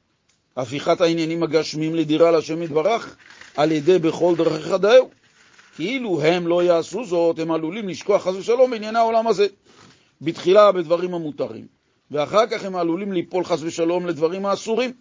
הפיכת 0.56 1.00
העניינים 1.00 1.42
הגשמיים 1.42 1.94
לדירה 1.94 2.30
להשם 2.30 2.62
יתברך, 2.62 3.16
על 3.56 3.72
ידי 3.72 3.98
בכל 3.98 4.34
דרכיך 4.36 4.72
דאהו. 4.72 5.10
כאילו 5.76 6.22
הם 6.22 6.46
לא 6.46 6.62
יעשו 6.62 7.04
זאת, 7.04 7.38
הם 7.38 7.50
עלולים 7.50 7.88
לשכוח 7.88 8.22
חס 8.22 8.34
ושלום 8.34 8.70
בענייני 8.70 8.98
העולם 8.98 9.26
הזה. 9.26 9.46
בתחילה 10.20 10.72
בדברים 10.72 11.14
המותרים, 11.14 11.66
ואחר 12.10 12.46
כך 12.46 12.64
הם 12.64 12.76
עלולים 12.76 13.12
ליפול 13.12 13.44
חס 13.44 13.62
ושלום 13.62 14.06
לדברים 14.06 14.46
האסורים. 14.46 14.92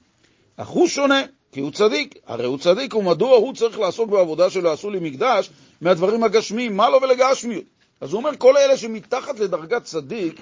אך 0.58 0.68
הוא 0.68 0.88
שונה, 0.88 1.22
כי 1.52 1.60
הוא 1.60 1.72
צדיק. 1.72 2.16
הרי 2.28 2.46
הוא 2.46 2.58
צדיק, 2.58 2.96
ומדוע 2.96 3.38
הוא 3.38 3.54
צריך 3.54 3.80
לעסוק 3.80 4.10
בעבודה 4.10 4.50
שלא 4.50 4.72
עשו 4.72 4.90
לי 4.90 5.00
מקדש 5.02 5.50
מהדברים 5.82 6.24
הגשמיים? 6.24 6.78
מה 6.78 6.90
לו 6.90 7.02
ולגשמיות? 7.02 7.64
אז 8.02 8.14
הוא 8.14 8.18
אומר, 8.18 8.38
כל 8.38 8.58
אלה 8.58 8.78
שמתחת 8.78 9.40
לדרגת 9.40 9.84
צדיק, 9.84 10.42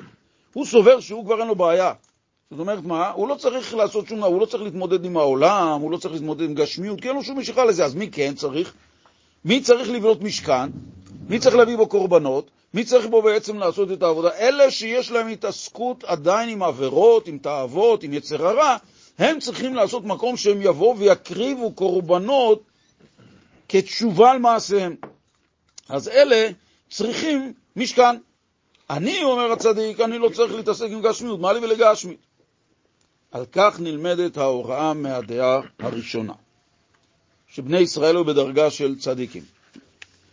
הוא 0.54 0.66
סובר 0.66 1.00
שהוא 1.00 1.26
כבר 1.26 1.40
אין 1.40 1.48
לו 1.48 1.56
בעיה. 1.56 1.94
זאת 2.52 2.60
אומרת, 2.60 2.84
מה? 2.84 3.10
הוא 3.10 3.28
לא 3.28 3.36
צריך 3.36 3.74
לעשות 3.74 4.08
שום 4.08 4.18
דבר, 4.18 4.28
הוא 4.28 4.42
לא 4.42 4.46
צריך 4.46 4.64
להתמודד 4.64 5.06
עם 5.06 5.18
העולם, 5.18 5.82
הוא 5.82 5.92
לא 5.92 5.98
צריך 5.98 6.14
להתמודד 6.14 6.42
עם 6.42 6.54
גשמיות, 6.54 7.02
כי 7.02 7.08
אין 7.08 7.16
לו 7.16 7.24
שום 7.24 7.40
משיכה 7.40 7.66
לזה. 7.66 7.86
אז 7.86 7.96
מי 7.96 8.10
כן 8.12 8.34
צריך? 8.36 8.74
מי 9.46 9.62
צריך 9.62 9.90
לבנות 9.90 10.22
משכן? 10.22 10.70
מי 11.30 11.40
צריך 11.40 11.56
להביא 11.56 11.78
בו 11.78 11.88
קורבנות? 11.88 12.50
מי 12.74 12.84
צריך 12.84 13.06
בו 13.06 13.22
בעצם 13.22 13.60
לעשות 13.60 13.92
את 13.92 14.04
העבודה? 14.04 14.30
אלה 14.32 14.72
שיש 14.72 15.12
להם 15.12 15.28
התעסקות 15.28 16.04
עדיין 16.04 16.50
עם 16.50 16.64
עבירות, 16.64 17.28
עם 17.28 17.38
תאוות, 17.38 18.04
עם 18.04 18.14
יצר 18.14 18.48
הרע, 18.48 18.78
הם 19.18 19.40
צריכים 19.40 19.76
לעשות 19.76 20.06
מקום 20.06 20.38
שהם 20.38 20.62
יבואו 20.62 20.98
ויקריבו 20.98 21.72
קורבנות 21.72 22.64
כתשובה 23.70 24.32
על 24.32 24.40
מעשיהם. 24.40 24.96
אז 25.90 26.08
אלה 26.08 26.50
צריכים 26.90 27.54
משכן. 27.76 28.18
אני, 28.90 29.24
אומר 29.24 29.52
הצדיק, 29.52 30.00
אני 30.00 30.18
לא 30.18 30.30
צריך 30.30 30.54
להתעסק 30.54 30.88
עם 30.92 31.02
גשמיות, 31.02 31.40
מה 31.40 31.54
לי 31.54 31.60
ולגשמיות? 31.60 32.28
על 33.32 33.46
כך 33.52 33.80
נלמדת 33.80 34.38
ההוראה 34.38 34.94
מהדעה 34.94 35.60
הראשונה, 35.80 36.34
שבני 37.48 37.78
ישראל 37.80 38.16
היו 38.16 38.26
בדרגה 38.26 38.70
של 38.70 39.00
צדיקים, 39.00 39.44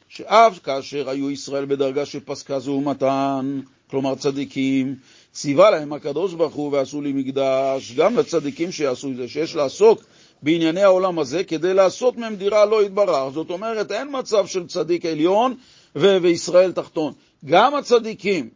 שאף 0.09 0.59
כאשר 0.59 1.09
היו 1.11 1.31
ישראל 1.31 1.65
בדרגה 1.65 2.07
של 2.07 2.21
פסקה 2.21 2.59
זעומתן, 2.59 3.61
כלומר 3.91 4.15
צדיקים, 4.15 4.97
ציווה 5.33 5.71
להם 5.71 5.93
הקדוש 5.93 6.35
ברוך 6.35 6.55
הוא 6.55 6.73
ועשו 6.73 7.01
לי 7.03 7.13
מקדש, 7.13 7.93
גם 7.93 8.17
לצדיקים 8.17 8.73
שיעשו 8.73 9.11
את 9.11 9.17
זה, 9.17 9.29
שיש 9.29 9.55
לעסוק 9.55 10.05
בענייני 10.43 10.83
העולם 10.83 11.19
הזה 11.19 11.45
כדי 11.45 11.75
לעשות 11.75 12.17
מהם 12.17 12.37
דירה 12.37 12.65
לא 12.65 12.85
יתברך. 12.85 13.33
זאת 13.35 13.51
אומרת, 13.51 13.93
אין 13.93 14.09
מצב 14.13 14.47
של 14.47 14.67
צדיק 14.67 15.07
עליון 15.07 15.55
וישראל 15.97 16.73
תחתון. 16.73 17.13
גם 17.45 17.75
הצדיקים 17.75 18.49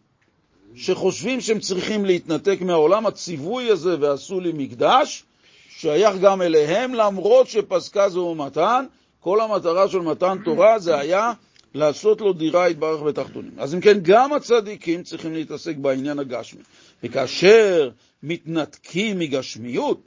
שחושבים 0.75 1.41
שהם 1.41 1.59
צריכים 1.61 2.05
להתנתק 2.05 2.59
מהעולם, 2.61 3.07
הציווי 3.07 3.71
הזה 3.71 3.97
ועשו 4.01 4.41
לי 4.41 4.53
מקדש, 4.55 5.25
שייך 5.69 6.17
גם 6.17 6.43
אליהם, 6.43 6.95
למרות 6.95 7.49
שפסקה 7.49 8.09
זו 8.09 8.35
מתן, 8.35 8.85
כל 9.21 9.41
המטרה 9.41 9.89
של 9.89 9.99
מתן 9.99 10.39
תורה 10.45 10.79
זה 10.79 10.99
היה 10.99 11.33
לעשות 11.75 12.21
לו 12.21 12.33
דירה 12.33 12.69
יתברך 12.69 13.03
בתחתונים. 13.03 13.53
אז 13.59 13.75
אם 13.75 13.81
כן, 13.81 13.99
גם 14.03 14.33
הצדיקים 14.33 15.03
צריכים 15.03 15.35
להתעסק 15.35 15.77
בעניין 15.77 16.19
הגשמי. 16.19 16.61
וכאשר 17.03 17.91
מתנתקים 18.23 19.19
מגשמיות, 19.19 20.01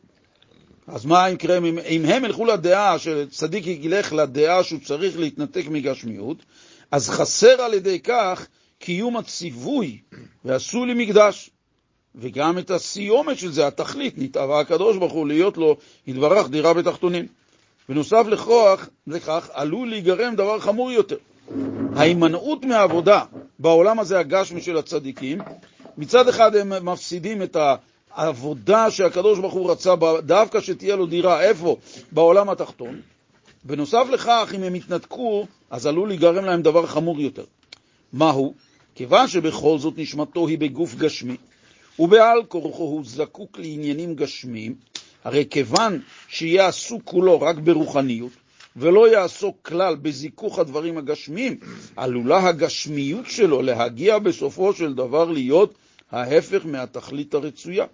אז 0.87 1.05
מה 1.05 1.29
יקרה 1.29 1.57
אם, 1.57 1.79
אם 1.79 2.05
הם 2.05 2.25
ילכו 2.25 2.45
לדעה, 2.45 2.99
שצדיק 2.99 3.67
ילך 3.67 4.13
לדעה 4.13 4.63
שהוא 4.63 4.79
צריך 4.79 5.19
להתנתק 5.19 5.65
מגשמיות, 5.69 6.37
אז 6.91 7.09
חסר 7.09 7.61
על 7.61 7.73
ידי 7.73 7.99
כך 7.99 8.47
קיום 8.81 9.17
הציווי, 9.17 9.97
ועשו 10.45 10.85
לי 10.85 10.93
מקדש. 10.93 11.49
וגם 12.15 12.57
את 12.57 12.71
הסיומת 12.71 13.37
של 13.37 13.51
זה, 13.51 13.67
התכלית, 13.67 14.13
נתאווה 14.17 14.59
הקדוש 14.59 14.97
ברוך 14.97 15.13
הוא 15.13 15.27
להיות 15.27 15.57
לו, 15.57 15.77
יתברך 16.07 16.49
דירה 16.49 16.73
בתחתונים. 16.73 17.25
בנוסף 17.89 18.25
לכוח, 18.27 18.89
לכך, 19.07 19.49
עלול 19.53 19.89
להיגרם 19.89 20.35
דבר 20.35 20.59
חמור 20.59 20.91
יותר. 20.91 21.15
ההימנעות 21.95 22.65
מעבודה 22.65 23.23
בעולם 23.59 23.99
הזה 23.99 24.19
הגשמי 24.19 24.61
של 24.61 24.77
הצדיקים, 24.77 25.39
מצד 25.97 26.27
אחד 26.27 26.55
הם 26.55 26.85
מפסידים 26.85 27.43
את 27.43 27.57
העבודה 28.11 28.91
שהקדוש 28.91 29.39
ברוך 29.39 29.53
הוא 29.53 29.71
רצה 29.71 29.93
דווקא 30.25 30.61
שתהיה 30.61 30.95
לו 30.95 31.05
דירה, 31.05 31.41
איפה? 31.41 31.77
בעולם 32.11 32.49
התחתון. 32.49 33.01
בנוסף 33.63 34.05
לכך, 34.11 34.51
אם 34.55 34.63
הם 34.63 34.75
יתנתקו, 34.75 35.45
אז 35.69 35.85
עלול 35.85 36.07
להיגרם 36.07 36.45
להם 36.45 36.61
דבר 36.61 36.85
חמור 36.85 37.21
יותר. 37.21 37.43
מהו? 38.13 38.53
כיוון 38.95 39.27
שבכל 39.27 39.77
זאת 39.77 39.93
נשמתו 39.97 40.47
היא 40.47 40.57
בגוף 40.57 40.95
גשמי, 40.95 41.35
ובעל 41.99 42.43
כורחו 42.47 42.83
הוא 42.83 43.03
זקוק 43.05 43.59
לעניינים 43.59 44.15
גשמיים, 44.15 44.75
הרי 45.23 45.45
כיוון 45.49 46.01
שיהיה 46.27 46.67
עסוק 46.67 47.01
כולו 47.05 47.41
רק 47.41 47.55
ברוחניות, 47.55 48.31
ולא 48.75 49.11
יעסוק 49.11 49.57
כלל 49.61 49.95
בזיכוך 49.95 50.59
הדברים 50.59 50.97
הגשמיים, 50.97 51.59
עלולה 51.95 52.47
הגשמיות 52.47 53.25
שלו 53.29 53.61
להגיע 53.61 54.19
בסופו 54.19 54.73
של 54.73 54.93
דבר 54.93 55.31
להיות 55.31 55.73
ההפך 56.11 56.65
מהתכלית 56.65 57.33
הרצויה. 57.33 57.85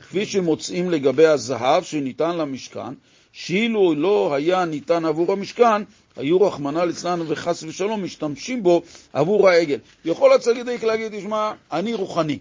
כפי 0.00 0.26
שמוצאים 0.26 0.90
לגבי 0.90 1.26
הזהב 1.26 1.82
שניתן 1.82 2.36
למשכן, 2.36 2.94
שאילו 3.32 3.94
לא 3.94 4.34
היה 4.34 4.64
ניתן 4.64 5.04
עבור 5.04 5.32
המשכן, 5.32 5.82
היו 6.16 6.40
רחמנא 6.40 6.78
ליצלן 6.78 7.20
וחס 7.28 7.62
ושלום 7.62 8.04
משתמשים 8.04 8.62
בו 8.62 8.82
עבור 9.12 9.48
העגל. 9.48 9.78
יכול 10.04 10.32
הצדיק 10.32 10.84
להגיד, 10.84 11.18
תשמע, 11.18 11.52
אני 11.72 11.94
רוחני. 11.94 12.38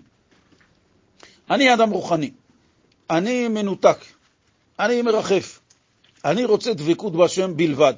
אני 1.49 1.73
אדם 1.73 1.89
רוחני. 1.89 2.32
אני 3.10 3.47
מנותק. 3.47 3.97
אני 4.80 5.01
מרחף. 5.01 5.60
אני 6.25 6.45
רוצה 6.45 6.73
דבקות 6.73 7.13
בהשם 7.13 7.58
בלבד. 7.58 7.93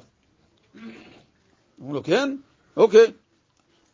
אמרו 1.80 1.92
לו, 1.92 2.02
כן? 2.02 2.36
אוקיי. 2.76 3.06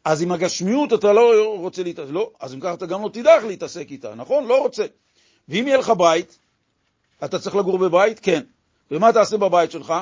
אז 0.04 0.22
עם 0.22 0.32
הגשמיות 0.32 0.92
אתה 0.92 1.12
לא 1.12 1.54
רוצה 1.58 1.82
להתעסק, 1.82 2.10
לא, 2.10 2.30
אז 2.40 2.54
אם 2.54 2.60
ככה 2.60 2.74
אתה 2.74 2.86
גם 2.86 3.02
לא 3.02 3.08
תדע 3.08 3.40
להתעסק 3.46 3.90
איתה, 3.90 4.14
נכון? 4.14 4.46
לא 4.46 4.62
רוצה. 4.62 4.86
ואם 5.48 5.66
יהיה 5.66 5.76
לך 5.76 5.90
בית, 5.90 6.38
אתה 7.24 7.38
צריך 7.38 7.56
לגור 7.56 7.78
בבית? 7.78 8.20
כן. 8.20 8.42
ומה 8.90 9.12
תעשה 9.12 9.36
בבית 9.36 9.70
שלך? 9.70 9.94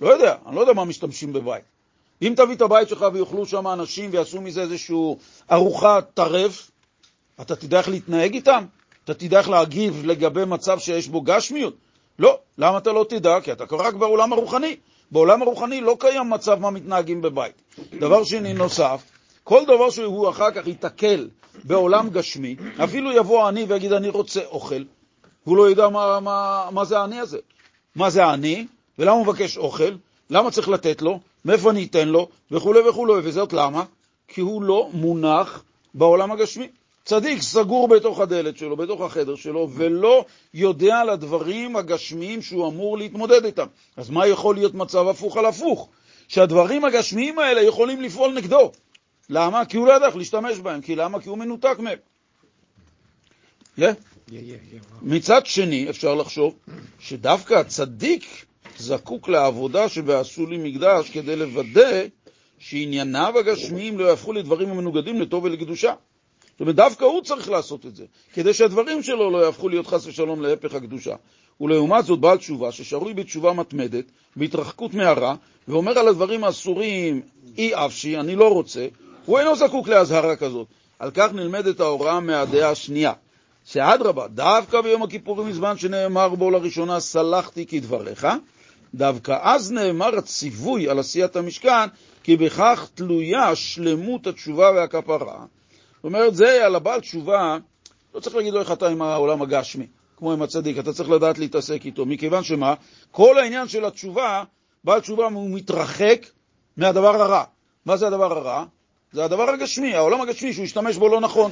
לא 0.00 0.08
יודע, 0.08 0.34
אני 0.46 0.56
לא 0.56 0.60
יודע 0.60 0.72
מה 0.72 0.84
משתמשים 0.84 1.32
בבית. 1.32 1.64
אם 2.22 2.34
תביא 2.36 2.54
את 2.54 2.60
הבית 2.60 2.88
שלך 2.88 3.06
ויאכלו 3.12 3.46
שם 3.46 3.68
אנשים 3.68 4.10
ויעשו 4.12 4.40
מזה 4.40 4.62
איזושהי 4.62 4.96
ארוחת 5.52 6.10
טרף, 6.14 6.70
אתה 7.40 7.56
תדע 7.56 7.78
איך 7.78 7.88
להתנהג 7.88 8.34
איתם? 8.34 8.64
אתה 9.04 9.14
תדע 9.14 9.38
איך 9.38 9.48
להגיב 9.48 10.02
לגבי 10.04 10.44
מצב 10.44 10.78
שיש 10.78 11.08
בו 11.08 11.20
גשמיות? 11.20 11.74
לא. 12.18 12.38
למה 12.58 12.78
אתה 12.78 12.92
לא 12.92 13.06
תדע? 13.08 13.40
כי 13.40 13.52
אתה 13.52 13.64
רק 13.70 13.94
בעולם 13.94 14.32
הרוחני. 14.32 14.76
בעולם 15.10 15.42
הרוחני 15.42 15.80
לא 15.80 15.96
קיים 16.00 16.30
מצב 16.30 16.58
מה 16.58 16.70
מתנהגים 16.70 17.22
בבית. 17.22 17.62
דבר 17.98 18.24
שני 18.24 18.52
נוסף, 18.52 19.02
כל 19.44 19.64
דבר 19.64 19.90
שהוא 19.90 20.30
אחר 20.30 20.50
כך 20.50 20.66
ייתקל 20.66 21.28
בעולם 21.64 22.10
גשמי, 22.10 22.56
אפילו 22.84 23.12
יבוא 23.12 23.46
עני 23.46 23.64
ויגיד 23.64 23.92
אני 23.92 24.08
רוצה 24.08 24.40
אוכל, 24.44 24.82
והוא 25.46 25.56
לא 25.56 25.70
ידע 25.70 25.88
מה, 25.88 26.20
מה, 26.20 26.68
מה 26.70 26.84
זה 26.84 26.98
העני 26.98 27.20
הזה. 27.20 27.38
מה 27.96 28.10
זה 28.10 28.24
העני, 28.24 28.66
ולמה 28.98 29.12
הוא 29.12 29.22
מבקש 29.22 29.58
אוכל, 29.58 29.92
למה 30.30 30.50
צריך 30.50 30.68
לתת 30.68 31.02
לו, 31.02 31.20
מאיפה 31.44 31.70
אני 31.70 31.84
אתן 31.84 32.08
לו, 32.08 32.28
וכו' 32.50 32.74
וכו', 32.88 33.06
וזאת 33.22 33.52
למה? 33.52 33.84
כי 34.28 34.40
הוא 34.40 34.62
לא 34.62 34.88
מונח 34.92 35.62
בעולם 35.94 36.32
הגשמי. 36.32 36.68
צדיק 37.04 37.42
סגור 37.42 37.88
בתוך 37.88 38.20
הדלת 38.20 38.56
שלו, 38.56 38.76
בתוך 38.76 39.00
החדר 39.00 39.34
שלו, 39.34 39.68
ולא 39.74 40.24
יודע 40.54 40.98
על 40.98 41.08
הדברים 41.08 41.76
הגשמיים 41.76 42.42
שהוא 42.42 42.68
אמור 42.68 42.98
להתמודד 42.98 43.44
איתם. 43.44 43.66
אז 43.96 44.10
מה 44.10 44.26
יכול 44.26 44.54
להיות 44.54 44.74
מצב 44.74 45.08
הפוך 45.08 45.36
על 45.36 45.46
הפוך? 45.46 45.88
שהדברים 46.28 46.84
הגשמיים 46.84 47.38
האלה 47.38 47.62
יכולים 47.62 48.02
לפעול 48.02 48.34
נגדו. 48.34 48.72
למה? 49.30 49.64
כי 49.64 49.76
הוא 49.76 49.86
לא 49.86 49.92
יודע 49.92 50.06
איך 50.06 50.16
להשתמש 50.16 50.58
בהם. 50.58 50.80
כי 50.80 50.96
למה? 50.96 51.20
כי 51.20 51.28
הוא 51.28 51.38
מנותק 51.38 51.76
מהם. 51.78 51.98
Yeah? 53.78 53.82
מצד 55.02 55.46
שני, 55.46 55.90
אפשר 55.90 56.14
לחשוב 56.14 56.54
שדווקא 56.98 57.54
הצדיק 57.54 58.24
זקוק 58.78 59.28
לעבודה 59.28 59.88
שבעשו 59.88 60.46
לי 60.46 60.56
מקדש 60.58 61.10
כדי 61.10 61.36
לוודא 61.36 62.02
שענייניו 62.58 63.34
הגשמיים 63.38 63.98
לא 63.98 64.04
יהפכו 64.04 64.32
לדברים 64.32 64.70
המנוגדים 64.70 65.20
לטוב 65.20 65.44
ולקדושה. 65.44 65.94
זאת 66.50 66.60
אומרת, 66.60 66.74
דווקא 66.74 67.04
הוא 67.04 67.22
צריך 67.22 67.50
לעשות 67.50 67.86
את 67.86 67.96
זה, 67.96 68.04
כדי 68.32 68.54
שהדברים 68.54 69.02
שלו 69.02 69.30
לא 69.30 69.44
יהפכו 69.44 69.68
להיות 69.68 69.86
חס 69.86 70.06
ושלום 70.06 70.42
להפך 70.42 70.74
הקדושה. 70.74 71.14
ולעומת 71.60 72.04
זאת, 72.04 72.20
בעל 72.20 72.38
תשובה, 72.38 72.72
ששרוי 72.72 73.14
בתשובה 73.14 73.52
מתמדת, 73.52 74.04
בהתרחקות 74.36 74.94
מהרע, 74.94 75.34
ואומר 75.68 75.98
על 75.98 76.08
הדברים 76.08 76.44
האסורים, 76.44 77.22
אי 77.58 77.74
אפשי, 77.74 78.16
אני 78.16 78.36
לא 78.36 78.52
רוצה, 78.52 78.86
הוא 79.26 79.38
אינו 79.38 79.56
זקוק 79.56 79.88
לאזהרה 79.88 80.36
כזאת. 80.36 80.66
על 80.98 81.10
כך 81.14 81.32
נלמדת 81.32 81.80
ההוראה 81.80 82.20
מהדעה 82.20 82.70
השנייה, 82.70 83.12
שאדרבה, 83.64 84.28
דווקא 84.28 84.80
ביום 84.80 85.02
הכיפורים, 85.02 85.48
בזמן 85.48 85.78
שנאמר 85.78 86.28
בו 86.28 86.50
לראשונה, 86.50 87.00
סלחתי 87.00 87.66
כדבריך, 87.66 88.26
דווקא 88.94 89.38
אז 89.42 89.72
נאמר 89.72 90.18
הציווי 90.18 90.88
על 90.88 90.98
עשיית 90.98 91.36
המשכן, 91.36 91.88
כי 92.22 92.36
בכך 92.36 92.88
תלויה 92.94 93.56
שלמות 93.56 94.26
התשובה 94.26 94.70
והכפרה. 94.76 95.44
זאת 95.96 96.04
אומרת, 96.04 96.34
זה 96.34 96.66
על 96.66 96.74
הבעל 96.74 97.00
תשובה, 97.00 97.58
לא 98.14 98.20
צריך 98.20 98.36
להגיד 98.36 98.52
לו 98.54 98.60
איך 98.60 98.72
אתה 98.72 98.88
עם 98.88 99.02
העולם 99.02 99.42
הגשמי, 99.42 99.86
כמו 100.16 100.32
עם 100.32 100.42
הצדיק, 100.42 100.78
אתה 100.78 100.92
צריך 100.92 101.10
לדעת 101.10 101.38
להתעסק 101.38 101.84
איתו, 101.84 102.06
מכיוון 102.06 102.44
שמה? 102.44 102.74
כל 103.10 103.38
העניין 103.38 103.68
של 103.68 103.84
התשובה, 103.84 104.44
בעל 104.84 105.00
תשובה 105.00 105.26
הוא 105.26 105.50
מתרחק 105.50 106.26
מהדבר 106.76 107.22
הרע. 107.22 107.44
מה 107.86 107.96
זה 107.96 108.06
הדבר 108.06 108.32
הרע? 108.32 108.64
זה 109.12 109.24
הדבר 109.24 109.50
הגשמי, 109.50 109.94
העולם 109.94 110.20
הגשמי 110.20 110.52
שהוא 110.52 110.64
השתמש 110.64 110.96
בו 110.96 111.08
לא 111.08 111.20
נכון. 111.20 111.50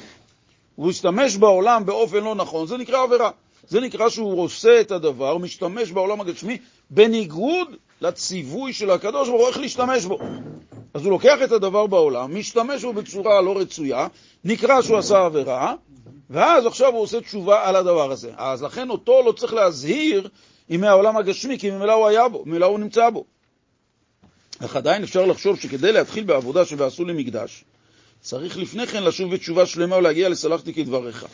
הוא 0.78 0.90
השתמש 0.90 1.36
בעולם 1.36 1.86
באופן 1.86 2.24
לא 2.24 2.34
נכון, 2.34 2.66
זה 2.66 2.76
נקרא 2.76 3.02
עבירה. 3.02 3.30
זה 3.68 3.80
נקרא 3.80 4.08
שהוא 4.08 4.42
עושה 4.42 4.80
את 4.80 4.90
הדבר, 4.90 5.38
משתמש 5.38 5.92
בעולם 5.92 6.20
הגשמי 6.20 6.58
בניגוד 6.90 7.68
לציווי 8.00 8.72
של 8.72 8.90
הקדוש 8.90 9.28
ברוך 9.28 9.40
הוא 9.40 9.48
איך 9.48 9.58
להשתמש 9.58 10.04
בו. 10.04 10.18
אז 10.94 11.04
הוא 11.04 11.10
לוקח 11.10 11.38
את 11.44 11.52
הדבר 11.52 11.86
בעולם, 11.86 12.38
משתמש 12.38 12.84
בו 12.84 12.92
בצורה 12.92 13.40
לא 13.40 13.58
רצויה, 13.58 14.06
נקרא 14.44 14.82
שהוא 14.82 14.96
עשה 14.98 15.24
עבירה, 15.24 15.74
ואז 16.30 16.66
עכשיו 16.66 16.92
הוא 16.92 17.02
עושה 17.02 17.20
תשובה 17.20 17.68
על 17.68 17.76
הדבר 17.76 18.12
הזה. 18.12 18.30
אז 18.36 18.62
לכן 18.62 18.90
אותו 18.90 19.22
לא 19.26 19.32
צריך 19.32 19.54
להזהיר 19.54 20.28
עם 20.68 20.84
העולם 20.84 21.16
הגשמי, 21.16 21.58
כי 21.58 21.70
ממילא 21.70 21.92
הוא 21.92 22.06
היה 22.06 22.28
בו, 22.28 22.42
ממילא 22.46 22.66
הוא 22.66 22.78
נמצא 22.78 23.10
בו. 23.10 23.24
אך 24.64 24.76
עדיין 24.76 25.02
אפשר 25.02 25.26
לחשוב 25.26 25.60
שכדי 25.60 25.92
להתחיל 25.92 26.24
בעבודה 26.24 26.64
שבעשו 26.64 27.04
למקדש, 27.04 27.64
צריך 28.20 28.58
לפני 28.58 28.86
כן 28.86 29.02
לשוב 29.02 29.34
בתשובה 29.34 29.66
שלמה 29.66 29.96
ולהגיע 29.96 30.28
לסלחתי 30.28 30.74
כדבריך. 30.74 31.26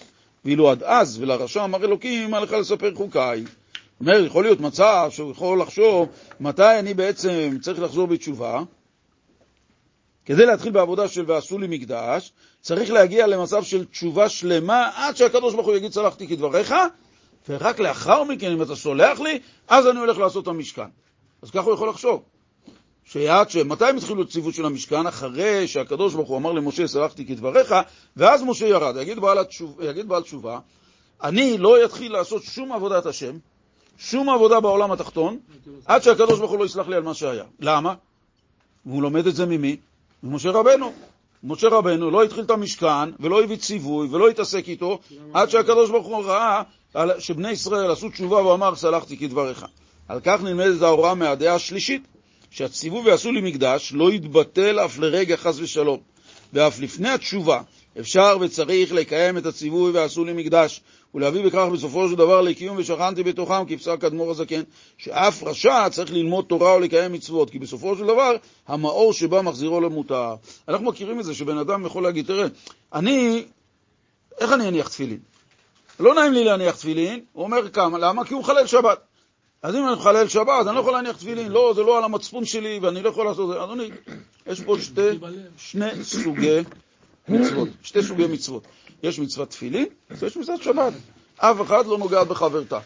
ואילו 0.44 0.70
עד 0.70 0.82
אז, 0.82 1.18
ולרשע 1.20 1.64
אמר 1.64 1.84
אלוקים, 1.84 2.30
מה 2.30 2.40
לך 2.40 2.52
לספר 2.52 2.94
חוקיי? 2.94 3.44
אומר, 4.00 4.24
יכול 4.24 4.44
להיות 4.44 4.60
מצב 4.60 5.08
שהוא 5.10 5.30
יכול 5.30 5.60
לחשוב 5.60 6.08
מתי 6.40 6.78
אני 6.78 6.94
בעצם 6.94 7.56
צריך 7.60 7.80
לחזור 7.80 8.06
בתשובה. 8.06 8.62
כדי 10.24 10.46
להתחיל 10.46 10.72
בעבודה 10.72 11.08
של 11.08 11.24
ועשו 11.26 11.58
לי 11.58 11.66
מקדש, 11.66 12.32
צריך 12.60 12.90
להגיע 12.90 13.26
למצב 13.26 13.62
של 13.62 13.84
תשובה 13.84 14.28
שלמה 14.28 14.90
עד 14.94 15.16
שהקדוש 15.16 15.54
ברוך 15.54 15.66
הוא 15.66 15.76
יגיד 15.76 15.92
סלחתי 15.92 16.28
כדבריך, 16.28 16.74
ורק 17.48 17.80
לאחר 17.80 18.24
מכן, 18.24 18.52
אם 18.52 18.62
אתה 18.62 18.76
סולח 18.76 19.20
לי, 19.20 19.38
אז 19.68 19.86
אני 19.86 19.98
הולך 19.98 20.18
לעשות 20.18 20.42
את 20.42 20.48
המשכן. 20.48 20.82
אז 21.42 21.50
ככה 21.50 21.64
הוא 21.64 21.74
יכול 21.74 21.88
לחשוב. 21.88 22.22
שעד 23.04 23.50
ש... 23.50 23.56
מתי 23.56 23.84
הם 23.84 23.96
התחילו 23.96 24.22
את 24.22 24.28
ציוות 24.28 24.54
של 24.54 24.66
המשכן? 24.66 25.06
אחרי 25.06 25.68
שהקדוש 25.68 26.14
ברוך 26.14 26.28
הוא 26.28 26.36
אמר 26.36 26.52
למשה, 26.52 26.86
סלחתי 26.86 27.26
כדבריך, 27.26 27.74
ואז 28.16 28.42
משה 28.42 28.66
ירד. 28.66 28.96
יגיד 28.96 29.18
בעל, 29.18 29.38
התשוב... 29.38 29.80
יגיד 29.82 30.08
בעל 30.08 30.22
תשובה, 30.22 30.58
אני 31.22 31.58
לא 31.58 31.84
אתחיל 31.84 32.12
לעשות 32.12 32.42
שום 32.42 32.72
עבודת 32.72 33.06
השם, 33.06 33.36
שום 33.98 34.30
עבודה 34.30 34.60
בעולם 34.60 34.92
התחתון, 34.92 35.38
עד 35.86 36.02
שהקדוש 36.02 36.38
ברוך 36.38 36.50
הוא 36.50 36.58
לא 36.58 36.64
יסלח 36.64 36.88
לי 36.88 36.96
על 36.96 37.02
מה 37.02 37.14
שהיה. 37.14 37.44
למה? 37.60 37.94
והוא 38.86 39.02
לומד 39.02 39.26
את 39.26 39.34
זה 39.34 39.46
ממי? 39.46 39.76
ממשה 40.22 40.50
רבנו. 40.50 40.92
משה 41.44 41.68
רבנו 41.68 42.10
לא 42.10 42.22
התחיל 42.22 42.44
את 42.44 42.50
המשכן, 42.50 43.10
ולא 43.20 43.42
הביא 43.42 43.56
ציווי, 43.56 44.08
ולא 44.10 44.28
התעסק 44.28 44.68
איתו, 44.68 44.98
עד 45.34 45.50
שהקדוש 45.50 45.90
ברוך 45.90 46.06
הוא 46.06 46.24
ראה 46.24 46.62
שבני 47.18 47.50
ישראל 47.50 47.90
עשו 47.90 48.08
תשובה 48.08 48.36
ואמר, 48.46 48.76
סלחתי 48.76 49.16
כדבריך. 49.16 49.66
על 50.08 50.20
כך 50.24 50.42
נלמדת 50.42 50.82
ההוראה 50.82 51.14
מהדעה 51.14 51.54
השלישית, 51.54 52.02
שהציווי 52.54 53.00
ועשו 53.00 53.32
לי 53.32 53.40
מקדש 53.40 53.92
לא 53.94 54.12
יתבטל 54.12 54.80
אף 54.84 54.98
לרגע 54.98 55.36
חס 55.36 55.58
ושלום. 55.58 55.98
ואף 56.52 56.80
לפני 56.80 57.08
התשובה 57.08 57.60
אפשר 58.00 58.36
וצריך 58.40 58.92
לקיים 58.92 59.38
את 59.38 59.46
הציווי 59.46 59.90
ועשו 59.90 60.24
לי 60.24 60.32
מקדש, 60.32 60.80
ולהביא 61.14 61.44
בכך 61.46 61.66
בסופו 61.72 62.08
של 62.08 62.14
דבר 62.14 62.40
לקיום 62.40 62.76
ושכנתי 62.76 63.22
בתוכם, 63.22 63.64
כפסק 63.68 64.04
אדמו"ר 64.04 64.30
הזקן, 64.30 64.62
שאף 64.98 65.42
רשע 65.42 65.88
צריך 65.90 66.12
ללמוד 66.12 66.44
תורה 66.48 66.76
ולקיים 66.76 67.12
מצוות, 67.12 67.50
כי 67.50 67.58
בסופו 67.58 67.96
של 67.96 68.04
דבר 68.04 68.36
המאור 68.68 69.12
שבא 69.12 69.40
מחזירו 69.40 69.80
למותר. 69.80 70.34
אנחנו 70.68 70.86
מכירים 70.86 71.20
את 71.20 71.24
זה 71.24 71.34
שבן 71.34 71.58
אדם 71.58 71.86
יכול 71.86 72.02
להגיד, 72.02 72.26
תראה, 72.26 72.46
אני, 72.94 73.44
איך 74.40 74.52
אני 74.52 74.68
אניח 74.68 74.88
תפילין? 74.88 75.18
לא 76.00 76.14
נעים 76.14 76.32
לי 76.32 76.44
להניח 76.44 76.76
תפילין, 76.76 77.20
הוא 77.32 77.44
אומר 77.44 77.70
כמה, 77.70 77.98
למה? 77.98 78.24
כי 78.24 78.34
הוא 78.34 78.40
מחלל 78.40 78.66
שבת. 78.66 79.13
אז 79.64 79.74
אם 79.74 79.86
אני 79.88 79.94
מחלל 79.94 80.28
שבת, 80.28 80.66
אני 80.66 80.74
לא 80.74 80.80
יכול 80.80 80.92
להניח 80.92 81.16
תפילין, 81.16 81.52
לא, 81.52 81.72
זה 81.76 81.82
לא 81.82 81.98
על 81.98 82.04
המצפון 82.04 82.44
שלי 82.44 82.78
ואני 82.82 83.02
לא 83.02 83.08
יכול 83.08 83.26
לעשות 83.26 83.50
את 83.50 83.54
זה. 83.54 83.64
אדוני, 83.64 83.90
יש 84.46 84.60
פה 84.60 84.76
שתי, 84.80 85.08
שני 85.56 86.04
סוגי 86.04 86.58
מצוות, 87.28 87.68
שתי 87.82 88.02
סוגי 88.02 88.26
מצוות. 88.26 88.64
יש 89.02 89.18
מצוות 89.18 89.50
תפילין 89.50 89.86
ויש 90.10 90.36
מצוות 90.36 90.62
שבת. 90.62 90.92
אף 91.36 91.60
אחד 91.62 91.86
לא 91.86 91.98
נוגע 91.98 92.24
בחברתה. 92.24 92.78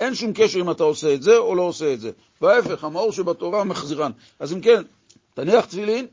אין 0.00 0.14
שום 0.14 0.32
קשר 0.34 0.60
אם 0.60 0.70
אתה 0.70 0.82
עושה 0.82 1.14
את 1.14 1.22
זה 1.22 1.36
או 1.36 1.54
לא 1.54 1.62
עושה 1.62 1.92
את 1.92 2.00
זה. 2.00 2.10
וההפך, 2.40 2.84
המאור 2.84 3.12
שבתורה 3.12 3.64
מחזירן. 3.64 4.10
אז 4.38 4.52
אם 4.52 4.60
כן, 4.60 4.82
תניח 5.34 5.64
תפילין, 5.64 6.06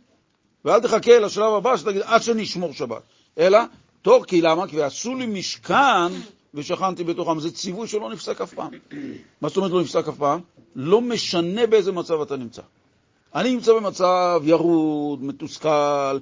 ואל 0.65 0.79
תחכה 0.79 1.19
לשלב 1.19 1.53
הבא 1.53 1.77
שתגיד, 1.77 2.01
עד 2.01 2.21
שאני 2.21 2.43
אשמור 2.43 2.73
שבת. 2.73 3.01
אלא, 3.38 3.59
תור, 4.01 4.25
כי 4.25 4.41
למה? 4.41 4.67
כי 4.67 4.81
עשו 4.81 5.15
לי 5.15 5.25
משכן 5.25 6.13
ושכנתי 6.54 7.04
בתוכם. 7.04 7.39
זה 7.39 7.52
ציווי 7.52 7.88
שלא 7.88 8.10
נפסק 8.10 8.42
אף 8.42 8.54
פעם. 8.54 8.72
מה 9.42 9.48
זאת 9.50 9.58
אומרת 9.58 9.72
לא 9.72 9.82
נפסק 9.82 10.08
אף 10.08 10.18
פעם? 10.18 10.42
לא 10.76 11.02
משנה 11.02 11.68
באיזה 11.68 11.92
מצב 11.92 12.22
אתה 12.22 12.36
נמצא. 12.38 12.62
אני 13.36 13.56
נמצא 13.56 13.74
במצב 13.74 14.42
ירוד, 14.44 15.24
מתוסכל, 15.24 16.18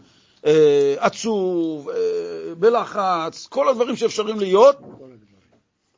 אה, 0.46 0.96
עצוב, 0.98 1.90
אה, 1.90 2.56
בלחץ, 2.56 3.48
כל 3.48 3.70
הדברים 3.70 3.96
שאפשרים 3.96 4.40
להיות, 4.40 4.78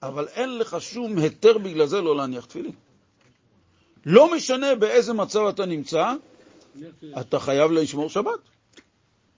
אבל 0.03 0.27
אין 0.27 0.57
לך 0.57 0.81
שום 0.81 1.17
היתר 1.17 1.57
בגלל 1.57 1.85
זה 1.85 2.01
לא 2.01 2.15
להניח 2.15 2.45
תפילין. 2.45 2.71
לא 4.05 4.35
משנה 4.35 4.75
באיזה 4.75 5.13
מצב 5.13 5.39
אתה 5.39 5.65
נמצא, 5.65 6.13
אתה 7.19 7.39
חייב 7.39 7.71
לשמור 7.71 8.09
שבת. 8.09 8.39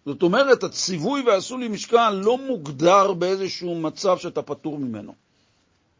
זאת 0.05 0.23
אומרת, 0.23 0.63
הציווי 0.63 1.21
ועשו 1.21 1.57
לי 1.57 1.67
משכן 1.67 2.15
לא 2.15 2.37
מוגדר 2.37 3.13
באיזשהו 3.13 3.75
מצב 3.75 4.17
שאתה 4.17 4.41
פטור 4.41 4.79
ממנו. 4.79 5.13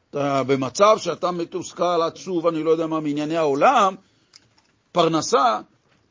אתה 0.09 0.43
במצב 0.43 0.97
שאתה 0.97 1.31
מתוסכל, 1.31 2.01
עצוב, 2.01 2.47
אני 2.47 2.63
לא 2.63 2.71
יודע 2.71 2.87
מה, 2.87 2.99
מענייני 2.99 3.37
העולם, 3.37 3.95
פרנסה, 4.91 5.59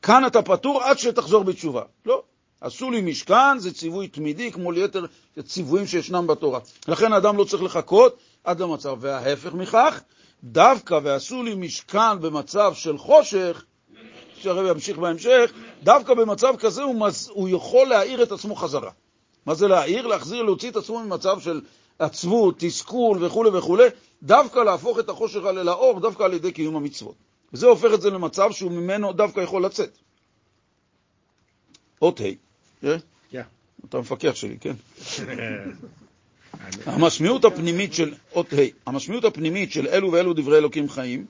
כאן 0.02 0.26
אתה 0.26 0.42
פטור 0.42 0.83
עד 0.83 0.98
שתחזור 0.98 1.44
בתשובה. 1.44 1.83
לא. 2.07 2.22
עשו 2.61 2.90
לי 2.90 3.00
משכן, 3.00 3.59
זה 3.59 3.74
ציווי 3.74 4.09
תמידי, 4.09 4.52
כמו 4.52 4.72
ליתר 4.72 5.04
ציוויים 5.44 5.87
שישנם 5.87 6.26
בתורה. 6.26 6.61
לכן 6.88 7.12
האדם 7.12 7.37
לא 7.37 7.44
צריך 7.44 7.62
לחכות 7.62 8.16
עד 8.44 8.61
למצב. 8.61 8.96
וההפך 9.00 9.54
מכך, 9.54 10.00
דווקא 10.44 10.98
ועשו 11.02 11.42
לי 11.42 11.54
משכן 11.54 12.20
במצב 12.20 12.74
של 12.74 12.98
חושך, 12.98 13.64
שהרב 14.44 14.66
ימשיך 14.66 14.98
בהמשך, 14.98 15.52
דווקא 15.83 16.14
במצב 16.14 16.54
כזה 16.59 16.83
הוא, 16.83 17.07
מז... 17.07 17.30
הוא 17.35 17.48
יכול 17.48 17.88
להעיר 17.88 18.22
את 18.22 18.33
עצמו 18.33 18.54
חזרה. 18.54 18.90
מה 19.46 19.54
זה 19.54 19.68
להעיר? 19.68 20.07
להחזיר, 20.07 20.42
להוציא 20.42 20.70
את 20.70 20.76
עצמו 20.76 21.04
ממצב 21.04 21.40
של 21.40 21.61
עצבות, 21.98 22.54
תסכול 22.59 23.24
וכו' 23.24 23.52
וכו', 23.52 23.78
דווקא 24.22 24.59
להפוך 24.59 24.98
את 24.98 25.09
החושך 25.09 25.44
האלה 25.44 25.62
לאור, 25.62 26.00
דווקא 26.00 26.22
על 26.22 26.35
ידי 26.35 26.52
קיום 26.52 26.76
המצוות. 26.76 27.14
וזה 27.52 27.66
הופך 27.66 27.94
את 27.94 28.00
זה 28.00 28.11
למצב 28.11 28.52
שהוא 28.52 28.72
ממנו 28.72 29.12
דווקא 29.12 29.40
יכול 29.40 29.64
לצאת. 29.64 29.98
אות 32.02 32.20
ה'. 32.20 32.24
Yeah. 32.85 32.87
אתה 33.88 33.96
המפקח 33.96 34.35
שלי, 34.35 34.57
כן? 34.61 34.74
המשמעות 36.87 37.44
הפנימית 37.44 37.94
של, 37.94 38.14
אות 38.33 38.52
ה', 38.52 38.57
המשמעות 38.90 39.24
הפנימית 39.24 39.72
של 39.72 39.88
אלו 39.88 40.12
ואלו 40.12 40.33
דברי 40.33 40.59
אלוקים 40.59 40.88
חיים, 40.88 41.26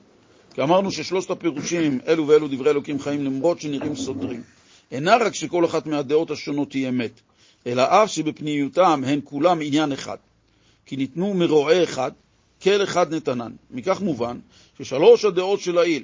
כי 0.55 0.61
אמרנו 0.61 0.91
ששלושת 0.91 1.31
הפירושים, 1.31 1.99
אלו 2.07 2.27
ואלו 2.27 2.47
דברי 2.47 2.69
אלוקים 2.69 2.99
חיים, 2.99 3.25
למרות 3.25 3.61
שנראים 3.61 3.95
סותרים, 3.95 4.43
אינה 4.91 5.17
רק 5.17 5.33
שכל 5.35 5.65
אחת 5.65 5.85
מהדעות 5.85 6.31
השונות 6.31 6.73
היא 6.73 6.89
אמת, 6.89 7.21
אלא 7.67 7.81
אף 7.81 8.11
שבפנימיותם 8.11 9.03
הן 9.07 9.19
כולם 9.23 9.59
עניין 9.61 9.91
אחד. 9.91 10.17
כי 10.85 10.95
ניתנו 10.95 11.33
מרועה 11.33 11.83
אחד, 11.83 12.11
כל 12.63 12.83
אחד 12.83 13.13
נתנן. 13.13 13.51
מכך 13.71 14.01
מובן 14.01 14.39
ששלוש 14.77 15.25
הדעות 15.25 15.59
של 15.59 15.77
העיל, 15.77 16.03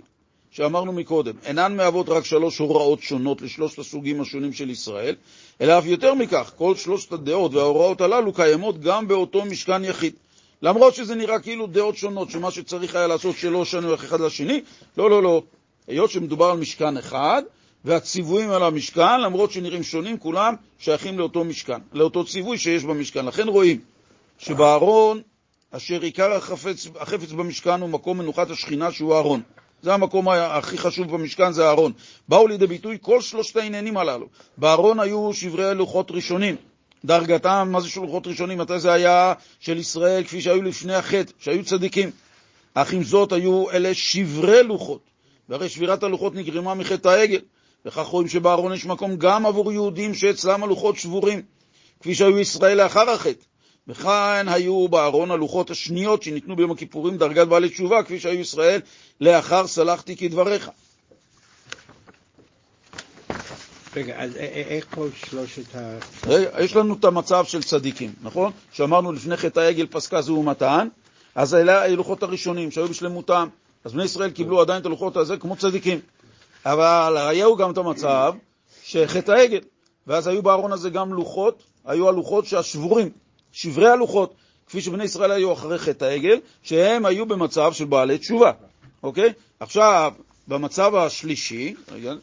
שאמרנו 0.52 0.94
מקודם, 0.94 1.36
אינן 1.46 1.76
מהוות 1.76 2.10
רק 2.10 2.26
שלוש 2.26 2.58
הוראות 2.58 3.02
שונות 3.02 3.42
לשלושת 3.42 3.80
הסוגים 3.80 4.22
השונים 4.22 4.54
של 4.54 4.70
ישראל, 4.70 5.16
אלא 5.62 5.80
אף 5.80 5.86
יותר 5.86 6.14
מכך, 6.14 6.52
כל 6.58 6.76
שלושת 6.76 7.12
הדעות 7.12 7.54
וההוראות 7.54 8.02
הללו 8.02 8.34
קיימות 8.34 8.82
גם 8.82 9.08
באותו 9.08 9.46
משכן 9.46 9.86
יחיד. 9.86 10.14
למרות 10.62 10.96
שזה 10.96 11.16
נראה 11.16 11.40
כאילו 11.40 11.68
דעות 11.68 11.98
שונות, 11.98 12.30
שמה 12.30 12.52
שצריך 12.52 12.96
היה 12.96 13.08
לעשות 13.08 13.36
שלא 13.36 13.66
שנוח 13.66 14.04
אחד 14.04 14.22
לשני, 14.22 14.62
לא, 14.98 15.10
לא, 15.10 15.24
לא. 15.24 15.44
היות 15.88 16.12
שמדובר 16.12 16.46
על 16.46 16.58
משכן 16.58 16.98
אחד, 16.98 17.44
והציוויים 17.86 18.52
על 18.52 18.64
המשכן, 18.64 19.22
למרות 19.22 19.52
שנראים 19.52 19.84
שונים, 19.84 20.18
כולם 20.18 20.56
שייכים 20.80 21.20
לאותו 21.20 21.44
משכן, 21.44 21.80
לאותו 21.94 22.26
ציווי 22.26 22.58
שיש 22.58 22.84
במשכן. 22.84 23.26
לכן 23.26 23.48
רואים 23.48 23.80
שבארון, 24.38 25.22
אשר 25.72 26.02
עיקר 26.02 26.32
החפץ, 26.34 26.88
החפץ 27.00 27.32
במשכן 27.32 27.82
הוא 27.82 27.90
מקום 27.90 28.18
מנוחת 28.18 28.50
השכינה 28.50 28.92
שהוא 28.92 29.16
הארון. 29.16 29.42
זה 29.82 29.94
המקום 29.94 30.30
הכי 30.30 30.78
חשוב 30.78 31.12
במשכן, 31.12 31.52
זה 31.52 31.68
הארון. 31.68 31.92
באו 32.30 32.48
לידי 32.48 32.68
ביטוי 32.68 32.98
כל 33.02 33.22
שלושת 33.22 33.58
העניינים 33.58 33.98
הללו. 33.98 34.28
בארון 34.58 35.00
היו 35.00 35.34
שברי 35.34 35.76
לוחות 35.76 36.12
ראשונים. 36.12 36.56
דרגתם, 37.06 37.68
מה 37.72 37.82
זה 37.82 37.90
של 37.90 38.02
לוחות 38.02 38.28
ראשונים? 38.28 38.58
מתי 38.58 38.80
זה 38.80 38.94
היה 38.94 39.34
של 39.60 39.78
ישראל 39.78 40.24
כפי 40.24 40.42
שהיו 40.42 40.62
לפני 40.62 40.96
החטא, 40.96 41.32
שהיו 41.40 41.66
צדיקים. 41.66 42.12
אך 42.74 42.94
עם 42.94 43.04
זאת 43.04 43.32
היו 43.32 43.72
אלה 43.72 43.94
שברי 43.94 44.64
לוחות, 44.64 45.02
והרי 45.50 45.70
שבירת 45.70 46.04
הלוחות 46.04 46.36
נגרמה 46.36 46.74
מחטא 46.74 47.08
העגל. 47.08 47.40
וכך 47.86 48.06
רואים 48.06 48.28
שבארון 48.28 48.74
יש 48.74 48.86
מקום 48.86 49.16
גם 49.16 49.46
עבור 49.46 49.72
יהודים 49.72 50.14
שאצלם 50.14 50.64
הלוחות 50.64 50.98
שבורים, 50.98 51.42
כפי 52.00 52.16
שהיו 52.16 52.40
ישראל 52.40 52.78
לאחר 52.84 53.10
החטא. 53.10 53.44
וכאן 53.88 54.46
היו 54.50 54.88
בארון 54.88 55.32
הלוחות 55.32 55.72
השניות 55.72 56.24
שניתנו 56.24 56.56
ביום 56.56 56.72
הכיפורים 56.72 57.18
דרגת 57.18 57.48
בעלי 57.48 57.70
תשובה, 57.70 58.04
כפי 58.04 58.20
שהיו 58.20 58.40
ישראל 58.40 58.82
לאחר 59.22 59.68
סלחתי 59.68 60.16
כדבריך. 60.16 60.70
רגע, 63.96 64.16
אז 64.18 64.36
איך 64.36 64.86
פה 64.96 65.06
שלושת 65.16 65.76
ה... 65.76 65.98
רגע, 66.28 66.50
יש 66.60 66.76
לנו 66.76 66.94
את 66.94 67.06
המצב 67.06 67.46
של 67.46 67.64
צדיקים, 67.64 68.14
נכון? 68.22 68.52
שאמרנו 68.72 69.12
לפני 69.12 69.38
חטא 69.38 69.60
העגל 69.60 69.88
פסקה 69.92 70.22
זו 70.22 70.34
ומתן, 70.34 70.88
אז 71.36 71.56
אלה 71.56 71.86
הלוחות 71.86 72.24
הראשונים 72.24 72.72
שהיו 72.72 72.88
בשלמותם, 72.88 73.48
אז 73.84 73.94
בני 73.94 74.04
ישראל 74.04 74.32
קיבלו 74.32 74.62
עדיין 74.62 74.82
את 74.82 74.86
הלוחות 74.86 75.18
הזה 75.18 75.38
כמו 75.38 75.56
צדיקים. 75.56 76.00
אבל 76.66 77.18
היו 77.18 77.56
גם 77.56 77.72
את 77.72 77.78
המצב 77.78 78.34
שחטא 78.84 79.32
העגל, 79.32 79.60
ואז 80.08 80.28
היו 80.28 80.42
בארון 80.42 80.72
הזה 80.72 80.90
גם 80.90 81.14
לוחות, 81.14 81.64
היו 81.86 82.10
הלוחות 82.10 82.46
שהשבורים, 82.46 83.10
שברי 83.52 83.90
הלוחות, 83.90 84.34
כפי 84.68 84.82
שבני 84.82 85.04
ישראל 85.04 85.32
היו 85.32 85.54
אחרי 85.54 85.78
חטא 85.78 86.06
העגל, 86.06 86.40
שהם 86.64 87.06
היו 87.06 87.26
במצב 87.26 87.74
של 87.74 87.86
בעלי 87.86 88.18
תשובה, 88.18 88.52
אוקיי? 89.04 89.34
עכשיו, 89.60 90.14
במצב 90.48 90.96
השלישי, 90.96 91.76
רגע, 91.92 92.14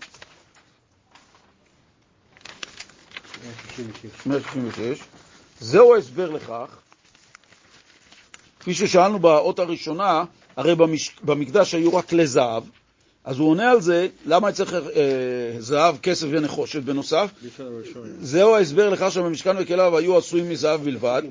166, 4.26 4.98
זהו 5.60 5.94
ההסבר 5.94 6.30
לכך, 6.30 6.76
כפי 8.60 8.74
ששאלנו 8.74 9.18
באות 9.18 9.58
הראשונה, 9.58 10.24
הרי. 10.56 10.74
במקדש 11.22 11.74
היו 11.74 11.94
רק 11.94 12.08
כלי 12.08 12.26
זהב, 12.26 12.62
אז 13.24 13.38
הוא 13.38 13.48
עונה 13.48 13.70
על 13.70 13.80
זה, 13.80 14.08
למה 14.26 14.52
צריך 14.52 14.74
אה, 14.74 14.80
זהב, 15.58 15.96
כסף 15.98 16.26
ונחושת 16.30 16.82
בנוסף? 16.82 17.30
זהו 18.20 18.54
ההסבר 18.54 18.90
לכך 18.90 19.10
שבמשכן 19.10 19.56
וכליו 19.58 19.98
היו 19.98 20.18
עשויים 20.18 20.50
מזהב 20.50 20.84
בלבד, 20.84 21.22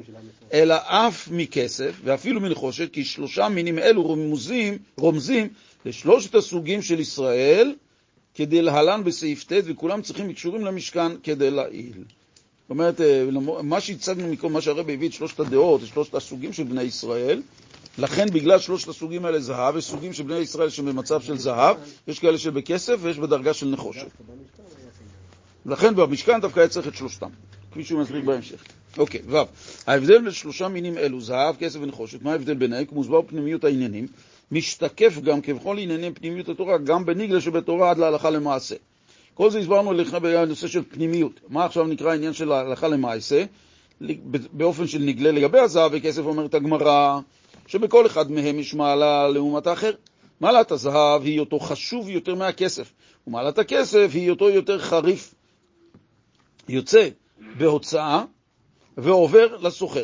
אלא 0.54 0.76
אף 0.84 1.28
מכסף 1.32 1.92
ואפילו 2.04 2.42
מנחושת, 2.42 2.94
כי 2.94 3.06
שלושה 3.06 3.50
מינים 3.50 3.80
אלו 3.80 4.02
רומזים, 4.04 4.78
רומזים 4.98 5.48
לשלושת 5.86 6.36
הסוגים 6.36 6.82
של 6.82 7.00
ישראל, 7.00 7.76
כדי 8.38 8.62
להלן 8.62 9.04
בסעיף 9.04 9.44
ט', 9.44 9.62
וכולם 9.66 10.02
צריכים 10.02 10.34
קשורים 10.34 10.66
למשכן 10.66 11.12
כדי 11.24 11.52
להעיל. 11.52 11.94
זאת 11.94 12.70
אומרת, 12.70 13.02
אה, 13.02 13.26
מה 13.64 13.82
שהצגנו 13.82 14.28
מכל 14.28 14.50
מה 14.50 14.62
שהרבי 14.62 14.94
הביא 14.94 15.08
את 15.08 15.14
שלושת 15.14 15.40
הדעות, 15.40 15.84
את 15.84 15.88
שלושת 15.88 16.16
הסוגים 16.16 16.54
של 16.54 16.64
בני 16.64 16.84
ישראל, 16.84 17.42
לכן 17.98 18.26
בגלל 18.30 18.60
שלושת 18.60 18.88
הסוגים 18.88 19.26
האלה 19.26 19.40
זהב, 19.40 19.78
יש 19.78 19.86
סוגים 19.86 20.14
של 20.14 20.24
בני 20.24 20.38
ישראל 20.38 20.70
שבמצב 20.70 21.22
של 21.22 21.38
זהב, 21.38 21.78
יש 22.08 22.20
כאלה 22.20 22.38
שבכסף 22.38 22.96
ויש 23.02 23.18
בדרגה 23.18 23.54
של 23.54 23.68
נחושת. 23.68 24.08
לכן 25.66 25.96
במשכן 25.96 26.42
דווקא 26.42 26.60
היה 26.60 26.70
צריך 26.70 26.88
את 26.88 26.96
שלושתם, 26.96 27.30
כפי 27.72 27.84
שהוא 27.84 28.02
מסביר 28.02 28.22
בהמשך. 28.22 28.64
אוקיי, 28.98 29.22
ו' 29.28 29.38
ההבדל 29.88 30.22
בין 30.22 30.32
שלושה 30.32 30.68
מינים 30.68 30.98
אלו, 30.98 31.22
זהב, 31.22 31.56
כסף 31.56 31.80
ונחושת, 31.82 32.22
מה 32.22 32.32
ההבדל 32.32 32.54
ביניהם? 32.54 32.86
כמוסבר 32.86 33.22
פנימיות 33.28 33.64
העניינים, 33.64 34.08
משתקף 34.52 35.20
גם 35.20 35.42
כבכל 35.42 35.78
ענייני 35.78 36.14
פנימיות 36.14 36.50
התורה, 36.50 36.78
גם 36.78 37.06
בניגלה 37.06 37.42
שבתורה 37.42 37.90
עד 37.90 37.98
להלכה 37.98 38.30
למעשה. 38.30 38.76
כל 39.34 39.50
זה 39.50 39.60
הסברנו 39.60 39.94
לך 39.94 40.14
בנושא 40.14 40.68
של 40.68 40.84
פנימיות. 40.90 41.40
מה 41.50 41.66
עכשיו 41.66 41.88
נקרא 41.88 42.12
העניין 42.12 42.34
של 42.34 42.52
ההלכה 42.52 42.88
למעשה? 42.88 43.46
באופן 44.52 44.88
של 44.88 45.00
נגלה 45.00 45.32
לגבי 45.32 45.60
הזהב 45.60 45.92
וכסף 45.94 46.22
אומרת 46.22 46.54
הגמרא, 46.54 47.20
שבכל 47.68 48.06
אחד 48.06 48.32
מהם 48.32 48.60
יש 48.60 48.74
מעלה 48.74 49.28
לעומת 49.28 49.68
האחר. 49.68 49.92
מעלת 50.42 50.72
הזהב 50.72 51.24
היא 51.24 51.40
אותו 51.40 51.60
חשוב 51.60 52.10
יותר 52.10 52.36
מהכסף, 52.36 52.94
ומעלת 53.28 53.60
הכסף 53.60 54.10
היא 54.14 54.30
אותו 54.30 54.50
יותר 54.50 54.80
חריף. 54.80 55.36
יוצא 56.70 57.10
בהוצאה 57.58 58.24
ועובר 58.98 59.58
לסוחר. 59.58 60.04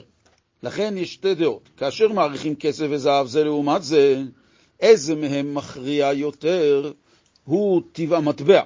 לכן 0.63 0.93
יש 0.97 1.13
שתי 1.13 1.35
דעות. 1.35 1.69
כאשר 1.77 2.07
מעריכים 2.07 2.55
כסף 2.55 2.85
וזהב 2.89 3.27
זה 3.27 3.43
לעומת 3.43 3.83
זה, 3.83 4.21
איזה 4.79 5.15
מהם 5.15 5.53
מכריע 5.53 6.13
יותר 6.13 6.91
הוא 7.43 7.81
טבע 7.91 8.19
מטבע, 8.19 8.61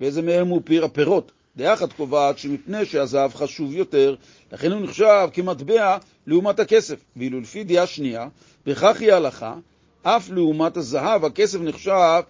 ואיזה 0.00 0.22
מהם 0.22 0.48
הוא 0.48 0.62
פיר 0.64 0.84
הפירות. 0.84 1.32
דעה 1.56 1.74
אחת 1.74 1.92
קובעת 1.92 2.38
שמפני 2.38 2.84
שהזהב 2.84 3.34
חשוב 3.34 3.74
יותר, 3.74 4.14
לכן 4.52 4.72
הוא 4.72 4.80
נחשב 4.80 5.28
כמטבע 5.32 5.98
לעומת 6.26 6.60
הכסף. 6.60 7.04
ואילו 7.16 7.40
לפי 7.40 7.64
דעה 7.64 7.86
שנייה, 7.86 8.28
בכך 8.66 9.00
היא 9.00 9.12
ההלכה, 9.12 9.54
אף 10.02 10.30
לעומת 10.30 10.76
הזהב, 10.76 11.24
הכסף 11.24 11.60
נחשב 11.60 12.20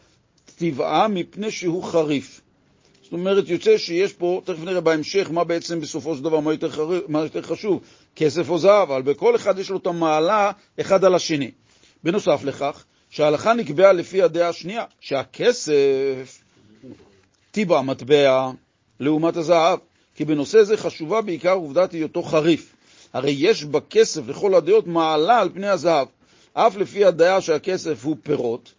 טבעה 0.57 1.09
מפני 1.09 1.51
שהוא 1.51 1.83
חריף. 1.85 2.41
זאת 3.03 3.13
אומרת, 3.13 3.49
יוצא 3.49 3.79
שיש 3.79 4.13
פה, 4.13 4.41
תכף 4.45 4.65
נראה 4.65 4.81
בהמשך 4.81 5.31
מה 5.31 5.45
בעצם 5.45 5.81
בסופו 5.81 6.17
של 6.17 6.23
דבר, 6.23 6.41
מה 6.41 6.53
יותר, 6.53 6.71
חריף, 6.71 7.03
מה 7.09 7.21
יותר 7.21 7.43
חשוב, 7.43 7.81
כסף 8.17 8.51
או 8.51 8.59
זהב, 8.59 8.91
אבל 8.91 9.03
בכל 9.03 9.37
אחד 9.37 9.59
יש 9.59 9.71
לו 9.71 9.77
את 9.77 9.87
המעלה 9.87 10.51
אחד 10.81 11.05
על 11.05 11.15
השני. 11.15 11.51
בנוסף 12.05 12.41
לכך, 12.45 12.85
שההלכה 13.11 13.53
נקבעה 13.55 13.93
לפי 13.93 14.23
הדעה 14.23 14.49
השנייה, 14.49 14.85
שהכסף 15.01 16.43
טיבה 17.51 17.83
מטבע 17.83 18.51
לעומת 19.01 19.37
הזהב, 19.37 19.79
כי 20.15 20.25
בנושא 20.25 20.63
זה 20.63 20.77
חשובה 20.77 21.21
בעיקר 21.21 21.53
עובדת 21.53 21.93
היותו 21.93 22.23
חריף. 22.23 22.75
הרי 23.13 23.35
יש 23.39 23.65
בכסף 23.65 24.29
לכל 24.29 24.55
הדעות 24.55 24.87
מעלה 24.87 25.41
על 25.41 25.49
פני 25.55 25.69
הזהב, 25.69 26.09
אף 26.53 26.77
לפי 26.77 27.05
הדעה 27.05 27.41
שהכסף 27.41 28.05
הוא 28.05 28.17
פירות, 28.23 28.73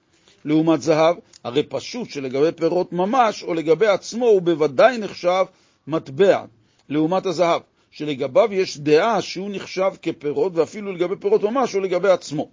לעומת 0.46 0.82
זהב, 0.82 1.16
הרי 1.44 1.64
פשוט 1.64 2.10
שלגבי 2.10 2.52
פירות 2.52 2.94
ממש, 2.94 3.44
או 3.44 3.54
לגבי 3.54 3.88
עצמו, 3.88 4.26
הוא 4.26 4.42
בוודאי 4.42 4.98
נחשב 4.98 5.46
מטבע, 5.88 6.46
לעומת 6.90 7.26
הזהב, 7.26 7.62
שלגביו 7.94 8.54
יש 8.54 8.78
דעה 8.78 9.22
שהוא 9.22 9.50
נחשב 9.52 9.92
כפירות, 10.02 10.52
ואפילו 10.56 10.94
לגבי 10.94 11.16
פירות 11.20 11.44
ממש, 11.44 11.76
או 11.76 11.80
לגבי 11.80 12.10
עצמו. 12.10 12.50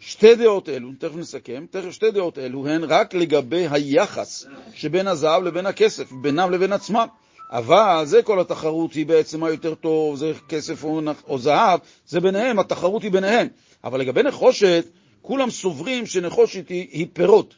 שתי 0.00 0.34
דעות 0.34 0.68
אלו, 0.68 0.88
תכף 0.98 1.16
נסכם, 1.16 1.66
תכף 1.70 1.90
שתי 1.90 2.10
דעות 2.10 2.38
אלו 2.38 2.66
הן 2.66 2.84
רק 2.84 3.14
לגבי 3.14 3.66
היחס 3.70 4.46
שבין 4.72 5.08
הזהב 5.08 5.42
לבין 5.42 5.66
הכסף, 5.66 6.12
בינם 6.12 6.50
לבין 6.50 6.72
עצמם. 6.72 7.06
אבל 7.50 8.02
זה 8.06 8.22
כל 8.22 8.40
התחרות 8.40 8.92
היא 8.92 9.06
בעצם 9.06 9.40
מה 9.40 9.50
יותר 9.50 9.74
טוב, 9.74 10.16
זה 10.16 10.32
כסף 10.48 10.84
או, 10.84 11.00
או 11.28 11.38
זהב, 11.38 11.80
זה 12.06 12.20
ביניהם, 12.20 12.58
התחרות 12.58 13.02
היא 13.02 13.10
ביניהם. 13.10 13.48
אבל 13.84 14.00
לגבי 14.00 14.22
נחושת, 14.22 14.84
כולם 15.22 15.50
סוברים 15.50 16.06
שנחושת 16.06 16.68
היא, 16.68 16.88
היא 16.90 17.06
פירות, 17.12 17.54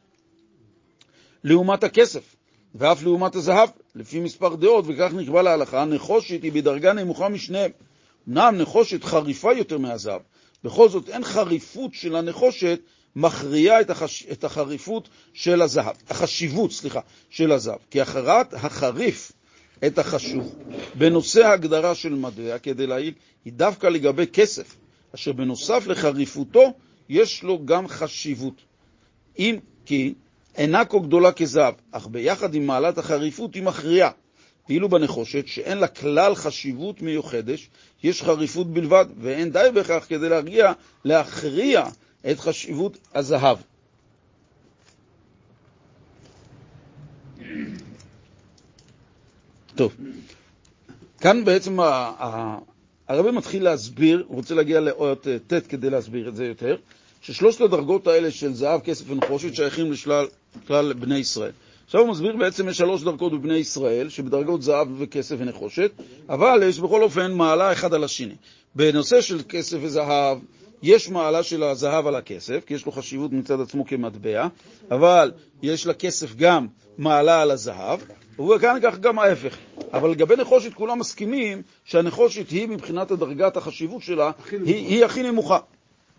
לעומת 1.45 1.84
הכסף, 1.84 2.37
ואף 2.74 3.03
לעומת 3.03 3.34
הזהב, 3.34 3.68
לפי 3.97 4.20
מספר 4.20 4.55
דעות, 4.55 4.84
וכך 4.88 5.11
נקבע 5.14 5.42
להלכה, 5.42 5.84
נחושת 5.84 6.42
היא 6.42 6.53
בדרגה 6.53 6.92
נמוכה 6.92 7.28
משניהם. 7.28 7.70
אמנם 8.28 8.55
נחושת 8.59 9.05
חריפה 9.05 9.53
יותר 9.53 9.78
מהזהב, 9.78 10.20
בכל 10.64 10.88
זאת 10.88 11.09
אין 11.09 11.24
חריפות 11.24 11.94
של 11.94 12.16
הנחושת 12.16 12.80
מכריעה 13.16 13.80
את, 13.80 13.90
החש... 13.90 14.26
את 14.32 14.44
החריפות 14.44 15.09
של 15.32 15.62
הזהב, 15.62 15.97
החשיבות, 16.11 16.72
סליחה, 16.72 17.01
של 17.30 17.53
הזהב. 17.53 17.78
כי 17.90 18.01
הכרת 18.01 18.55
החריף 18.55 19.32
את 19.86 19.99
החשוב 19.99 20.55
בנושא 20.94 21.47
ההגדרה 21.47 21.94
של 21.94 22.14
מטבע 22.14 22.59
כדי 22.59 22.86
להעיל 22.86 23.14
היא 23.44 23.53
דווקא 23.53 23.86
לגבי 23.86 24.26
כסף, 24.26 24.76
אשר 25.14 25.32
בנוסף 25.32 25.86
לחריפותו 25.86 26.72
יש 27.09 27.42
לו 27.42 27.64
גם 27.64 27.88
חשיבות. 27.88 28.62
אם 29.38 29.57
כי 29.84 30.14
אינה 30.57 30.85
כה 30.85 30.99
גדולה 30.99 31.33
כזהב, 31.33 31.75
אך 31.93 32.07
ביחד 32.07 32.55
עם 32.55 32.67
מעלת 32.67 32.99
החריפות 32.99 33.55
היא 33.55 33.63
מכריעה. 33.63 34.11
ואילו 34.69 34.89
בנחושת, 34.89 35.47
שאין 35.47 35.79
לה 35.79 35.87
כלל 35.87 36.35
חשיבות 36.35 37.03
מיוחדת, 37.03 37.59
יש 38.03 38.23
חריפות 38.23 38.73
בלבד, 38.73 39.07
ואין 39.21 39.53
די 39.53 39.69
בכך 39.75 40.05
כדי 40.09 40.29
להרגיע, 40.29 40.73
להכריע 41.05 41.85
את 42.31 42.41
חשיבות 42.41 42.99
הזהב. 43.15 43.59
טוב, 49.75 49.95
כאן 51.21 51.45
בעצם 51.45 51.79
הרבי 53.09 53.31
מתחיל 53.31 53.65
להסביר, 53.65 54.25
הוא 54.29 54.37
רוצה 54.37 54.55
להגיע 54.55 54.81
לאות 54.81 55.27
ט' 55.47 55.67
כדי 55.69 55.91
להסביר 55.91 56.29
את 56.29 56.37
זה 56.37 56.47
יותר, 56.47 56.77
ששלושת 57.21 57.61
הדרגות 57.61 58.07
האלה 58.07 58.31
של 58.31 58.55
זהב, 58.55 58.81
כסף 58.81 59.11
ונחושת 59.11 59.55
שייכים 59.55 59.91
לכלל 60.65 60.93
בני 60.93 61.19
ישראל. 61.19 61.53
עכשיו 61.85 62.01
הוא 62.01 62.09
מסביר 62.11 62.37
בעצם 62.37 62.69
יש 62.69 62.79
שלוש 62.79 63.03
דרגות 63.03 63.33
בבני 63.33 63.55
ישראל, 63.55 64.09
שבדרגות 64.09 64.63
זהב 64.63 64.89
וכסף 64.99 65.37
ונחושת, 65.39 65.91
אבל 66.29 66.63
יש 66.65 66.79
בכל 66.79 67.03
אופן 67.03 67.33
מעלה 67.33 67.73
אחד 67.73 67.95
על 67.95 68.05
השני. 68.05 68.35
בנושא 68.75 69.21
של 69.21 69.39
כסף 69.49 69.79
וזהב, 69.81 70.39
יש 70.83 71.09
מעלה 71.09 71.43
של 71.43 71.63
הזהב 71.63 72.07
על 72.07 72.15
הכסף, 72.15 72.65
כי 72.67 72.75
יש 72.75 72.87
לו 72.87 72.93
חשיבות 72.93 73.33
מצד 73.33 73.61
עצמו 73.61 73.87
כמטבע, 73.87 74.47
אבל 74.91 75.33
יש 75.63 75.87
לכסף 75.87 76.35
גם 76.37 76.67
מעלה 76.99 77.43
על 77.43 77.51
הזהב, 77.51 78.01
וכאן 78.39 78.79
כך 78.83 78.99
גם 78.99 79.19
ההפך. 79.19 79.57
אבל 79.93 80.11
לגבי 80.11 80.37
נחושת 80.37 80.75
כולם 80.75 80.99
מסכימים 80.99 81.63
שהנחושת 81.85 82.51
היא 82.51 82.69
מבחינת 82.69 83.11
הדרגת 83.11 83.57
החשיבות 83.57 84.03
שלה, 84.03 84.31
היא, 84.51 84.75
היא 84.75 85.05
הכי 85.05 85.23
נמוכה, 85.23 85.59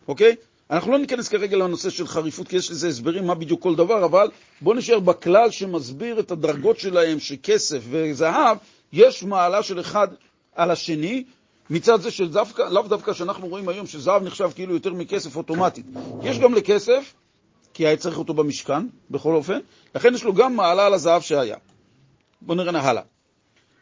אוקיי? 0.08 0.36
אנחנו 0.72 0.92
לא 0.92 0.98
ניכנס 0.98 1.28
כרגע 1.28 1.58
לנושא 1.58 1.90
של 1.90 2.08
חריפות, 2.08 2.48
כי 2.48 2.56
יש 2.56 2.72
לזה 2.72 2.88
הסברים 2.88 3.28
מה 3.28 3.36
בדיוק 3.36 3.62
כל 3.62 3.76
דבר, 3.76 4.06
אבל 4.06 4.30
בואו 4.62 4.76
נשאר 4.76 5.00
בכלל 5.00 5.52
שמסביר 5.52 6.20
את 6.20 6.32
הדרגות 6.32 6.80
שלהם, 6.80 7.20
שכסף 7.20 7.82
וזהב, 7.90 8.58
יש 8.94 9.24
מעלה 9.24 9.64
של 9.64 9.80
אחד 9.80 10.08
על 10.56 10.72
השני, 10.72 11.24
מצד 11.70 12.02
זה 12.02 12.12
של 12.12 12.30
דווקא, 12.30 12.70
דווקא 12.90 13.14
שאנחנו 13.14 13.48
רואים 13.48 13.70
היום 13.70 13.88
שזהב 13.88 14.24
נחשב 14.24 14.50
כאילו 14.56 14.74
יותר 14.74 14.94
מכסף 14.94 15.36
אוטומטית. 15.36 15.86
יש 16.24 16.40
גם 16.40 16.54
לכסף, 16.54 17.14
כי 17.74 17.88
היה 17.88 17.98
צריך 17.98 18.18
אותו 18.18 18.34
במשכן, 18.34 18.88
בכל 19.12 19.36
אופן, 19.36 19.60
לכן 19.96 20.14
יש 20.14 20.24
לו 20.24 20.34
גם 20.34 20.56
מעלה 20.56 20.86
על 20.86 20.94
הזהב 20.94 21.22
שהיה. 21.22 21.58
בואו 22.42 22.58
נראה 22.58 22.82
הלאה. 22.82 23.02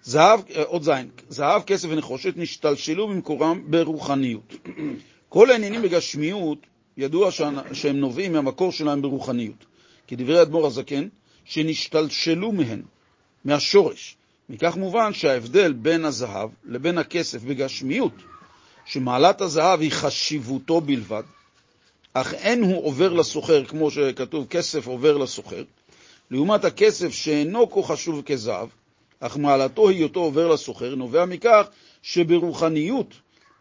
זהב, 0.03 0.39
עוד 0.65 0.83
זין, 0.83 1.09
זהב, 1.29 1.61
כסף 1.61 1.87
ונחושת 1.91 2.33
נשתלשלו 2.37 3.07
במקורם 3.07 3.61
ברוחניות. 3.67 4.53
כל 5.29 5.51
העניינים 5.51 5.81
בגשמיות 5.81 6.57
ידוע 6.97 7.29
שהם 7.73 7.99
נובעים 7.99 8.33
מהמקור 8.33 8.71
שלהם 8.71 9.01
ברוחניות. 9.01 9.65
כדברי 10.07 10.41
אדמו"ר 10.41 10.67
הזקן, 10.67 11.07
שנשתלשלו 11.45 12.51
מהן, 12.51 12.81
מהשורש. 13.45 14.15
מכך 14.49 14.75
מובן 14.75 15.13
שההבדל 15.13 15.73
בין 15.73 16.05
הזהב 16.05 16.49
לבין 16.65 16.97
הכסף 16.97 17.43
בגשמיות, 17.43 18.13
שמעלת 18.85 19.41
הזהב 19.41 19.81
היא 19.81 19.91
חשיבותו 19.91 20.81
בלבד, 20.81 21.23
אך 22.13 22.33
אין 22.33 22.63
הוא 22.63 22.85
עובר 22.85 23.13
לסוחר, 23.13 23.65
כמו 23.65 23.91
שכתוב, 23.91 24.47
כסף 24.47 24.87
עובר 24.87 25.17
לסוחר, 25.17 25.63
לעומת 26.31 26.65
הכסף 26.65 27.13
שאינו 27.13 27.71
כה 27.71 27.83
חשוב 27.83 28.21
כזהב, 28.21 28.67
אך 29.19 29.37
מעלתו 29.37 29.89
היותו 29.89 30.19
עובר 30.19 30.47
לסוחר, 30.47 30.95
נובע 30.95 31.25
מכך 31.25 31.67
שברוחניות 32.01 33.13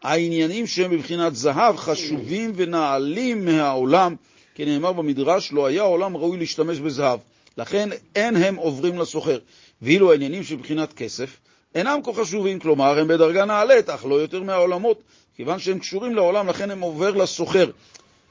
העניינים 0.05 0.67
שהם 0.67 0.91
בבחינת 0.91 1.35
זהב 1.35 1.77
חשובים 1.77 2.51
ונעלים 2.55 3.45
מהעולם, 3.45 4.15
כי 4.55 4.65
נאמר 4.65 4.93
במדרש, 4.93 5.51
לא 5.51 5.65
היה 5.65 5.81
העולם 5.81 6.17
ראוי 6.17 6.37
להשתמש 6.37 6.79
בזהב, 6.79 7.19
לכן 7.57 7.89
אין 8.15 8.35
הם 8.35 8.55
עוברים 8.55 8.99
לסוחר. 8.99 9.39
ואילו 9.81 10.11
העניינים 10.11 10.43
שבבחינת 10.43 10.93
כסף 10.93 11.37
אינם 11.75 11.99
כה 12.03 12.13
חשובים, 12.13 12.59
כלומר 12.59 12.99
הם 12.99 13.07
בדרגה 13.07 13.45
נעלית, 13.45 13.89
אך 13.89 14.05
לא 14.05 14.15
יותר 14.15 14.43
מהעולמות, 14.43 15.01
כיוון 15.35 15.59
שהם 15.59 15.79
קשורים 15.79 16.15
לעולם, 16.15 16.47
לכן 16.47 16.71
הם 16.71 16.81
עובר 16.81 17.11
לסוחר. 17.11 17.69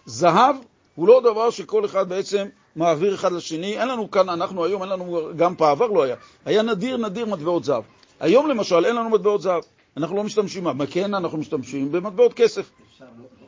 זהב 0.06 0.56
הוא 0.94 1.08
לא 1.08 1.20
דבר 1.20 1.50
שכל 1.50 1.84
אחד 1.84 2.08
בעצם 2.08 2.46
מעביר 2.76 3.14
אחד 3.14 3.32
לשני. 3.32 3.78
אין 3.78 3.88
לנו 3.88 4.10
כאן, 4.10 4.28
אנחנו 4.28 4.64
היום, 4.64 4.82
אין 4.82 4.90
לנו, 4.90 5.28
גם 5.36 5.56
בעבר 5.56 5.86
לא 5.86 6.02
היה. 6.02 6.16
היה 6.44 6.62
נדיר 6.62 6.96
נדיר 6.96 7.26
מטבעות 7.26 7.64
זהב. 7.64 7.82
היום 8.20 8.48
למשל 8.48 8.84
אין 8.84 8.96
לנו 8.96 9.10
מטבעות 9.10 9.42
זהב. 9.42 9.62
אנחנו 9.96 10.16
לא 10.16 10.24
משתמשים, 10.24 10.64
מה 10.64 10.86
כן 10.86 11.14
אנחנו 11.14 11.38
משתמשים? 11.38 11.92
במטבעות 11.92 12.34
כסף. 12.34 12.70
אפשר 12.90 13.04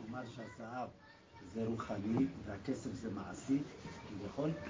לומר 0.09 0.23
שהזהב 0.37 0.89
זה 1.55 1.61
רוחני 1.67 2.27
והכסף 2.47 2.91
זה 3.03 3.09
מעשי? 3.15 3.59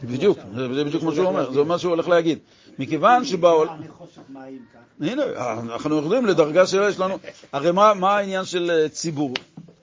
בדיוק, 0.03 0.39
זה 0.55 0.69
בדיוק 0.85 1.03
מה 1.03 1.15
שהוא 1.15 1.27
אומר, 1.27 1.53
זה 1.53 1.65
מה 1.65 1.79
שהוא 1.79 1.91
הולך 1.91 2.09
להגיד. 2.09 2.39
מכיוון 2.79 3.25
שבעולם... 3.25 3.81
הנה, 5.01 5.23
אנחנו 5.63 5.95
יורדים 5.95 6.27
לדרגה 6.27 6.67
שיש 6.67 7.01
לנו... 7.01 7.19
הרי 7.53 7.73
מה 7.73 8.17
העניין 8.17 8.45
של 8.45 8.71
אה, 8.71 8.89
ציבור? 8.89 9.35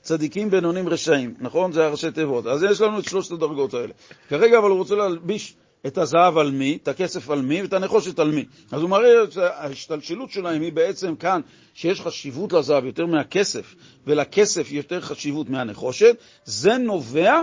צדיקים, 0.01 0.49
בינונים, 0.49 0.89
רשעים, 0.89 1.33
נכון? 1.39 1.71
זה 1.71 1.85
הראשי 1.85 2.11
תיבות. 2.11 2.47
אז 2.47 2.63
יש 2.63 2.81
לנו 2.81 2.99
את 2.99 3.03
שלושת 3.03 3.31
הדרגות 3.31 3.73
האלה. 3.73 3.93
כרגע 4.29 4.57
אבל 4.57 4.69
הוא 4.69 4.77
רוצה 4.77 4.95
להלביש 4.95 5.55
את 5.88 5.97
הזהב 5.97 6.38
על 6.38 6.51
מי, 6.51 6.77
את 6.84 6.88
הכסף 6.88 7.29
על 7.29 7.41
מי 7.41 7.61
ואת 7.61 7.73
הנחושת 7.73 8.19
על 8.19 8.31
מי. 8.31 8.45
אז 8.71 8.81
הוא 8.81 8.89
מראה 8.89 9.31
שההשתלשלות 9.31 10.31
שלהם 10.31 10.61
היא 10.61 10.73
בעצם 10.73 11.15
כאן, 11.15 11.41
שיש 11.73 12.01
חשיבות 12.01 12.53
לזהב 12.53 12.86
יותר 12.86 13.05
מהכסף, 13.05 13.75
ולכסף 14.07 14.71
יותר 14.71 15.01
חשיבות 15.01 15.49
מהנחושת, 15.49 16.15
זה 16.45 16.77
נובע 16.77 17.41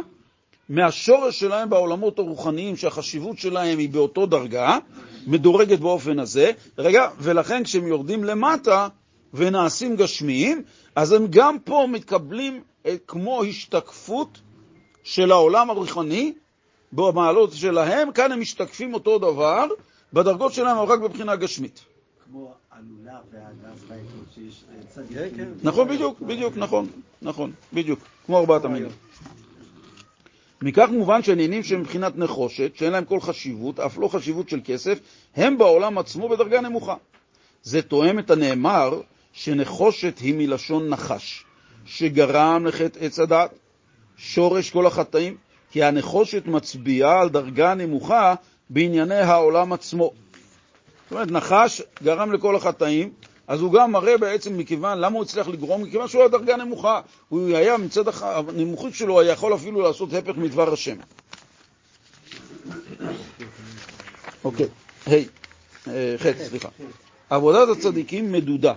מהשורש 0.69 1.41
שלהם 1.41 1.71
בעולמות 1.71 2.19
הרוחניים, 2.19 2.77
שהחשיבות 2.77 3.39
שלהם 3.39 3.79
היא 3.79 3.89
באותו 3.89 4.27
דרגה, 4.27 4.79
מדורגת 5.27 5.79
באופן 5.79 6.19
הזה, 6.19 6.53
רגע, 6.79 7.09
ולכן 7.19 7.65
כשהם 7.65 7.87
יורדים 7.87 8.25
למטה 8.25 8.89
ונעשים 9.35 9.97
גשמיים, 9.97 10.63
אז 10.97 11.13
הם 11.13 11.27
גם 11.31 11.59
פה 11.59 11.87
מתקבלים 11.89 12.63
כמו 13.07 13.43
השתקפות 13.45 14.41
של 15.03 15.33
העולם 15.33 15.71
הרוחני, 15.71 16.33
במעלות 16.93 17.53
שלהם, 17.53 18.13
כאן 18.13 18.33
הם 18.33 18.41
משתקפים 18.41 18.95
אותו 18.95 19.19
דבר, 19.19 19.67
בדרגות 20.13 20.53
שלהם, 20.53 20.77
אבל 20.77 20.93
רק 20.93 21.01
בבחינה 21.01 21.37
גשמית. 21.37 21.85
כמו 22.27 22.55
שיש 24.35 24.65
צדיקים. 24.89 25.17
כן, 25.17 25.29
כן. 25.37 25.49
נכון, 25.63 25.89
בדיוק, 25.89 26.21
בדיוק, 26.21 26.57
נכון, 26.57 26.87
נכון, 27.23 27.53
בדיוק, 27.73 28.01
כמו 28.27 28.39
ארבעת 28.39 28.65
המינים. 28.65 28.91
מכך 30.63 30.89
מובן 30.93 31.23
שעניינים 31.23 31.63
שהם 31.63 31.81
מבחינת 31.81 32.17
נחושת, 32.17 32.73
שאין 32.77 32.93
להם 32.93 33.05
כל 33.05 33.21
חשיבות, 33.21 33.81
אף 33.81 33.99
לא 33.99 34.09
חשיבות 34.09 34.49
של 34.49 34.61
כסף, 34.65 34.99
הם 35.37 35.59
בעולם 35.59 35.99
עצמו 35.99 36.29
בדרגה 36.29 36.61
נמוכה. 36.61 36.95
זה 37.63 37.83
תואם 37.83 38.19
את 38.19 38.31
הנאמר 38.31 39.01
שנחושת 39.33 40.19
היא 40.19 40.35
מלשון 40.35 40.89
נחש, 40.89 41.45
שגרם 41.85 42.67
לחטא 42.67 42.99
עץ 42.99 43.19
הדת, 43.19 43.51
שורש 44.17 44.71
כל 44.71 44.87
החטאים, 44.87 45.37
כי 45.71 45.83
הנחושת 45.83 46.47
מצביעה 46.47 47.21
על 47.21 47.29
דרגה 47.29 47.75
נמוכה 47.75 48.35
בענייני 48.71 49.15
העולם 49.15 49.73
עצמו. 49.73 50.13
זאת 51.03 51.13
אומרת, 51.13 51.31
נחש 51.31 51.83
גרם 52.03 52.33
לכל 52.33 52.57
החטאים, 52.57 53.13
אז 53.49 53.61
הוא 53.61 53.73
גם 53.73 53.93
מראה 53.93 54.19
בעצם 54.19 54.59
מכיוון, 54.59 54.99
למה 54.99 55.15
הוא 55.15 55.23
הצליח 55.25 55.49
לגרום? 55.49 55.83
מכיוון 55.83 56.09
שהוא 56.09 56.21
היה 56.21 56.29
דרגה 56.29 56.57
נמוכה. 56.57 57.01
הוא 57.29 57.57
היה, 57.57 57.77
מצד 57.77 58.05
הנמוכות 58.25 58.95
שלו, 58.95 59.21
היה 59.21 59.33
יכול 59.33 59.55
אפילו 59.55 59.81
לעשות 59.81 60.13
הפך 60.13 60.37
מדבר 60.37 60.73
השם. 60.73 60.97
אוקיי, 64.45 64.67
היי, 65.07 65.25
אה, 65.89 66.15
חטא, 66.19 66.45
סליחה. 66.45 66.69
עבודת 67.31 67.77
הצדיקים 67.77 68.33
מדודה, 68.33 68.75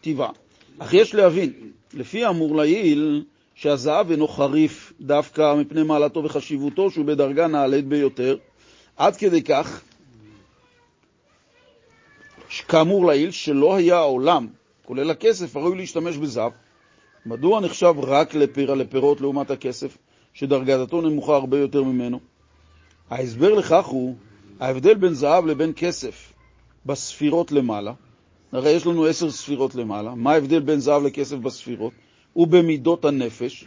טבעה. 0.00 0.30
אך 0.78 0.94
יש 0.94 1.14
להבין, 1.14 1.52
לפי 1.94 2.24
האמור 2.24 2.56
לעיל, 2.56 3.24
שהזהב 3.54 4.10
אינו 4.10 4.28
חריף 4.28 4.92
דווקא 5.00 5.54
מפני 5.54 5.82
מעלתו 5.82 6.24
וחשיבותו, 6.24 6.90
שהוא 6.90 7.04
בדרגה 7.04 7.46
נעלית 7.46 7.86
ביותר, 7.86 8.36
עד 8.96 9.16
כדי 9.16 9.42
כך 9.42 9.82
כאמור 12.68 13.06
לעיל, 13.06 13.30
שלא 13.30 13.74
היה 13.74 13.96
העולם, 13.96 14.46
כולל 14.84 15.10
הכסף, 15.10 15.56
הראוי 15.56 15.76
להשתמש 15.76 16.16
בזהב. 16.16 16.52
מדוע 17.26 17.60
נחשב 17.60 17.94
רק 18.02 18.34
לפירה 18.34 18.74
לפירות 18.74 19.20
לעומת 19.20 19.50
הכסף, 19.50 19.98
שדרגתו 20.34 21.00
נמוכה 21.00 21.34
הרבה 21.34 21.58
יותר 21.58 21.82
ממנו? 21.82 22.20
ההסבר 23.10 23.54
לכך 23.54 23.86
הוא 23.86 24.16
ההבדל 24.60 24.94
בין 24.94 25.14
זהב 25.14 25.46
לבין 25.46 25.72
כסף 25.76 26.32
בספירות 26.86 27.52
למעלה. 27.52 27.92
הרי 28.52 28.70
יש 28.70 28.86
לנו 28.86 29.06
עשר 29.06 29.30
ספירות 29.30 29.74
למעלה. 29.74 30.14
מה 30.14 30.32
ההבדל 30.32 30.60
בין 30.60 30.80
זהב 30.80 31.02
לכסף 31.02 31.36
בספירות? 31.36 31.92
ובמידות 32.36 33.04
הנפש. 33.04 33.64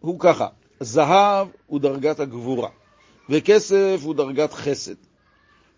הוא 0.00 0.20
ככה, 0.20 0.46
זהב 0.80 1.48
הוא 1.66 1.80
דרגת 1.80 2.20
הגבורה, 2.20 2.68
וכסף 3.28 4.00
הוא 4.02 4.14
דרגת 4.14 4.52
חסד. 4.52 4.94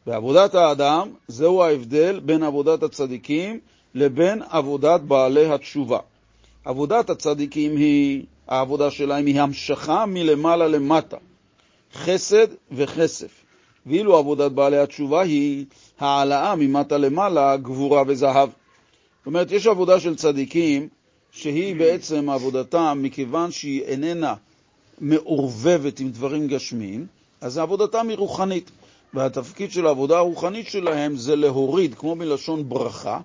בעבודת 0.06 0.54
האדם 0.54 1.08
זהו 1.28 1.62
ההבדל 1.62 2.20
בין 2.20 2.42
עבודת 2.42 2.82
הצדיקים 2.82 3.60
לבין 3.94 4.42
עבודת 4.50 5.00
בעלי 5.00 5.52
התשובה. 5.52 5.98
עבודת 6.64 7.10
הצדיקים 7.10 7.76
היא, 7.76 8.24
העבודה 8.48 8.90
שלהם 8.90 9.26
היא 9.26 9.40
המשכה 9.40 10.06
מלמעלה 10.06 10.68
למטה, 10.68 11.16
חסד 11.94 12.46
וכסף, 12.72 13.44
ואילו 13.86 14.16
עבודת 14.16 14.52
בעלי 14.52 14.78
התשובה 14.78 15.20
היא 15.20 15.64
העלאה 15.98 16.54
ממטה 16.56 16.98
למעלה, 16.98 17.56
גבורה 17.56 18.02
וזהב. 18.06 18.48
זאת 18.48 19.26
אומרת, 19.26 19.52
יש 19.52 19.66
עבודה 19.66 20.00
של 20.00 20.16
צדיקים 20.16 20.88
שהיא 21.32 21.76
בעצם 21.76 22.30
עבודתם, 22.30 22.98
מכיוון 23.02 23.50
שהיא 23.50 23.82
איננה 23.82 24.34
מעורבבת 25.00 26.00
עם 26.00 26.10
דברים 26.10 26.46
גשמיים, 26.46 27.06
אז 27.40 27.58
עבודתם 27.58 28.08
היא 28.08 28.18
רוחנית. 28.18 28.70
והתפקיד 29.14 29.70
של 29.70 29.86
העבודה 29.86 30.18
הרוחנית 30.18 30.66
שלהם 30.66 31.16
זה 31.16 31.36
להוריד, 31.36 31.94
כמו 31.94 32.14
מלשון 32.14 32.68
ברכה, 32.68 33.20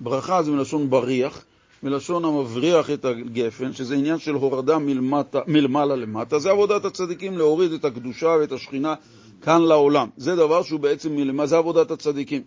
ברכה 0.00 0.42
זה 0.42 0.50
מלשון 0.50 0.90
בריח, 0.90 1.44
מלשון 1.82 2.24
המבריח 2.24 2.90
את 2.90 3.04
הגפן, 3.04 3.72
שזה 3.72 3.94
עניין 3.94 4.18
של 4.18 4.34
הורדה 4.34 4.78
מלמטה, 4.78 5.40
מלמעלה 5.46 5.96
למטה, 5.96 6.38
זה 6.38 6.50
עבודת 6.50 6.84
הצדיקים, 6.84 7.38
להוריד 7.38 7.72
את 7.72 7.84
הקדושה 7.84 8.36
ואת 8.40 8.52
השכינה 8.52 8.94
כאן 9.42 9.62
לעולם. 9.62 10.08
זה 10.16 10.36
דבר 10.36 10.62
שהוא 10.62 10.80
בעצם 10.80 11.16
מלמטה, 11.16 11.46
זה 11.46 11.56
עבודת 11.56 11.90
הצדיקים. 11.90 12.42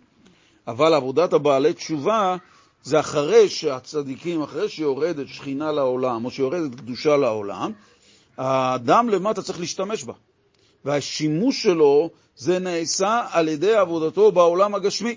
אבל 0.68 0.94
עבודת 0.94 1.32
הבעלי 1.32 1.72
תשובה 1.72 2.36
זה 2.84 3.00
אחרי 3.00 3.48
שהצדיקים, 3.48 4.42
אחרי 4.42 4.68
שיורדת 4.68 5.28
שכינה 5.28 5.72
לעולם, 5.72 6.24
או 6.24 6.30
שיורדת 6.30 6.74
קדושה 6.74 7.16
לעולם, 7.16 7.72
האדם 8.36 9.08
למטה 9.08 9.42
צריך 9.42 9.60
להשתמש 9.60 10.04
בה. 10.04 10.12
והשימוש 10.84 11.62
שלו 11.62 12.10
זה 12.36 12.58
נעשה 12.58 13.22
על 13.30 13.48
ידי 13.48 13.74
עבודתו 13.74 14.32
בעולם 14.32 14.74
הגשמי. 14.74 15.16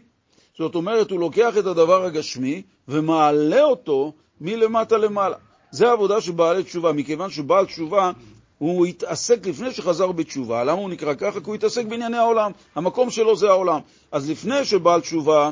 זאת 0.58 0.76
אומרת, 0.76 1.12
הוא 1.12 1.20
לוקח 1.20 1.58
את 1.58 1.66
הדבר 1.66 2.04
הגשמי 2.04 2.62
ומעלה 2.88 3.64
אותו 3.64 4.14
מלמטה 4.42 4.98
למעלה. 4.98 5.36
זה 5.72 5.90
העבודה 5.90 6.22
של 6.22 6.32
בעלי 6.32 6.64
תשובה, 6.64 6.92
מכיוון 6.92 7.30
שבעל 7.30 7.66
תשובה 7.66 8.12
הוא 8.58 8.86
התעסק 8.86 9.48
לפני 9.48 9.72
שחזר 9.72 10.12
בתשובה. 10.12 10.64
למה 10.64 10.82
הוא 10.82 10.90
נקרא 10.90 11.14
ככה? 11.14 11.40
כי 11.40 11.46
הוא 11.46 11.56
התעסק 11.56 11.86
בענייני 11.86 12.18
העולם. 12.18 12.52
המקום 12.76 13.10
שלו 13.10 13.36
זה 13.36 13.50
העולם. 13.50 13.80
אז 14.12 14.30
לפני 14.30 14.66
שבעל 14.66 15.02
תשובה, 15.02 15.52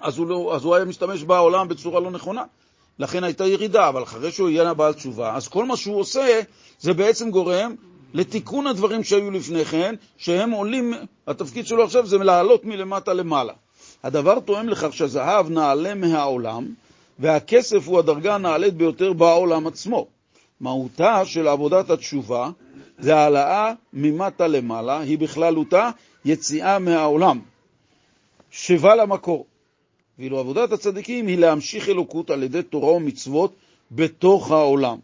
אז 0.00 0.18
הוא, 0.18 0.26
לא, 0.26 0.52
אז 0.54 0.64
הוא 0.64 0.74
היה 0.74 0.84
משתמש 0.84 1.22
בעולם 1.22 1.68
בצורה 1.68 2.00
לא 2.00 2.10
נכונה. 2.10 2.44
לכן 2.98 3.24
הייתה 3.24 3.46
ירידה, 3.46 3.88
אבל 3.88 4.02
אחרי 4.02 4.32
שהוא 4.32 4.48
יהיה 4.48 4.74
בעל 4.74 4.92
תשובה, 4.92 5.34
אז 5.36 5.48
כל 5.48 5.64
מה 5.64 5.76
שהוא 5.76 6.00
עושה, 6.00 6.40
זה 6.78 6.92
בעצם 6.92 7.30
גורם 7.30 7.74
לתיקון 8.14 8.66
הדברים 8.66 9.04
שהיו 9.04 9.30
לפני 9.30 9.64
כן, 9.64 9.94
שהם 10.16 10.50
עולים, 10.50 10.94
התפקיד 11.26 11.66
שלו 11.66 11.84
עכשיו 11.84 12.06
זה 12.06 12.18
לעלות 12.18 12.64
מלמטה 12.64 13.12
למעלה. 13.12 13.52
הדבר 14.02 14.40
תואם 14.40 14.68
לכך 14.68 14.92
שהזהב 14.92 15.50
נעלה 15.50 15.94
מהעולם, 15.94 16.66
והכסף 17.18 17.88
הוא 17.88 17.98
הדרגה 17.98 18.34
הנעלית 18.34 18.74
ביותר 18.74 19.12
בעולם 19.12 19.66
עצמו. 19.66 20.06
מהותה 20.60 21.24
של 21.24 21.48
עבודת 21.48 21.90
התשובה 21.90 22.50
זה 22.98 23.16
העלאה 23.16 23.72
ממטה 23.92 24.46
למעלה, 24.46 25.00
היא 25.00 25.18
בכללותה 25.18 25.90
יציאה 26.24 26.78
מהעולם, 26.78 27.40
שבה 28.50 28.94
למקור. 28.94 29.46
ואילו 30.18 30.38
עבודת 30.38 30.72
הצדיקים 30.72 31.26
היא 31.26 31.38
להמשיך 31.38 31.88
אלוקות 31.88 32.30
על 32.30 32.42
ידי 32.42 32.62
תורה 32.62 32.92
ומצוות 32.92 33.54
בתוך 33.90 34.50
העולם. 34.50 34.98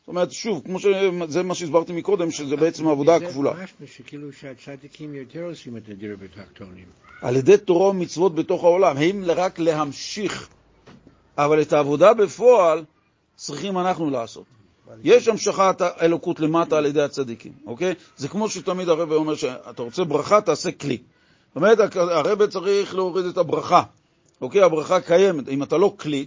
זאת 0.00 0.08
אומרת, 0.08 0.32
שוב, 0.32 0.62
כמו 0.64 0.80
שזה 0.80 1.42
מה 1.42 1.54
שהסברתי 1.54 1.92
מקודם, 1.92 2.30
שזה 2.30 2.56
בעצם 2.56 2.88
העבודה 2.88 3.16
הכפולה. 3.16 3.52
זה 3.56 3.62
משהו 3.62 3.86
שכאילו 3.96 4.32
שהצדיקים 4.32 5.14
יותר 5.14 5.42
עושים 5.42 5.76
את 5.76 5.88
הדיר 5.88 6.16
בתחתונים. 6.22 6.84
על 7.22 7.36
ידי 7.36 7.58
תורה 7.58 7.88
ומצוות 7.88 8.34
בתוך 8.34 8.64
העולם, 8.64 8.96
הם 8.96 9.24
רק 9.26 9.58
להמשיך, 9.58 10.48
אבל 11.38 11.62
את 11.62 11.72
העבודה 11.72 12.14
בפועל 12.14 12.84
צריכים 13.36 13.78
אנחנו 13.78 14.10
לעשות. 14.10 14.44
יש 15.04 15.28
המשכת 15.28 15.80
האלוקות 15.80 16.40
למטה 16.40 16.78
על 16.78 16.86
ידי 16.86 17.02
הצדיקים, 17.02 17.52
אוקיי? 17.66 17.94
זה 18.16 18.28
כמו 18.28 18.48
שתמיד 18.48 18.88
הרב 18.88 19.12
אומר 19.12 19.34
שאתה 19.34 19.82
רוצה 19.82 20.04
ברכה, 20.04 20.40
תעשה 20.40 20.72
כלי. 20.72 20.98
זאת 21.48 21.56
אומרת, 21.56 21.96
הרב 21.96 22.46
צריך 22.46 22.94
להוריד 22.94 23.26
את 23.26 23.38
הברכה, 23.38 23.82
אוקיי? 24.40 24.62
הברכה 24.62 25.00
קיימת. 25.00 25.48
אם 25.48 25.62
אתה 25.62 25.76
לא 25.76 25.94
כלי, 26.00 26.26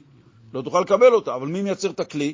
לא 0.54 0.62
תוכל 0.62 0.82
לקבל 0.82 1.14
אותה, 1.14 1.36
אבל 1.36 1.48
מי 1.48 1.62
מייצר 1.62 1.90
את 1.90 2.00
הכלי? 2.00 2.34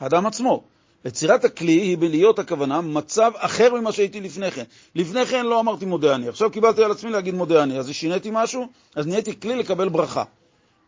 האדם 0.00 0.26
עצמו. 0.26 0.64
יצירת 1.04 1.44
הכלי 1.44 1.72
היא 1.72 1.98
בלהיות 1.98 2.38
הכוונה 2.38 2.80
מצב 2.80 3.32
אחר 3.36 3.74
ממה 3.74 3.92
שהייתי 3.92 4.20
לפני 4.20 4.50
כן. 4.50 4.64
לפני 4.94 5.26
כן 5.26 5.46
לא 5.46 5.60
אמרתי 5.60 5.84
מודה 5.84 6.14
אני, 6.14 6.28
עכשיו 6.28 6.50
קיבלתי 6.50 6.84
על 6.84 6.90
עצמי 6.90 7.10
להגיד 7.10 7.34
מודה 7.34 7.62
אני, 7.62 7.78
אז 7.78 7.90
שיניתי 7.90 8.28
משהו, 8.32 8.66
אז 8.94 9.06
נהייתי 9.06 9.40
כלי 9.40 9.56
לקבל 9.56 9.88
ברכה. 9.88 10.24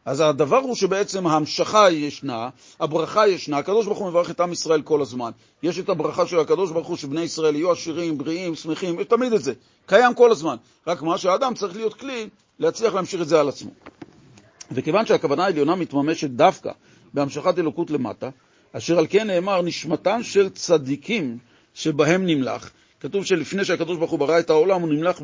אז 0.04 0.20
הדבר 0.20 0.56
הוא 0.56 0.74
שבעצם 0.74 1.26
ההמשכה 1.26 1.90
ישנה, 1.90 2.48
הברכה 2.80 3.28
ישנה, 3.28 3.58
הקדוש 3.58 3.86
ברוך 3.86 3.98
הוא 3.98 4.08
מברך 4.08 4.30
את 4.30 4.40
עם 4.40 4.52
ישראל 4.52 4.82
כל 4.82 5.02
הזמן. 5.02 5.30
יש 5.62 5.78
את 5.78 5.88
הברכה 5.88 6.26
של 6.26 6.40
הקדוש 6.40 6.70
ברוך 6.70 6.88
הוא 6.88 6.96
שבני 6.96 7.20
ישראל 7.20 7.56
יהיו 7.56 7.72
עשירים, 7.72 8.18
בריאים, 8.18 8.54
שמחים, 8.54 9.00
יש 9.00 9.06
תמיד 9.06 9.32
את 9.32 9.42
זה, 9.42 9.52
קיים 9.86 10.14
כל 10.14 10.30
הזמן. 10.30 10.56
רק 10.86 11.02
מה 11.02 11.18
שהאדם 11.18 11.54
צריך 11.54 11.76
להיות 11.76 11.94
כלי 11.94 12.28
להצליח 12.58 12.94
להמשיך 12.94 13.20
את 13.20 13.28
זה 13.28 13.40
על 13.40 13.48
עצמו. 13.48 13.70
וכיוון 14.72 15.06
שהכוונה 15.06 15.44
העליונה 15.44 15.74
מתממשת 15.74 16.30
דווקא 16.30 16.70
בהמשכת 17.14 17.58
אלוקות 17.58 17.90
למטה, 17.90 18.30
אשר 18.72 18.98
על 18.98 19.06
כן 19.10 19.26
נאמר, 19.26 19.62
נשמתם 19.62 20.22
של 20.22 20.48
צדיקים 20.48 21.38
שבהם 21.74 22.26
נמלך. 22.26 22.70
כתוב 23.00 23.24
שלפני 23.24 23.64
שהקדוש 23.64 23.98
ברוך 23.98 24.10
הוא 24.10 24.18
ברא 24.18 24.38
את 24.38 24.50
העולם, 24.50 24.80
הוא 24.80 24.88
נמלך 24.88 25.20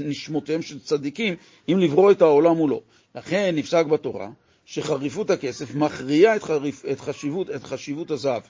בנשמותיהם 0.00 0.62
של 0.62 0.80
צדיקים, 0.80 1.34
אם 1.68 1.78
לברוא 1.78 2.10
את 2.10 2.22
העולם 2.22 2.56
הוא 2.56 2.70
לא. 2.70 2.80
לכן 3.14 3.52
נפסק 3.56 3.86
בתורה 3.86 4.28
שחריפות 4.66 5.30
הכסף 5.30 5.74
מכריעה 5.74 6.36
את, 6.36 6.42
חריף, 6.42 6.84
את, 6.92 7.00
חשיבות, 7.00 7.50
את 7.50 7.64
חשיבות 7.64 8.10
הזהב. 8.10 8.42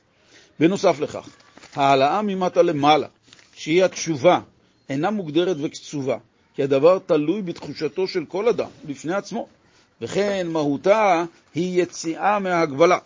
בנוסף 0.61 1.01
לכך, 1.01 1.29
העלאה 1.75 2.23
ממטה 2.23 2.62
למעלה, 2.62 3.07
שהיא 3.55 3.85
התשובה, 3.85 4.41
אינה 4.89 5.11
מוגדרת 5.11 5.57
וקצובה, 5.62 6.19
כי 6.55 6.62
הדבר 6.62 6.99
תלוי 6.99 7.43
בתחושתו 7.43 8.09
של 8.09 8.25
כל 8.25 8.49
אדם, 8.49 8.69
בפני 8.87 9.15
עצמו, 9.15 9.49
וכן 10.01 10.47
מהותה 10.51 11.25
היא 11.55 11.83
יציאה 11.83 12.39
מהגבלה. 12.39 12.99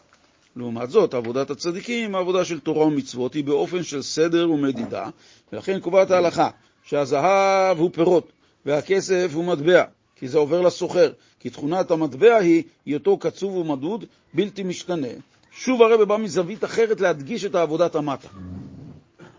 לעומת 0.57 0.91
זאת, 0.91 1.15
עבודת 1.15 1.51
הצדיקים, 1.51 2.15
העבודה 2.15 2.45
של 2.45 2.61
תורה 2.61 2.87
ומצוות, 2.87 3.35
היא 3.35 3.45
באופן 3.45 3.83
של 3.83 4.03
סדר 4.03 4.51
ומדידה, 4.51 5.09
ולכן 5.53 5.81
קובעת 5.81 6.11
ההלכה 6.11 6.51
שהזהב 6.85 7.79
הוא 7.79 7.91
פירות 7.93 8.33
והכסף 8.67 9.31
הוא 9.35 9.45
מטבע, 9.45 9.85
כי 10.19 10.29
זה 10.29 10.39
עובר 10.39 10.61
לסוחר, 10.61 11.13
כי 11.41 11.51
תכונת 11.51 11.91
המטבע 11.91 12.37
היא 12.37 12.63
היותו 12.87 13.17
קצוב 13.17 13.57
ומדוד, 13.57 14.05
בלתי 14.35 14.63
משתנה. 14.63 15.09
שוב 15.53 15.83
הרב 15.83 16.03
בא 16.03 16.17
מזווית 16.17 16.65
אחרת 16.65 17.01
להדגיש 17.01 17.45
את 17.45 17.55
עבודת 17.55 17.95
המטה. 17.95 18.29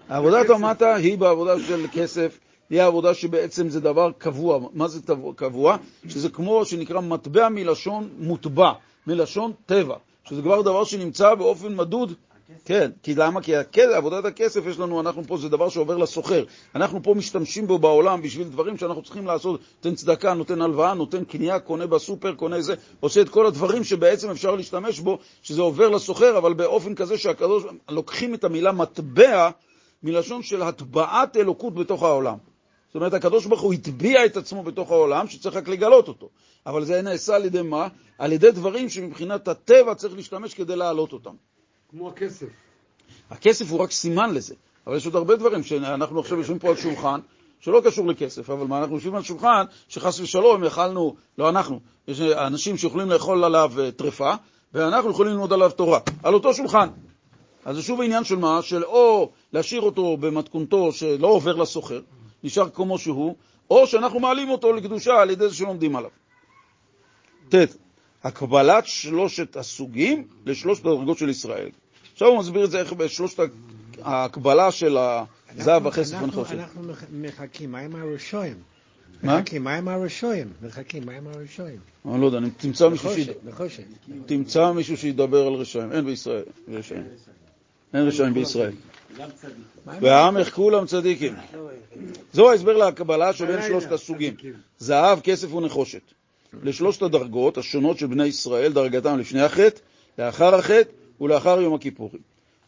עבודת 0.09 0.49
המטה 0.49 0.95
היא 0.95 1.17
בעבודה 1.17 1.59
של 1.67 1.85
כסף, 1.91 2.39
היא 2.69 2.81
העבודה 2.81 3.13
שבעצם 3.13 3.69
זה 3.69 3.79
דבר 3.79 4.11
קבוע. 4.17 4.59
מה 4.73 4.87
זה 4.87 4.99
קבוע? 5.35 5.77
שזה 6.07 6.29
כמו 6.29 6.65
שנקרא 6.65 7.01
מטבע 7.01 7.49
מלשון 7.49 8.09
מוטבע, 8.19 8.71
מלשון 9.07 9.51
טבע. 9.65 9.95
שזה 10.23 10.41
כבר 10.41 10.61
דבר 10.61 10.83
שנמצא 10.83 11.35
באופן 11.35 11.75
מדוד. 11.75 12.13
כן, 12.65 12.91
כי 13.03 13.15
למה? 13.15 13.41
כי 13.41 13.81
עבודת 13.81 14.25
הכסף 14.25 14.65
יש 14.65 14.79
לנו, 14.79 15.01
אנחנו 15.01 15.23
פה, 15.23 15.37
זה 15.37 15.49
דבר 15.49 15.69
שעובר 15.69 15.97
לסוחר. 15.97 16.43
אנחנו 16.75 17.03
פה 17.03 17.13
משתמשים 17.13 17.67
בו 17.67 17.79
בעולם 17.79 18.21
בשביל 18.21 18.47
דברים 18.47 18.77
שאנחנו 18.77 19.03
צריכים 19.03 19.25
לעשות. 19.25 19.59
נותן 19.75 19.95
צדקה, 19.95 20.33
נותן 20.33 20.61
הלוואה, 20.61 20.93
נותן 20.93 21.23
קנייה, 21.23 21.59
קונה 21.59 21.87
בסופר, 21.87 22.35
קונה 22.35 22.61
זה, 22.61 22.75
עושה 22.99 23.21
את 23.21 23.29
כל 23.29 23.45
הדברים 23.45 23.83
שבעצם 23.83 24.29
אפשר 24.29 24.55
להשתמש 24.55 24.99
בו, 24.99 25.19
שזה 25.41 25.61
עובר 25.61 25.89
לסוחר, 25.89 26.37
אבל 26.37 26.53
באופן 26.53 26.95
כזה 26.95 27.17
שהקדוש, 27.17 27.63
לוקחים 27.89 28.33
את 28.33 28.43
המילה 28.43 28.71
מטבע 28.71 29.49
מלשון 30.03 30.43
של 30.43 30.61
הטבעת 30.61 31.37
אלוקות 31.37 31.75
בתוך 31.75 32.03
העולם. 32.03 32.37
זאת 32.87 32.95
אומרת, 32.95 33.13
הקדוש 33.13 33.45
ברוך 33.45 33.61
הוא 33.61 33.73
הטביע 33.73 34.25
את 34.25 34.37
עצמו 34.37 34.63
בתוך 34.63 34.91
העולם, 34.91 35.27
שצריך 35.27 35.55
רק 35.55 35.67
לגלות 35.67 36.07
אותו. 36.07 36.29
אבל 36.65 36.85
זה 36.85 37.01
נעשה 37.01 37.35
על 37.35 37.45
ידי 37.45 37.61
מה? 37.61 37.87
על 38.17 38.31
ידי 38.31 38.51
דברים 38.51 38.89
שמבחינת 38.89 39.47
הטבע 39.47 39.95
צריך 39.95 40.15
להשתמש 40.15 40.53
כדי 40.53 40.75
להעלות 40.75 41.13
אותם. 41.13 41.33
כמו 41.89 42.09
הכסף. 42.09 42.47
הכסף 43.29 43.71
הוא 43.71 43.79
רק 43.79 43.91
סימן 43.91 44.33
לזה, 44.33 44.55
אבל 44.87 44.97
יש 44.97 45.05
עוד 45.05 45.15
הרבה 45.15 45.35
דברים 45.35 45.63
שאנחנו 45.63 46.19
עכשיו 46.19 46.37
יושבים 46.37 46.59
פה 46.59 46.69
על 46.69 46.75
שולחן, 46.75 47.19
שלא 47.59 47.81
קשור 47.85 48.07
לכסף, 48.07 48.49
אבל 48.49 48.67
מה, 48.67 48.79
אנחנו 48.79 48.95
יושבים 48.95 49.15
על 49.15 49.23
שולחן 49.23 49.65
שחס 49.87 50.19
ושלום 50.19 50.63
יכלנו, 50.63 51.15
לא 51.37 51.49
אנחנו, 51.49 51.79
יש 52.07 52.21
אנשים 52.21 52.77
שיכולים 52.77 53.09
לאכול 53.09 53.43
עליו 53.43 53.71
אה, 53.79 53.91
טרפה, 53.91 54.33
ואנחנו 54.73 55.09
יכולים 55.09 55.31
ללמוד 55.31 55.53
עליו 55.53 55.71
תורה, 55.71 55.99
על 56.23 56.33
אותו 56.33 56.53
שולחן. 56.53 56.89
אז 57.65 57.75
זה 57.75 57.81
שוב 57.81 58.01
העניין 58.01 58.23
של 58.23 58.35
מה? 58.35 58.61
של 58.61 58.83
או 58.83 59.31
להשאיר 59.53 59.81
אותו 59.81 60.17
במתכונתו 60.17 60.91
שלא 60.91 61.27
עובר 61.27 61.55
לסוחר, 61.55 62.01
נשאר 62.43 62.69
כמו 62.69 62.97
שהוא, 62.97 63.35
או 63.69 63.87
שאנחנו 63.87 64.19
מעלים 64.19 64.49
אותו 64.49 64.73
לקדושה 64.73 65.21
על 65.21 65.29
ידי 65.29 65.49
זה 65.49 65.55
שלומדים 65.55 65.95
עליו. 65.95 66.09
ט. 67.49 67.55
הקבלת 68.23 68.87
שלושת 68.87 69.57
הסוגים 69.57 70.27
לשלושת 70.45 70.85
הדרגות 70.85 71.17
של 71.17 71.29
ישראל. 71.29 71.69
עכשיו 72.13 72.27
הוא 72.27 72.39
מסביר 72.39 72.65
את 72.65 72.71
זה 72.71 72.79
איך 72.79 72.93
בשלושת 72.93 73.39
ההקבלה 74.01 74.71
של 74.71 74.97
הזהב, 75.57 75.87
הכסף 75.87 76.17
והנחושת. 76.21 76.51
אנחנו 76.51 76.81
מחכים, 77.11 77.71
מה 77.71 77.79
עם 77.79 77.95
הראשון? 77.95 78.53
מה? 79.23 79.39
מחכים, 79.39 79.63
מה 79.63 79.75
עם 79.75 79.87
הרשועים? 79.87 80.47
מחכים, 80.61 81.05
מה 81.05 81.11
עם 81.11 81.27
הרשועים? 81.27 81.79
אני 82.05 82.21
לא 82.21 82.25
יודע, 82.25 82.39
תמצא 82.57 82.89
מישהו. 82.89 83.11
תמצא 84.25 84.71
מישהו 84.71 84.97
שידבר 84.97 85.47
על 85.47 85.53
רשעים. 85.53 85.91
אין 85.91 86.05
בישראל 86.05 86.43
רשעים. 86.67 87.03
אין 87.93 88.07
רשעים 88.07 88.33
בישראל. 88.33 88.71
גם 89.17 89.29
צדיק. 89.35 89.55
מה 89.85 89.93
עם 89.93 90.03
ועמך 90.03 90.49
כולם 90.49 90.85
צדיקים. 90.85 91.33
זהו 92.33 92.49
ההסבר 92.49 92.77
להקבלה 92.77 93.33
שבין 93.33 93.61
שלושת 93.67 93.91
הסוגים, 93.91 94.35
זהב, 94.77 95.19
כסף 95.19 95.53
ונחושת. 95.53 96.01
לשלושת 96.63 97.01
הדרגות 97.01 97.57
השונות 97.57 97.97
של 97.99 98.07
בני 98.07 98.25
ישראל, 98.25 98.73
דרגתם 98.73 99.19
לפני 99.19 99.41
החטא, 99.41 99.79
לאחר 100.17 100.55
החטא 100.55 100.91
ולאחר 101.21 101.61
יום 101.61 101.73
הכיפורים. 101.73 102.21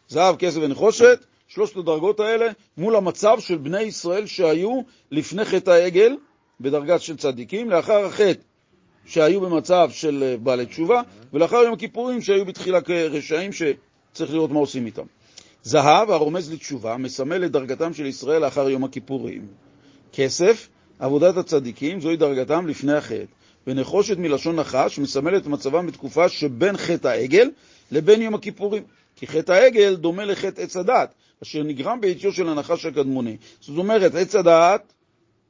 זהב, 0.08 0.36
כסף 0.36 0.60
ונחושת, 0.62 1.26
שלושת 1.48 1.78
הדרגות 1.78 2.20
האלה 2.20 2.48
מול 2.78 2.96
המצב 2.96 3.38
של 3.40 3.58
בני 3.58 3.82
ישראל 3.82 4.26
שהיו 4.26 4.82
לפני 5.12 5.46
חטא 5.46 5.70
העגל, 5.70 6.16
בדרגת 6.62 7.02
של 7.02 7.18
צדיקים, 7.18 7.70
לאחר 7.70 8.06
החטא 8.06 8.42
שהיו 9.06 9.42
במצב 9.42 9.90
של 9.92 10.24
אה, 10.24 10.38
בעלי 10.38 10.66
תשובה, 10.66 11.02
ולאחר 11.34 11.58
יום 11.58 11.74
הכיפורים 11.74 12.22
שהיו 12.22 12.46
בתחילה 12.46 12.82
כרשעים 12.82 13.52
שצריך 13.54 14.34
לראות 14.34 14.52
מה 14.52 14.60
עושים 14.60 14.86
איתם. 14.86 15.06
זהב, 15.64 16.10
הרומז 16.12 16.54
לתשובה, 16.54 16.98
מסמל 16.98 17.46
את 17.46 17.52
דרגתם 17.52 17.94
של 17.94 18.06
ישראל 18.06 18.42
לאחר 18.42 18.70
יום 18.70 18.84
הכיפורים. 18.84 19.48
כסף, 20.14 20.70
עבודת 21.00 21.38
הצדיקים, 21.38 22.02
זוהי 22.02 22.18
דרגתם 22.18 22.68
לפני 22.68 22.94
החטא. 22.94 23.41
ונחושת 23.68 24.18
מלשון 24.18 24.56
נחש, 24.56 25.00
מסמלת 25.00 25.42
את 25.42 25.48
מצבם 25.48 25.88
בתקופה 25.88 26.30
שבין 26.30 26.78
חטא 26.78 27.08
העגל 27.08 27.50
לבין 27.92 28.22
יום 28.22 28.36
הכיפורים. 28.36 28.84
כי 29.16 29.28
חטא 29.28 29.52
העגל 29.52 29.96
דומה 29.96 30.26
לחטא 30.26 30.62
עץ 30.62 30.78
הדת, 30.78 31.14
אשר 31.44 31.64
נגרם 31.64 32.02
בעטיו 32.02 32.34
של 32.34 32.50
הנחש 32.50 32.86
הקדמוני. 32.86 33.38
זאת 33.60 33.78
אומרת, 33.78 34.16
עץ 34.16 34.36
הדת 34.36 34.94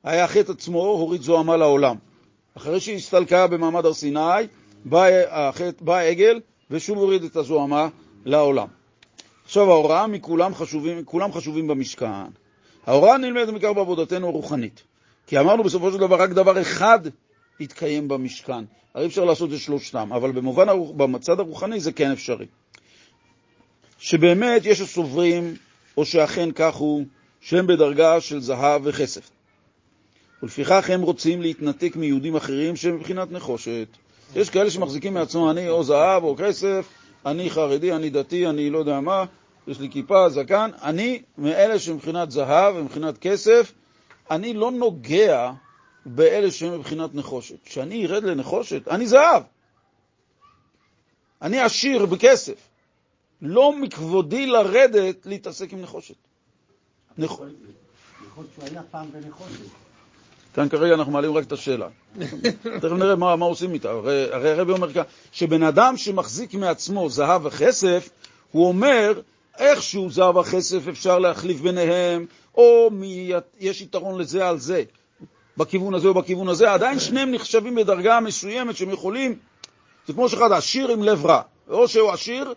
היה 0.03 0.23
החטא 0.23 0.51
עצמו, 0.51 0.79
הוריד 0.79 1.21
זוהמה 1.21 1.57
לעולם. 1.57 1.95
אחרי 2.57 2.79
שהיא 2.79 2.95
הסתלקה 2.95 3.47
במעמד 3.47 3.85
הר 3.85 3.93
סיני, 3.93 4.19
בא, 4.85 5.05
החטא, 5.29 5.83
בא 5.85 5.95
העגל 5.95 6.39
ושוב 6.71 6.97
הוריד 6.97 7.23
את 7.23 7.35
הזוהמה 7.35 7.87
לעולם. 8.25 8.67
עכשיו, 9.45 9.71
ההוראה 9.71 10.07
מכולם 10.07 10.55
חשובים, 10.55 11.05
כולם 11.05 11.33
חשובים 11.33 11.67
במשכן. 11.67 12.07
ההוראה 12.87 13.17
נלמדת 13.17 13.49
בעיקר 13.49 13.73
בעבודתנו 13.73 14.27
הרוחנית. 14.27 14.83
כי 15.27 15.39
אמרנו 15.39 15.63
בסופו 15.63 15.91
של 15.91 15.97
דבר 15.97 16.21
רק 16.21 16.29
דבר 16.29 16.61
אחד 16.61 16.99
יתקיים 17.59 18.07
במשכן. 18.07 18.63
הרי 18.93 19.05
אפשר 19.05 19.25
לעשות 19.25 19.53
את 19.53 19.59
שלושתם, 19.59 20.13
אבל 20.13 20.31
במובן, 20.31 20.67
במצד 20.97 21.39
הרוחני 21.39 21.79
זה 21.79 21.91
כן 21.91 22.11
אפשרי. 22.11 22.45
שבאמת 23.99 24.65
יש 24.65 24.81
הסוברים, 24.81 25.55
או 25.97 26.05
שאכן 26.05 26.49
כך 26.51 26.75
הוא, 26.75 27.05
שהם 27.41 27.67
בדרגה 27.67 28.21
של 28.21 28.41
זהב 28.41 28.81
וכסף. 28.85 29.29
ולפיכך 30.43 30.89
הם 30.89 31.01
רוצים 31.01 31.41
להתנתק 31.41 31.95
מיהודים 31.95 32.35
אחרים 32.35 32.75
שהם 32.75 32.95
מבחינת 32.95 33.31
נחושת. 33.31 33.87
יש 34.35 34.49
כאלה 34.49 34.69
שמחזיקים 34.69 35.13
מעצמם, 35.13 35.49
אני 35.49 35.69
או 35.69 35.83
זהב 35.83 36.23
או 36.23 36.35
כסף, 36.39 36.87
אני 37.25 37.49
חרדי, 37.49 37.93
אני 37.93 38.09
דתי, 38.09 38.47
אני 38.47 38.69
לא 38.69 38.77
יודע 38.77 38.99
מה, 38.99 39.25
יש 39.67 39.79
לי 39.79 39.89
כיפה, 39.89 40.29
זקן, 40.29 40.69
אני 40.83 41.21
מאלה 41.37 41.79
שמבחינת 41.79 42.31
זהב 42.31 42.75
ומבחינת 42.75 43.17
כסף, 43.17 43.71
אני 44.31 44.53
לא 44.53 44.71
נוגע 44.71 45.51
באלה 46.05 46.51
שהם 46.51 46.79
מבחינת 46.79 47.15
נחושת. 47.15 47.55
כשאני 47.65 48.05
ארד 48.05 48.23
לנחושת, 48.23 48.87
אני 48.87 49.07
זהב. 49.07 49.43
אני 51.41 51.59
עשיר 51.61 52.05
בכסף. 52.05 52.67
לא 53.41 53.81
מכבודי 53.81 54.45
לרדת 54.45 55.25
להתעסק 55.25 55.73
עם 55.73 55.81
נחושת. 55.81 56.15
נכ... 57.17 57.31
יכול 57.31 57.47
להיות 58.37 58.49
שהוא 58.55 58.65
היה 58.71 58.81
פעם 58.91 59.11
בנחושת. 59.11 59.59
כאן 60.53 60.69
כרגע 60.69 60.93
אנחנו 60.93 61.11
מעלים 61.11 61.33
רק 61.33 61.43
את 61.43 61.51
השאלה. 61.51 61.87
תכף 62.81 62.91
נראה 62.91 63.15
מה, 63.15 63.35
מה 63.35 63.45
עושים 63.45 63.73
איתה. 63.73 63.89
הרי, 63.89 64.33
הרי 64.33 64.51
הרבי 64.51 64.71
אומר 64.71 64.93
כאן, 64.93 65.03
שבן 65.31 65.63
אדם 65.63 65.97
שמחזיק 65.97 66.53
מעצמו 66.53 67.09
זהב 67.09 67.45
וכסף, 67.45 68.09
הוא 68.51 68.67
אומר, 68.67 69.21
איכשהו 69.57 70.09
זהב 70.09 70.35
וכסף 70.35 70.87
אפשר 70.87 71.19
להחליף 71.19 71.61
ביניהם, 71.61 72.25
או 72.55 72.89
מי, 72.91 73.31
יש 73.59 73.81
יתרון 73.81 74.21
לזה 74.21 74.47
על 74.47 74.59
זה, 74.59 74.83
בכיוון 75.57 75.93
הזה 75.93 76.07
או 76.07 76.13
בכיוון 76.13 76.47
הזה, 76.47 76.73
עדיין 76.73 76.99
שניהם 76.99 77.31
נחשבים 77.31 77.75
בדרגה 77.75 78.19
מסוימת 78.19 78.77
שהם 78.77 78.89
יכולים, 78.89 79.35
זה 80.07 80.13
כמו 80.13 80.29
שאחד 80.29 80.51
עשיר 80.51 80.87
עם 80.87 81.03
לב 81.03 81.25
רע, 81.25 81.41
או 81.69 81.87
שהוא 81.87 82.11
עשיר, 82.11 82.53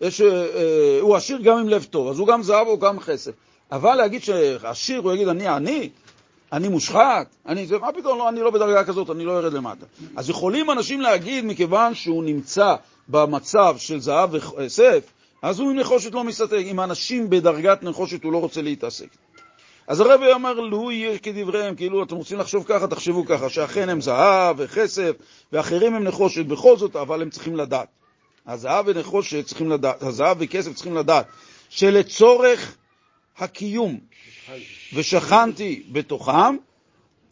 יש, 0.00 0.20
אה, 0.20 0.26
אה, 0.28 0.98
הוא 1.00 1.16
עשיר 1.16 1.38
גם 1.42 1.58
עם 1.58 1.68
לב 1.68 1.84
טוב, 1.84 2.08
אז 2.08 2.18
הוא 2.18 2.26
גם 2.26 2.42
זהב 2.42 2.66
או 2.66 2.78
גם 2.78 2.98
כסף. 2.98 3.32
אבל 3.72 3.94
להגיד 3.94 4.22
שעשיר, 4.22 5.00
הוא 5.00 5.12
יגיד, 5.12 5.28
אני 5.28 5.48
עני, 5.48 5.90
אני 6.52 6.68
מושחת, 6.68 7.26
אני, 7.46 7.66
זה, 7.66 7.78
מה 7.78 7.92
פתאום, 7.92 8.18
לא, 8.18 8.28
אני 8.28 8.40
לא 8.40 8.50
בדרגה 8.50 8.84
כזאת, 8.84 9.10
אני 9.10 9.24
לא 9.24 9.38
ארד 9.38 9.52
למטה. 9.52 9.86
אז 10.16 10.30
יכולים 10.30 10.70
אנשים 10.70 11.00
להגיד, 11.00 11.44
מכיוון 11.44 11.94
שהוא 11.94 12.24
נמצא 12.24 12.74
במצב 13.08 13.74
של 13.78 14.00
זהב 14.00 14.28
וכסף, 14.32 15.12
אז 15.42 15.60
הוא 15.60 15.70
עם 15.70 15.76
נחושת 15.76 16.12
לא 16.12 16.24
מסתתק. 16.24 16.62
עם 16.64 16.80
אנשים 16.80 17.30
בדרגת 17.30 17.82
נחושת 17.82 18.24
הוא 18.24 18.32
לא 18.32 18.38
רוצה 18.38 18.62
להתעסק. 18.62 19.08
אז 19.90 20.00
הרבי 20.00 20.32
אומר, 20.32 20.52
לו 20.52 20.90
יהיה 20.90 21.18
כדבריהם, 21.18 21.74
כאילו 21.74 22.02
אתם 22.02 22.16
רוצים 22.16 22.38
לחשוב 22.38 22.64
ככה, 22.66 22.86
תחשבו 22.86 23.26
ככה, 23.26 23.50
שאכן 23.50 23.88
הם 23.88 24.00
זהב 24.00 24.56
וכסף, 24.58 25.10
ואחרים 25.52 25.94
הם 25.94 26.04
נחושת 26.04 26.46
בכל 26.46 26.76
זאת, 26.76 26.96
אבל 26.96 27.22
הם 27.22 27.30
צריכים 27.30 27.56
לדעת. 27.56 27.88
הזהב 28.46 28.84
ונחושת 28.88 29.46
צריכים 29.46 29.70
לדעת, 29.70 30.02
הזהב 30.02 30.36
וכסף 30.40 30.74
צריכים 30.74 30.96
לדעת, 30.96 31.26
שלצורך 31.68 32.76
הקיום 33.38 33.98
ושכנתי 34.94 35.82
בתוכם, 35.92 36.56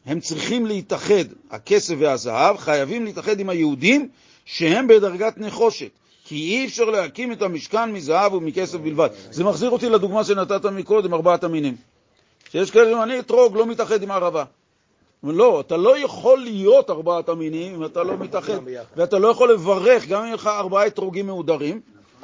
הם 0.07 0.21
צריכים 0.21 0.67
להתאחד, 0.67 1.25
הכסף 1.51 1.95
והזהב 1.99 2.57
חייבים 2.57 3.05
להתאחד 3.05 3.41
עם 3.41 3.49
היהודים 3.49 4.09
שהם 4.45 4.87
בדרגת 4.87 5.39
נחושת, 5.39 5.91
כי 6.25 6.35
אי 6.35 6.67
אפשר 6.67 6.85
להקים 6.85 7.33
את 7.33 7.43
המשכן 7.43 7.93
מזהב 7.93 8.35
ומכסף 8.35 8.79
בלבד. 8.79 9.09
זה 9.31 9.45
מחזיר 9.45 9.71
אותי 9.71 9.89
לדוגמה 9.89 10.25
שנתת 10.25 10.67
מקודם, 10.67 11.15
ארבעת 11.15 11.45
המינים. 11.45 11.77
שיש 12.53 12.71
כאלה, 12.71 13.03
אני 13.03 13.19
אתרוג, 13.19 13.57
לא 13.57 13.67
מתאחד 13.67 14.03
עם 14.03 14.11
הערבה. 14.11 14.45
לא, 15.23 15.61
אתה 15.61 15.77
לא 15.77 15.99
יכול 15.99 16.39
להיות 16.39 16.91
ארבעת 16.91 17.29
המינים 17.29 17.75
אם 17.75 17.85
אתה 17.85 18.03
לא 18.03 18.17
מתאחד, 18.17 18.59
ואתה 18.97 19.19
לא 19.19 19.29
יכול 19.29 19.53
לברך, 19.53 20.07
גם 20.07 20.21
אם 20.21 20.25
יהיה 20.25 20.35
לך 20.35 20.47
ארבעה 20.47 20.87
אתרוגים 20.87 21.27
מהודרים, 21.27 21.81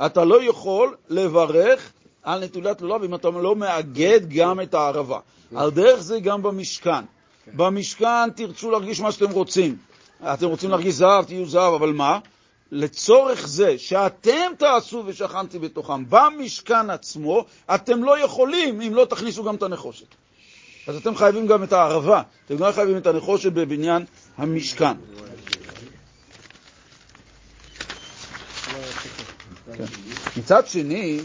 אתה 0.06 0.24
לא 0.24 0.42
יכול 0.42 0.94
לברך 1.08 1.92
על 2.22 2.44
נטולת 2.44 2.82
לולב 2.82 3.04
אם 3.04 3.14
אתה 3.14 3.30
לא 3.30 3.56
מאגד 3.56 4.20
גם 4.28 4.60
את 4.60 4.74
הערבה. 4.74 5.18
על 5.56 5.70
דרך 5.70 6.00
זה 6.00 6.20
גם 6.20 6.42
במשכן. 6.42 7.04
במשכן 7.46 8.30
תרצו 8.30 8.70
להרגיש 8.70 9.00
מה 9.00 9.12
שאתם 9.12 9.30
רוצים. 9.30 9.76
אתם 10.22 10.46
רוצים 10.46 10.70
להרגיש 10.70 10.94
זהב, 10.94 11.24
תהיו 11.24 11.46
זהב, 11.46 11.74
אבל 11.74 11.92
מה? 11.92 12.18
לצורך 12.74 13.46
זה 13.46 13.78
שאתם 13.78 14.52
תעשו 14.58 15.02
ושכנתי 15.06 15.58
בתוכם 15.58 16.04
במשכן 16.08 16.90
עצמו, 16.90 17.44
אתם 17.74 18.04
לא 18.04 18.18
יכולים 18.18 18.80
אם 18.80 18.94
לא 18.94 19.04
תכניסו 19.04 19.44
גם 19.44 19.54
את 19.54 19.62
הנחושת. 19.62 20.06
אז 20.86 20.96
אתם 20.96 21.16
חייבים 21.16 21.46
גם 21.46 21.62
את 21.62 21.72
הערבה, 21.72 22.22
אתם 22.46 22.56
גם 22.56 22.72
חייבים 22.72 22.96
את 22.96 23.06
הנחושת 23.06 23.52
בבניין 23.52 24.04
המשכן. 24.36 24.92
כן. 29.76 29.84
מצד 30.36 30.66
שני, 30.66 31.20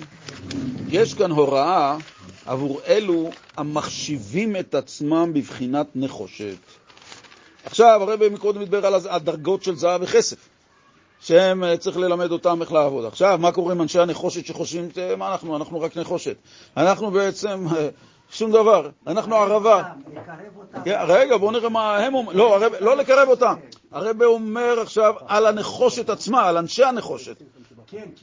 יש 0.89 1.13
כאן 1.13 1.31
הוראה 1.31 1.97
עבור 2.45 2.81
אלו 2.87 3.29
המחשיבים 3.57 4.55
את 4.55 4.75
עצמם 4.75 5.31
בבחינת 5.33 5.87
נחושת. 5.95 6.57
עכשיו, 7.65 8.03
הרב 8.03 8.27
מקודם 8.27 8.61
מדבר 8.61 8.85
על 8.85 8.93
הדרגות 9.09 9.63
של 9.63 9.75
זהב 9.75 10.01
וכסף, 10.01 10.48
שהם 11.21 11.63
צריך 11.77 11.97
ללמד 11.97 12.31
אותם 12.31 12.61
איך 12.61 12.71
לעבוד. 12.71 13.05
עכשיו, 13.05 13.37
מה 13.41 13.51
קורה 13.51 13.73
עם 13.73 13.81
אנשי 13.81 13.99
הנחושת 13.99 14.45
שחושבים, 14.45 14.89
מה 15.17 15.31
אנחנו? 15.31 15.55
אנחנו 15.55 15.81
רק 15.81 15.97
נחושת. 15.97 16.35
אנחנו 16.77 17.11
בעצם 17.11 17.65
שום 18.31 18.51
דבר, 18.51 18.89
אנחנו 19.07 19.35
ערבה. 19.35 19.83
רגע, 20.85 21.37
בואו 21.37 21.51
נראה 21.51 21.69
מה 21.69 21.97
הם 21.97 22.15
אומרים. 22.15 22.37
לא, 22.37 22.55
הרב, 22.55 22.71
לא 22.79 22.97
לקרב 22.97 23.27
אותם. 23.27 23.53
הרב 23.91 24.23
אומר 24.23 24.79
עכשיו 24.79 25.13
על 25.27 25.45
הנחושת 25.45 26.09
עצמה, 26.09 26.47
על 26.47 26.57
אנשי 26.57 26.83
הנחושת. 26.83 27.41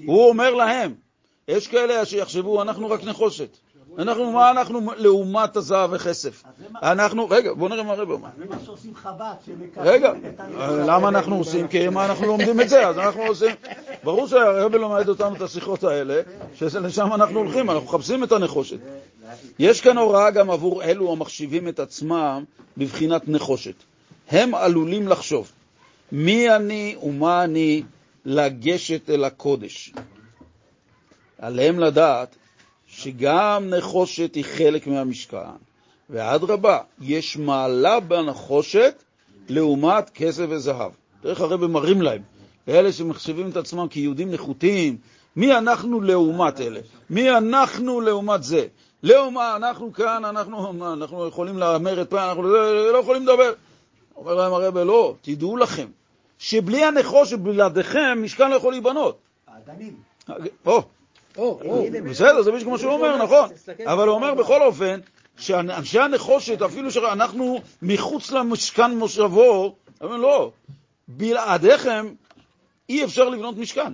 הוא 0.07 0.29
אומר 0.29 0.55
להם, 0.55 0.95
יש 1.49 1.69
כאלה 1.69 2.05
שיחשבו, 2.05 2.63
אנחנו 2.63 2.91
רק 2.91 3.05
נחושת. 3.05 3.57
אנחנו, 3.99 4.33
מה 4.33 4.51
אנחנו 4.51 4.81
לעומת 4.97 5.57
הזהב 5.57 5.91
וכסף? 5.93 6.43
אנחנו, 6.83 7.29
רגע, 7.31 7.53
בואו 7.53 7.69
נראה 7.69 7.83
מה 7.83 7.93
הרב 7.93 8.11
אומר. 8.11 8.29
זה 8.39 8.45
מה 8.49 8.57
שעושים 8.65 8.95
חב"ד, 8.95 9.35
רגע, 9.77 10.13
למה 10.87 11.09
אנחנו 11.09 11.37
עושים? 11.37 11.69
כי 11.69 11.89
מה 11.89 12.07
אנחנו 12.07 12.27
לומדים 12.27 12.61
את 12.61 12.69
זה, 12.69 12.89
אז 12.89 12.99
אנחנו 12.99 13.23
עושים... 13.23 13.55
ברור 14.05 14.27
שהרב 14.27 14.75
לומד 14.75 15.09
אותנו 15.09 15.37
את 15.37 15.41
השיחות 15.41 15.85
האלה, 15.85 16.21
שלשם 16.55 17.13
אנחנו 17.15 17.39
הולכים, 17.39 17.71
אנחנו 17.71 17.85
מחפשים 17.85 18.25
את 18.25 18.33
הנחושת. 18.33 18.79
יש 19.59 19.81
כאן 19.81 19.99
הוראה 19.99 20.31
גם 20.31 20.51
עבור 20.51 20.83
אלו 20.83 21.13
המחשיבים 21.13 21.69
את 21.69 21.81
עצמם 21.81 22.45
בבחינת 22.77 23.29
נחושת. 23.29 23.75
הם 24.31 24.55
עלולים 24.55 25.09
לחשוב, 25.09 25.53
מי 26.13 26.57
אני 26.57 26.97
ומה 27.03 27.45
אני 27.45 27.83
לגשת 28.25 29.11
אל 29.11 29.25
הקודש. 29.25 29.93
עליהם 31.39 31.79
לדעת 31.79 32.37
שגם 32.97 33.65
נחושת 33.79 34.35
היא 34.35 34.45
חלק 34.45 34.87
מהמשכן, 34.87 35.39
ואדרבה, 36.11 36.79
יש 37.01 37.37
מעלה 37.37 38.01
בנחושת 38.01 39.03
לעומת 39.49 40.11
כסף 40.11 40.45
וזהב. 40.49 40.93
איך 41.25 41.41
הרב 41.41 41.67
מראים 41.67 42.03
להם, 42.03 42.23
לאלה 42.69 42.93
שמחשבים 42.93 43.51
את 43.51 43.57
עצמם 43.57 43.89
כיהודים 43.89 44.31
נחותים, 44.31 44.97
מי 45.37 45.57
אנחנו 45.57 46.01
לעומת 46.01 46.61
אלה? 46.61 46.81
מי 47.11 47.31
אנחנו 47.31 48.01
לעומת 48.01 48.43
זה? 48.43 48.67
לעומת, 49.03 49.43
אנחנו 49.57 49.93
כאן, 49.93 50.25
אנחנו, 50.25 50.93
אנחנו 50.93 51.29
יכולים 51.29 51.59
להמר 51.59 52.03
את 52.03 52.11
פעם, 52.11 52.29
אנחנו 52.29 52.43
לא 52.93 52.99
יכולים 52.99 53.23
לדבר. 53.23 53.53
אומר 54.17 54.35
להם 54.35 54.53
הרב, 54.53 54.79
לא, 54.79 55.15
תדעו 55.21 55.57
לכם, 55.57 55.87
שבלי 56.39 56.85
הנחושת, 56.85 57.39
בלעדיכם, 57.39 58.23
משכן 58.23 58.51
לא 58.51 58.57
יכול 58.57 58.73
להיבנות. 58.73 59.19
האדנים. 59.47 59.97
או, 60.29 60.35
או. 60.67 60.83
בסדר, 62.11 62.43
זה 62.43 62.51
בדיוק 62.53 62.69
כמו 62.69 62.79
שהוא 62.79 62.93
אומר, 62.93 63.17
נכון. 63.25 63.49
אבל 63.85 64.09
הוא 64.09 64.15
אומר 64.15 64.35
בכל 64.35 64.63
אופן, 64.63 65.01
שאנשי 65.39 65.99
הנחושת, 65.99 66.63
אפילו 66.63 66.91
שאנחנו 66.91 67.61
מחוץ 67.83 68.31
למשכן 68.31 68.97
מושבו, 68.97 69.77
אומרים 70.01 70.21
לא, 70.21 70.53
בלעדיכם 71.09 72.07
אי 72.89 73.05
אפשר 73.05 73.29
לבנות 73.29 73.57
משכן. 73.57 73.93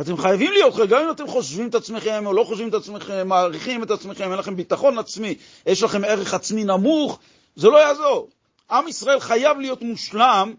אתם 0.00 0.16
חייבים 0.16 0.52
להיות, 0.52 0.74
גם 0.88 1.02
אם 1.02 1.10
אתם 1.10 1.26
חושבים 1.26 1.68
את 1.68 1.74
עצמכם 1.74 2.26
או 2.26 2.32
לא 2.32 2.44
חושבים 2.44 2.68
את 2.68 2.74
עצמכם, 2.74 3.28
מעריכים 3.28 3.82
את 3.82 3.90
עצמכם, 3.90 4.30
אין 4.30 4.38
לכם 4.38 4.56
ביטחון 4.56 4.98
עצמי, 4.98 5.34
יש 5.66 5.82
לכם 5.82 6.04
ערך 6.04 6.34
עצמי 6.34 6.64
נמוך, 6.64 7.18
זה 7.56 7.68
לא 7.68 7.78
יעזור. 7.78 8.28
עם 8.70 8.88
ישראל 8.88 9.20
חייב 9.20 9.58
להיות 9.58 9.82
מושלם 9.82 10.54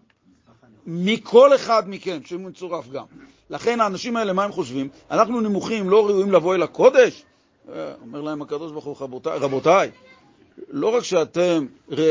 מכל 0.86 1.54
אחד 1.54 1.82
מכם, 1.86 2.18
שהוא 2.24 2.40
מצורף 2.40 2.88
גם. 2.88 3.04
לכן 3.50 3.80
האנשים 3.80 4.16
האלה, 4.16 4.32
מה 4.32 4.44
הם 4.44 4.52
חושבים? 4.52 4.88
אנחנו 5.10 5.40
נמוכים, 5.40 5.90
לא 5.90 6.06
ראויים 6.06 6.32
לבוא 6.32 6.54
אל 6.54 6.62
הקודש? 6.62 7.22
אה, 7.72 7.92
אומר 8.02 8.20
להם 8.20 8.42
הקדוש 8.42 8.72
ברוך 8.72 8.84
הוא, 8.84 8.96
רבותיי, 9.24 9.90
לא 10.68 10.96
רק 10.96 11.02
שאתם 11.02 11.66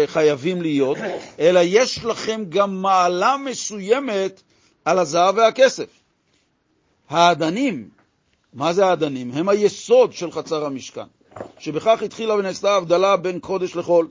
חייבים 0.06 0.62
להיות, 0.62 0.98
אלא 1.40 1.60
יש 1.64 2.06
לכם 2.06 2.44
גם 2.50 2.82
מעלה 2.82 3.38
מסוימת 3.38 4.42
על 4.86 5.00
הזהב 5.00 5.38
והכסף. 5.38 5.88
האדנים, 7.10 7.90
מה 8.54 8.74
זה 8.74 8.86
האדנים? 8.86 9.32
הם 9.32 9.50
היסוד 9.50 10.14
של 10.14 10.32
חצר 10.32 10.66
המשכן, 10.66 11.06
שבכך 11.60 12.02
התחילה 12.02 12.34
ונעשתה 12.36 12.72
ההבדלה 12.72 13.18
בין 13.18 13.40
קודש 13.40 13.76
לחול. 13.76 14.08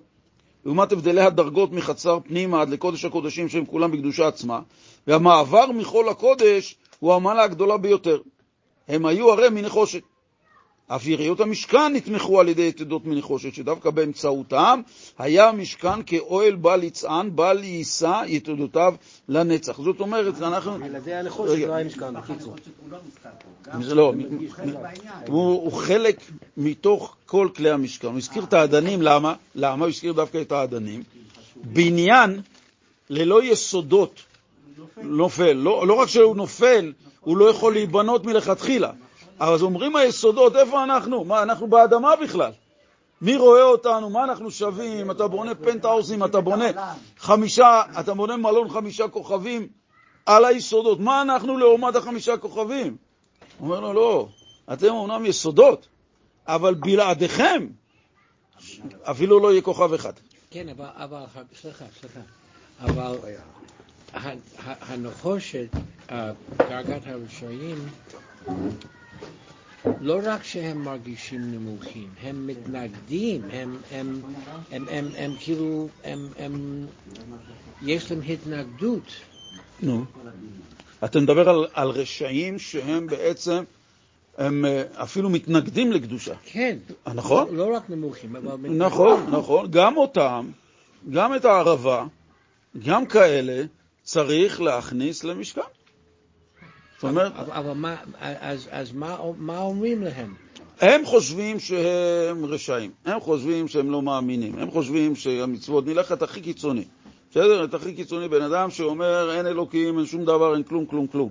לעומת 0.64 0.92
הבדלי 0.92 1.20
הדרגות 1.20 1.72
מחצר 1.72 2.18
פנימה 2.24 2.60
עד 2.60 2.68
לקודש 2.68 3.04
הקודשים 3.04 3.48
שהם 3.48 3.66
כולם 3.66 3.90
בקדושה 3.90 4.28
עצמה, 4.28 4.60
והמעבר 5.06 5.72
מחול 5.72 6.08
לקודש 6.08 6.76
הוא 7.02 7.14
המעלה 7.14 7.42
הגדולה 7.42 7.76
ביותר. 7.76 8.20
הם 8.88 9.06
היו 9.06 9.32
הרי 9.32 9.48
מנחושת. 9.48 10.02
אף 10.86 11.06
יריות 11.06 11.40
המשכן 11.40 11.92
נתמכו 11.92 12.40
על 12.40 12.48
ידי 12.48 12.68
יתדות 12.68 13.06
מנחושת, 13.06 13.54
שדווקא 13.54 13.90
באמצעותם 13.90 14.80
היה 15.18 15.48
המשכן 15.48 16.02
כאוהל 16.06 16.54
בעל 16.54 16.84
יצען, 16.84 17.36
בעל 17.36 17.64
יישא 17.64 18.22
יתדותיו 18.26 18.94
לנצח. 19.28 19.80
זאת 19.80 20.00
אומרת, 20.00 20.42
אנחנו... 20.42 20.78
בלעדי 20.78 21.14
הנחושת 21.14 21.58
לא 21.66 21.74
היה 21.74 21.86
משכן, 21.86 22.14
בקיצור. 22.14 22.56
לא 23.82 24.12
הוא 25.26 25.72
חלק 25.72 26.20
מתוך 26.56 27.16
כל 27.26 27.48
כלי 27.56 27.70
המשכן. 27.70 28.06
הוא 28.06 28.16
הזכיר 28.16 28.44
את 28.44 28.52
האדנים, 28.52 29.02
למה? 29.02 29.34
למה 29.54 29.84
הוא 29.84 29.88
הזכיר 29.88 30.12
דווקא 30.12 30.40
את 30.40 30.52
האדנים? 30.52 31.02
בניין 31.64 32.40
ללא 33.10 33.42
יסודות 33.42 34.22
נופל. 35.02 35.52
לא, 35.52 35.86
לא 35.86 35.94
רק 35.94 36.08
שהוא 36.08 36.36
נופל, 36.36 36.92
הוא 37.20 37.36
לא 37.36 37.50
יכול 37.50 37.72
להיבנות 37.72 38.24
מלכתחילה. 38.24 38.90
אז 39.38 39.62
אומרים 39.62 39.96
היסודות, 39.96 40.56
איפה 40.56 40.84
אנחנו? 40.84 41.24
מה, 41.24 41.42
אנחנו 41.42 41.66
באדמה 41.66 42.16
בכלל. 42.16 42.52
מי 43.22 43.36
רואה 43.36 43.62
אותנו? 43.62 44.10
מה 44.10 44.24
אנחנו 44.24 44.50
שווים? 44.50 45.10
אתה 45.10 45.28
בונה 45.28 45.54
פנטהאוזים, 45.54 46.24
אתה 46.24 46.40
בונה 46.40 46.64
חמישה, 47.18 47.82
אתה 48.00 48.14
בונה 48.14 48.36
מלון 48.36 48.68
חמישה 48.68 49.08
כוכבים 49.08 49.68
על 50.26 50.44
היסודות. 50.44 51.00
מה 51.00 51.22
אנחנו 51.22 51.58
לעומת 51.58 51.96
החמישה 51.96 52.36
כוכבים? 52.36 52.96
אומר 53.60 53.80
לו, 53.80 53.92
לא, 53.92 54.28
אתם 54.72 54.88
אומנם 54.88 55.26
יסודות, 55.26 55.88
אבל 56.46 56.74
בלעדיכם 56.74 57.66
אפילו 59.02 59.40
לא 59.40 59.52
יהיה 59.52 59.62
כוכב 59.62 59.92
אחד. 59.92 60.12
כן, 60.50 60.68
אבל, 60.68 60.86
אבל, 60.96 61.24
סליחה, 61.60 61.84
סליחה, 62.00 62.20
אבל 62.80 63.16
הנחושת, 64.80 65.68
דרגת 66.58 67.06
הרשעים, 67.06 67.76
לא 70.00 70.20
רק 70.24 70.44
שהם 70.44 70.84
מרגישים 70.84 71.40
נמוכים, 71.52 72.08
הם 72.22 72.46
מתנגדים, 72.46 73.42
הם, 73.52 73.76
הם, 73.92 74.22
הם, 74.70 74.84
הם, 74.90 75.08
הם 75.16 75.32
כאילו, 75.40 75.88
הם, 76.04 76.28
הם, 76.38 76.86
יש 77.82 78.12
להם 78.12 78.20
התנגדות. 78.28 79.12
נו. 79.82 80.04
אתה 81.04 81.20
מדבר 81.20 81.48
על, 81.48 81.66
על 81.74 81.88
רשעים 81.88 82.58
שהם 82.58 83.06
בעצם, 83.06 83.64
הם 84.38 84.64
אה, 84.64 84.82
אפילו 85.02 85.30
מתנגדים 85.30 85.92
לקדושה. 85.92 86.34
כן. 86.44 86.78
נכון? 87.14 87.54
לא 87.54 87.76
רק 87.76 87.90
נמוכים, 87.90 88.36
אבל... 88.36 88.54
מתנגדים. 88.54 88.82
נכון, 88.82 89.26
נכון. 89.30 89.70
גם 89.70 89.96
אותם, 89.96 90.50
גם 91.10 91.34
את 91.34 91.44
הערבה, 91.44 92.04
גם 92.84 93.06
כאלה, 93.06 93.64
צריך 94.02 94.60
להכניס 94.60 95.24
למשכן. 95.24 95.60
זאת 96.94 97.10
אומרת, 97.10 97.32
אבל, 97.36 97.52
אבל 97.52 97.72
מה, 97.72 97.96
אז, 98.18 98.68
אז 98.70 98.92
מה, 98.92 99.16
מה 99.36 99.58
אומרים 99.58 100.02
להם? 100.02 100.34
הם 100.80 101.06
חושבים 101.06 101.60
שהם 101.60 102.44
רשעים, 102.44 102.90
הם 103.04 103.20
חושבים 103.20 103.68
שהם 103.68 103.90
לא 103.90 104.02
מאמינים, 104.02 104.58
הם 104.58 104.70
חושבים 104.70 105.16
שהמצוות, 105.16 105.86
נלך 105.86 106.12
את 106.12 106.22
הכי 106.22 106.40
קיצוני, 106.40 106.84
בסדר? 107.30 107.64
את 107.64 107.74
הכי 107.74 107.94
קיצוני, 107.94 108.28
בן 108.28 108.42
אדם 108.42 108.70
שאומר 108.70 109.36
אין 109.36 109.46
אלוקים, 109.46 109.98
אין 109.98 110.06
שום 110.06 110.24
דבר, 110.24 110.54
אין 110.54 110.62
כלום, 110.62 110.86
כלום, 110.86 111.06
כלום. 111.06 111.28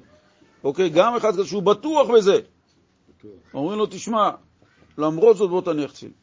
אוקיי? 0.64 0.90
גם 0.90 1.16
אחד 1.16 1.32
כזה 1.32 1.46
שהוא 1.46 1.64
בטוח 1.64 2.08
בזה. 2.10 2.40
אומרים 3.54 3.80
לו, 3.80 3.86
תשמע, 3.86 4.30
למרות 4.98 5.38
זאת 5.38 5.50
בוא 5.50 5.62
תניח 5.62 5.92
תפילין. 5.92 6.21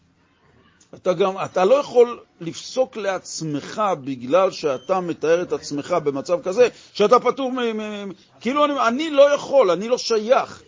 אתה 0.94 1.12
גם, 1.12 1.34
אתה 1.44 1.64
לא 1.64 1.74
יכול 1.74 2.20
לפסוק 2.40 2.96
לעצמך 2.96 3.82
בגלל 4.04 4.50
שאתה 4.50 5.00
מתאר 5.00 5.42
את 5.42 5.52
עצמך 5.52 5.96
במצב 6.04 6.42
כזה, 6.42 6.68
שאתה 6.92 7.20
פטור 7.20 7.52
מ... 7.52 7.56
מ- 7.56 8.08
מ- 8.08 8.12
כאילו, 8.40 8.64
אני, 8.64 8.72
אני 8.88 9.10
לא 9.10 9.34
יכול, 9.34 9.70
אני 9.70 9.88
לא 9.88 9.98
שייך. 9.98 10.62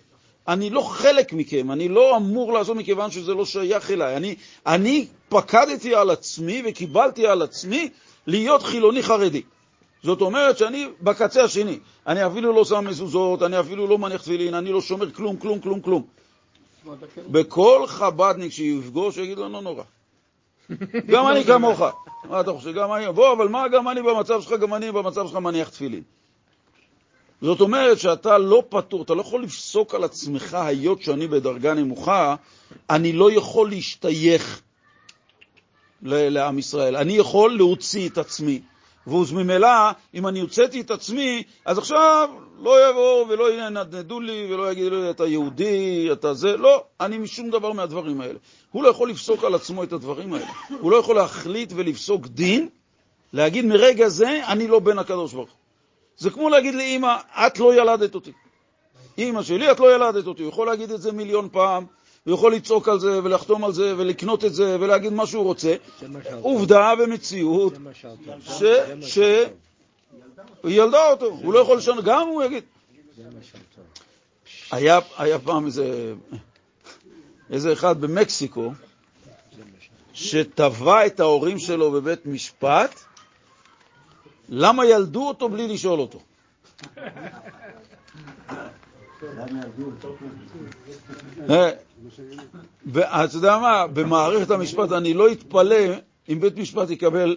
אני 0.49 0.71
לא 0.71 0.81
חלק 0.81 1.33
מכם, 1.33 1.71
אני 1.73 1.89
לא 1.89 2.17
אמור 2.17 2.53
לעשות 2.53 2.77
מכיוון 2.77 3.11
שזה 3.11 3.35
לא 3.35 3.45
שייך 3.45 3.91
אליי. 3.91 4.17
אני, 4.17 4.35
אני 4.67 5.07
פקדתי 5.29 5.95
על 5.95 6.11
עצמי 6.11 6.63
וקיבלתי 6.67 7.27
על 7.27 7.43
עצמי 7.43 7.89
להיות 8.27 8.63
חילוני 8.63 9.03
חרדי. 9.03 9.43
זאת 10.03 10.21
אומרת 10.21 10.59
שאני 10.59 10.87
בקצה 11.01 11.45
השני. 11.45 11.79
אני 12.07 12.27
אפילו 12.27 12.53
לא 12.53 12.65
שם 12.65 12.85
מזוזות, 12.89 13.43
אני 13.43 13.61
אפילו 13.61 13.87
לא 13.87 13.99
מניח 13.99 14.23
תפילין, 14.23 14.55
אני 14.55 14.73
לא 14.73 14.81
שומר 14.81 15.11
כלום, 15.11 15.37
כלום, 15.37 15.61
כלום, 15.61 15.81
כלום. 15.81 16.03
בכל 17.31 17.85
חב"דניק 17.87 18.53
שיפגוש, 18.53 19.17
יגיד 19.17 19.39
לו, 19.39 19.49
לא 19.49 19.61
נורא. 19.61 19.83
גם 21.13 21.29
אני 21.29 21.45
כמוך. 21.45 21.81
מה 22.25 22.41
אתה 22.41 22.53
חושב? 22.53 22.73
גם 22.73 22.93
אני, 22.93 23.13
בוא, 23.13 23.33
אבל 23.33 23.49
מה 23.49 23.69
גם 23.69 23.89
אני 23.89 24.03
במצב 24.03 24.41
שלך? 24.41 24.53
גם 24.53 24.75
אני 24.75 24.93
במצב 24.93 25.27
שלך 25.27 25.37
מניח 25.37 25.69
תפילין. 25.69 26.03
זאת 27.43 27.61
אומרת 27.61 27.99
שאתה 27.99 28.39
לא 28.39 28.63
פטור, 28.69 29.03
אתה 29.03 29.15
לא 29.15 29.21
יכול 29.21 29.43
לפסוק 29.43 29.95
על 29.95 30.05
עצמך, 30.05 30.55
היות 30.55 31.03
שאני 31.03 31.27
בדרגה 31.27 31.75
נמוכה, 31.75 32.35
אני 32.91 33.13
לא 33.13 33.33
יכול 33.33 33.71
להשתייך 33.71 34.61
לעם 36.03 36.59
ישראל. 36.59 36.97
אני 36.97 37.13
יכול 37.13 37.57
להוציא 37.57 38.09
את 38.09 38.19
עצמי. 38.19 38.61
ואז 39.07 39.33
ממילא, 39.33 39.91
אם 40.15 40.27
אני 40.27 40.41
הוצאתי 40.41 40.81
את 40.81 40.91
עצמי, 40.91 41.43
אז 41.65 41.79
עכשיו 41.79 42.31
לא 42.59 42.91
יבואו 42.91 43.29
ולא 43.29 43.53
ינדנדו 43.55 44.21
לי 44.21 44.55
ולא 44.55 44.73
יגידו 44.73 44.97
לי, 44.97 45.11
אתה 45.11 45.27
יהודי, 45.27 46.09
אתה 46.13 46.35
זה, 46.35 46.57
לא, 46.57 46.85
אני 47.01 47.19
משום 47.19 47.51
דבר 47.51 47.73
מהדברים 47.73 48.21
האלה. 48.21 48.39
הוא 48.71 48.83
לא 48.83 48.89
יכול 48.89 49.11
לפסוק 49.11 49.45
על 49.45 49.55
עצמו 49.55 49.83
את 49.83 49.93
הדברים 49.93 50.35
האלה. 50.35 50.47
הוא 50.81 50.91
לא 50.91 50.97
יכול 50.97 51.17
להחליט 51.17 51.73
ולפסוק 51.77 52.27
דין, 52.27 52.69
להגיד 53.33 53.65
מרגע 53.65 54.09
זה, 54.09 54.47
אני 54.47 54.69
לא 54.69 54.79
בן 54.79 54.99
הקדוש 54.99 55.33
ברוך 55.33 55.51
הוא. 55.51 55.57
זה 56.17 56.31
כמו 56.31 56.49
להגיד 56.49 56.75
לאמא, 56.75 57.17
את 57.47 57.59
לא 57.59 57.75
ילדת 57.75 58.15
אותי. 58.15 58.33
אמא 59.19 59.43
שלי, 59.43 59.71
את 59.71 59.81
לא 59.81 59.95
ילדת 59.95 60.27
אותי. 60.27 60.43
הוא 60.43 60.51
יכול 60.51 60.67
להגיד 60.67 60.91
את 60.91 61.01
זה 61.01 61.13
מיליון 61.13 61.49
פעם, 61.53 61.87
הוא 62.25 62.35
יכול 62.35 62.55
לצעוק 62.55 62.89
על 62.89 63.01
זה 63.01 63.25
ולחתום 63.25 63.65
על 63.65 63.73
זה 63.73 63.95
ולקנות 63.97 64.45
את 64.45 64.55
זה 64.55 64.77
ולהגיד 64.81 65.13
מה 65.13 65.27
שהוא 65.27 65.45
רוצה. 65.45 65.75
עובדה 66.41 66.93
ומציאות 66.99 67.73
זה 67.75 67.79
משל 67.79 68.09
טוב. 68.25 68.35
ש... 68.41 68.59
זה 68.59 68.95
משל 68.99 69.09
ש... 69.09 69.19
טוב. 69.19 70.71
היא 70.71 70.83
ילדה 70.83 71.11
אותו, 71.11 71.27
הוא 71.27 71.55
לא 71.55 71.59
יכול 71.59 71.77
לשנות, 71.79 72.05
גם 72.05 72.29
הוא 72.29 72.43
יגיד. 72.43 72.65
היה, 74.71 74.99
היה 75.19 75.39
פעם 75.39 75.67
איזה, 75.67 76.15
איזה 77.51 77.73
אחד 77.73 78.01
במקסיקו 78.01 78.73
שתבע 80.13 81.07
את 81.07 81.21
ההורים 81.21 81.59
שלו 81.59 81.91
בבית 81.91 82.27
משפט, 82.27 83.01
למה 84.49 84.87
ילדו 84.87 85.29
אותו 85.29 85.49
בלי 85.49 85.69
לשאול 85.69 86.01
אותו. 86.01 86.21
למה 86.97 87.07
ירדו 87.07 87.37
אותו? 87.37 87.51
אה, 88.51 88.69
ואתה 92.87 93.37
יודע 93.37 93.59
מה, 93.59 93.87
במערכת 93.87 94.51
המשפט 94.51 94.93
אני 94.93 95.15
לא 95.15 95.33
אתפלא 95.33 95.77
אם 96.29 96.41
בית 96.41 96.57
משפט 96.57 96.91
יקבל 96.91 97.37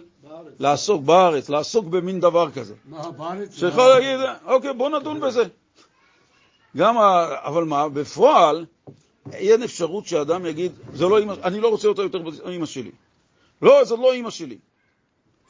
לעסוק 0.58 1.02
בארץ, 1.02 1.48
לעסוק 1.48 1.86
במין 1.86 2.20
דבר 2.20 2.50
כזה. 2.50 2.74
מה, 2.84 3.10
בארץ? 3.10 3.58
שיכול 3.58 3.88
להגיד, 3.88 4.20
אוקיי, 4.44 4.72
בוא 4.72 4.88
נדון 4.90 5.20
בזה. 5.20 5.44
גם. 6.76 6.98
אבל 7.44 7.64
מה, 7.64 7.88
בפועל, 7.88 8.64
אין 9.32 9.62
אפשרות 9.62 10.06
שאדם 10.06 10.46
יגיד, 10.46 10.72
זה 10.94 11.04
לא 11.04 11.22
אמא, 11.22 11.34
אני 11.42 11.60
לא 11.60 11.68
רוצה 11.68 11.88
אותה 11.88 12.02
יותר 12.02 12.22
אמא 12.56 12.66
שלי. 12.66 12.90
לא, 13.62 13.84
זאת 13.84 13.98
לא 13.98 14.14
אמא 14.14 14.30
שלי. 14.30 14.58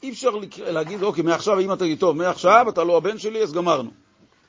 אי 0.03 0.11
אפשר 0.11 0.31
להגיד, 0.59 1.03
אוקיי, 1.03 1.23
מעכשיו 1.23 1.61
אמא 1.61 1.75
תגיד, 1.75 2.01
טוב, 2.01 2.17
מעכשיו 2.17 2.67
אתה 2.69 2.85
לא 2.85 2.97
הבן 2.97 3.19
שלי, 3.19 3.43
אז 3.43 3.53
גמרנו. 3.53 3.91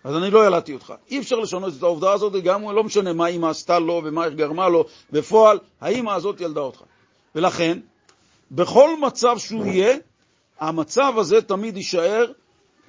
אז 0.05 0.15
אני 0.15 0.31
לא 0.31 0.47
ילדתי 0.47 0.73
אותך. 0.73 0.93
אי 1.11 1.19
אפשר 1.19 1.35
לשנות 1.35 1.73
את 1.77 1.83
העובדה 1.83 2.13
הזאת, 2.13 2.33
גם 2.43 2.71
לא 2.71 2.83
משנה 2.83 3.13
מה 3.13 3.27
אמא 3.27 3.47
עשתה 3.47 3.79
לו 3.79 4.01
ומה 4.05 4.23
היא 4.23 4.33
גרמה 4.35 4.69
לו, 4.69 4.85
בפועל, 5.11 5.59
האמא 5.81 6.11
הזאת 6.11 6.41
ילדה 6.41 6.61
אותך. 6.61 6.81
ולכן, 7.35 7.77
בכל 8.51 8.89
מצב 9.01 9.37
שהוא 9.37 9.65
יהיה, 9.65 9.97
המצב 10.59 11.13
הזה 11.17 11.41
תמיד 11.41 11.77
יישאר 11.77 12.25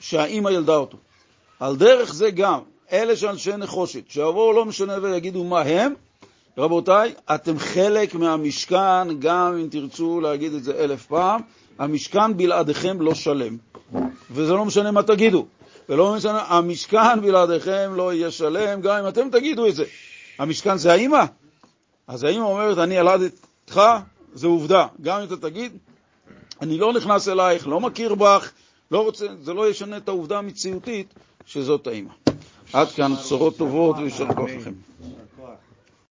שהאימא 0.01 0.49
ילדה 0.49 0.77
אותו. 0.77 0.99
על 1.61 1.77
דרך 1.77 2.14
זה 2.14 2.31
גם, 2.31 2.59
אלה 2.93 3.17
שאנשי 3.17 3.57
נחושת, 3.57 4.03
שיבואו 4.09 4.53
לא 4.53 4.64
משנה 4.64 4.95
ויגידו 5.03 5.45
מה 5.45 5.61
הם, 5.61 5.95
רבותיי, 6.59 7.14
אתם 7.35 7.59
חלק 7.59 8.14
מהמשכן, 8.14 9.19
גם 9.19 9.59
אם 9.59 9.69
תרצו 9.71 10.21
להגיד 10.21 10.55
את 10.55 10.64
זה 10.64 10.75
אלף 10.85 11.07
פעם, 11.07 11.41
המשכן 11.79 12.37
בלעדיכם 12.37 13.01
לא 13.01 13.14
שלם. 13.14 13.57
וזה 14.31 14.53
לא 14.53 14.64
משנה 14.64 14.91
מה 14.91 15.03
תגידו. 15.03 15.47
ולא 15.89 16.14
משנה, 16.14 16.45
המשכן 16.49 17.20
בלעדיכם 17.20 17.93
לא 17.95 18.12
יהיה 18.12 18.30
שלם, 18.30 18.80
גם 18.80 18.97
אם 18.97 19.09
אתם 19.09 19.30
תגידו 19.30 19.66
את 19.66 19.74
זה. 19.74 19.84
המשכן 20.39 20.76
זה 20.76 20.93
האימא. 20.93 21.24
אז 22.07 22.24
האימא 22.24 22.45
אומרת, 22.45 22.78
אני 22.78 22.95
ילדתי 22.95 23.37
אותך, 23.66 23.80
זה 24.34 24.47
עובדה. 24.47 24.87
גם 25.03 25.20
אם 25.20 25.26
אתה 25.26 25.37
תגיד, 25.37 25.78
אני 26.62 26.78
לא 26.78 26.93
נכנס 26.93 27.28
אלייך, 27.28 27.68
לא 27.68 27.80
מכיר 27.80 28.14
בך, 28.14 28.51
לא 28.91 29.05
רוצה, 29.05 29.26
זה 29.43 29.55
לא 29.55 29.70
ישנה 29.70 29.97
את 29.97 30.09
העובדה 30.09 30.39
המציאותית 30.39 31.14
שזאת 31.47 31.87
האימא. 31.87 32.12
עד 32.72 32.89
כאן 32.89 33.14
בשורות 33.14 33.57
טובות 33.57 33.97
ויישר 33.97 34.26
כוח 34.34 34.51
לכם. 34.61 34.72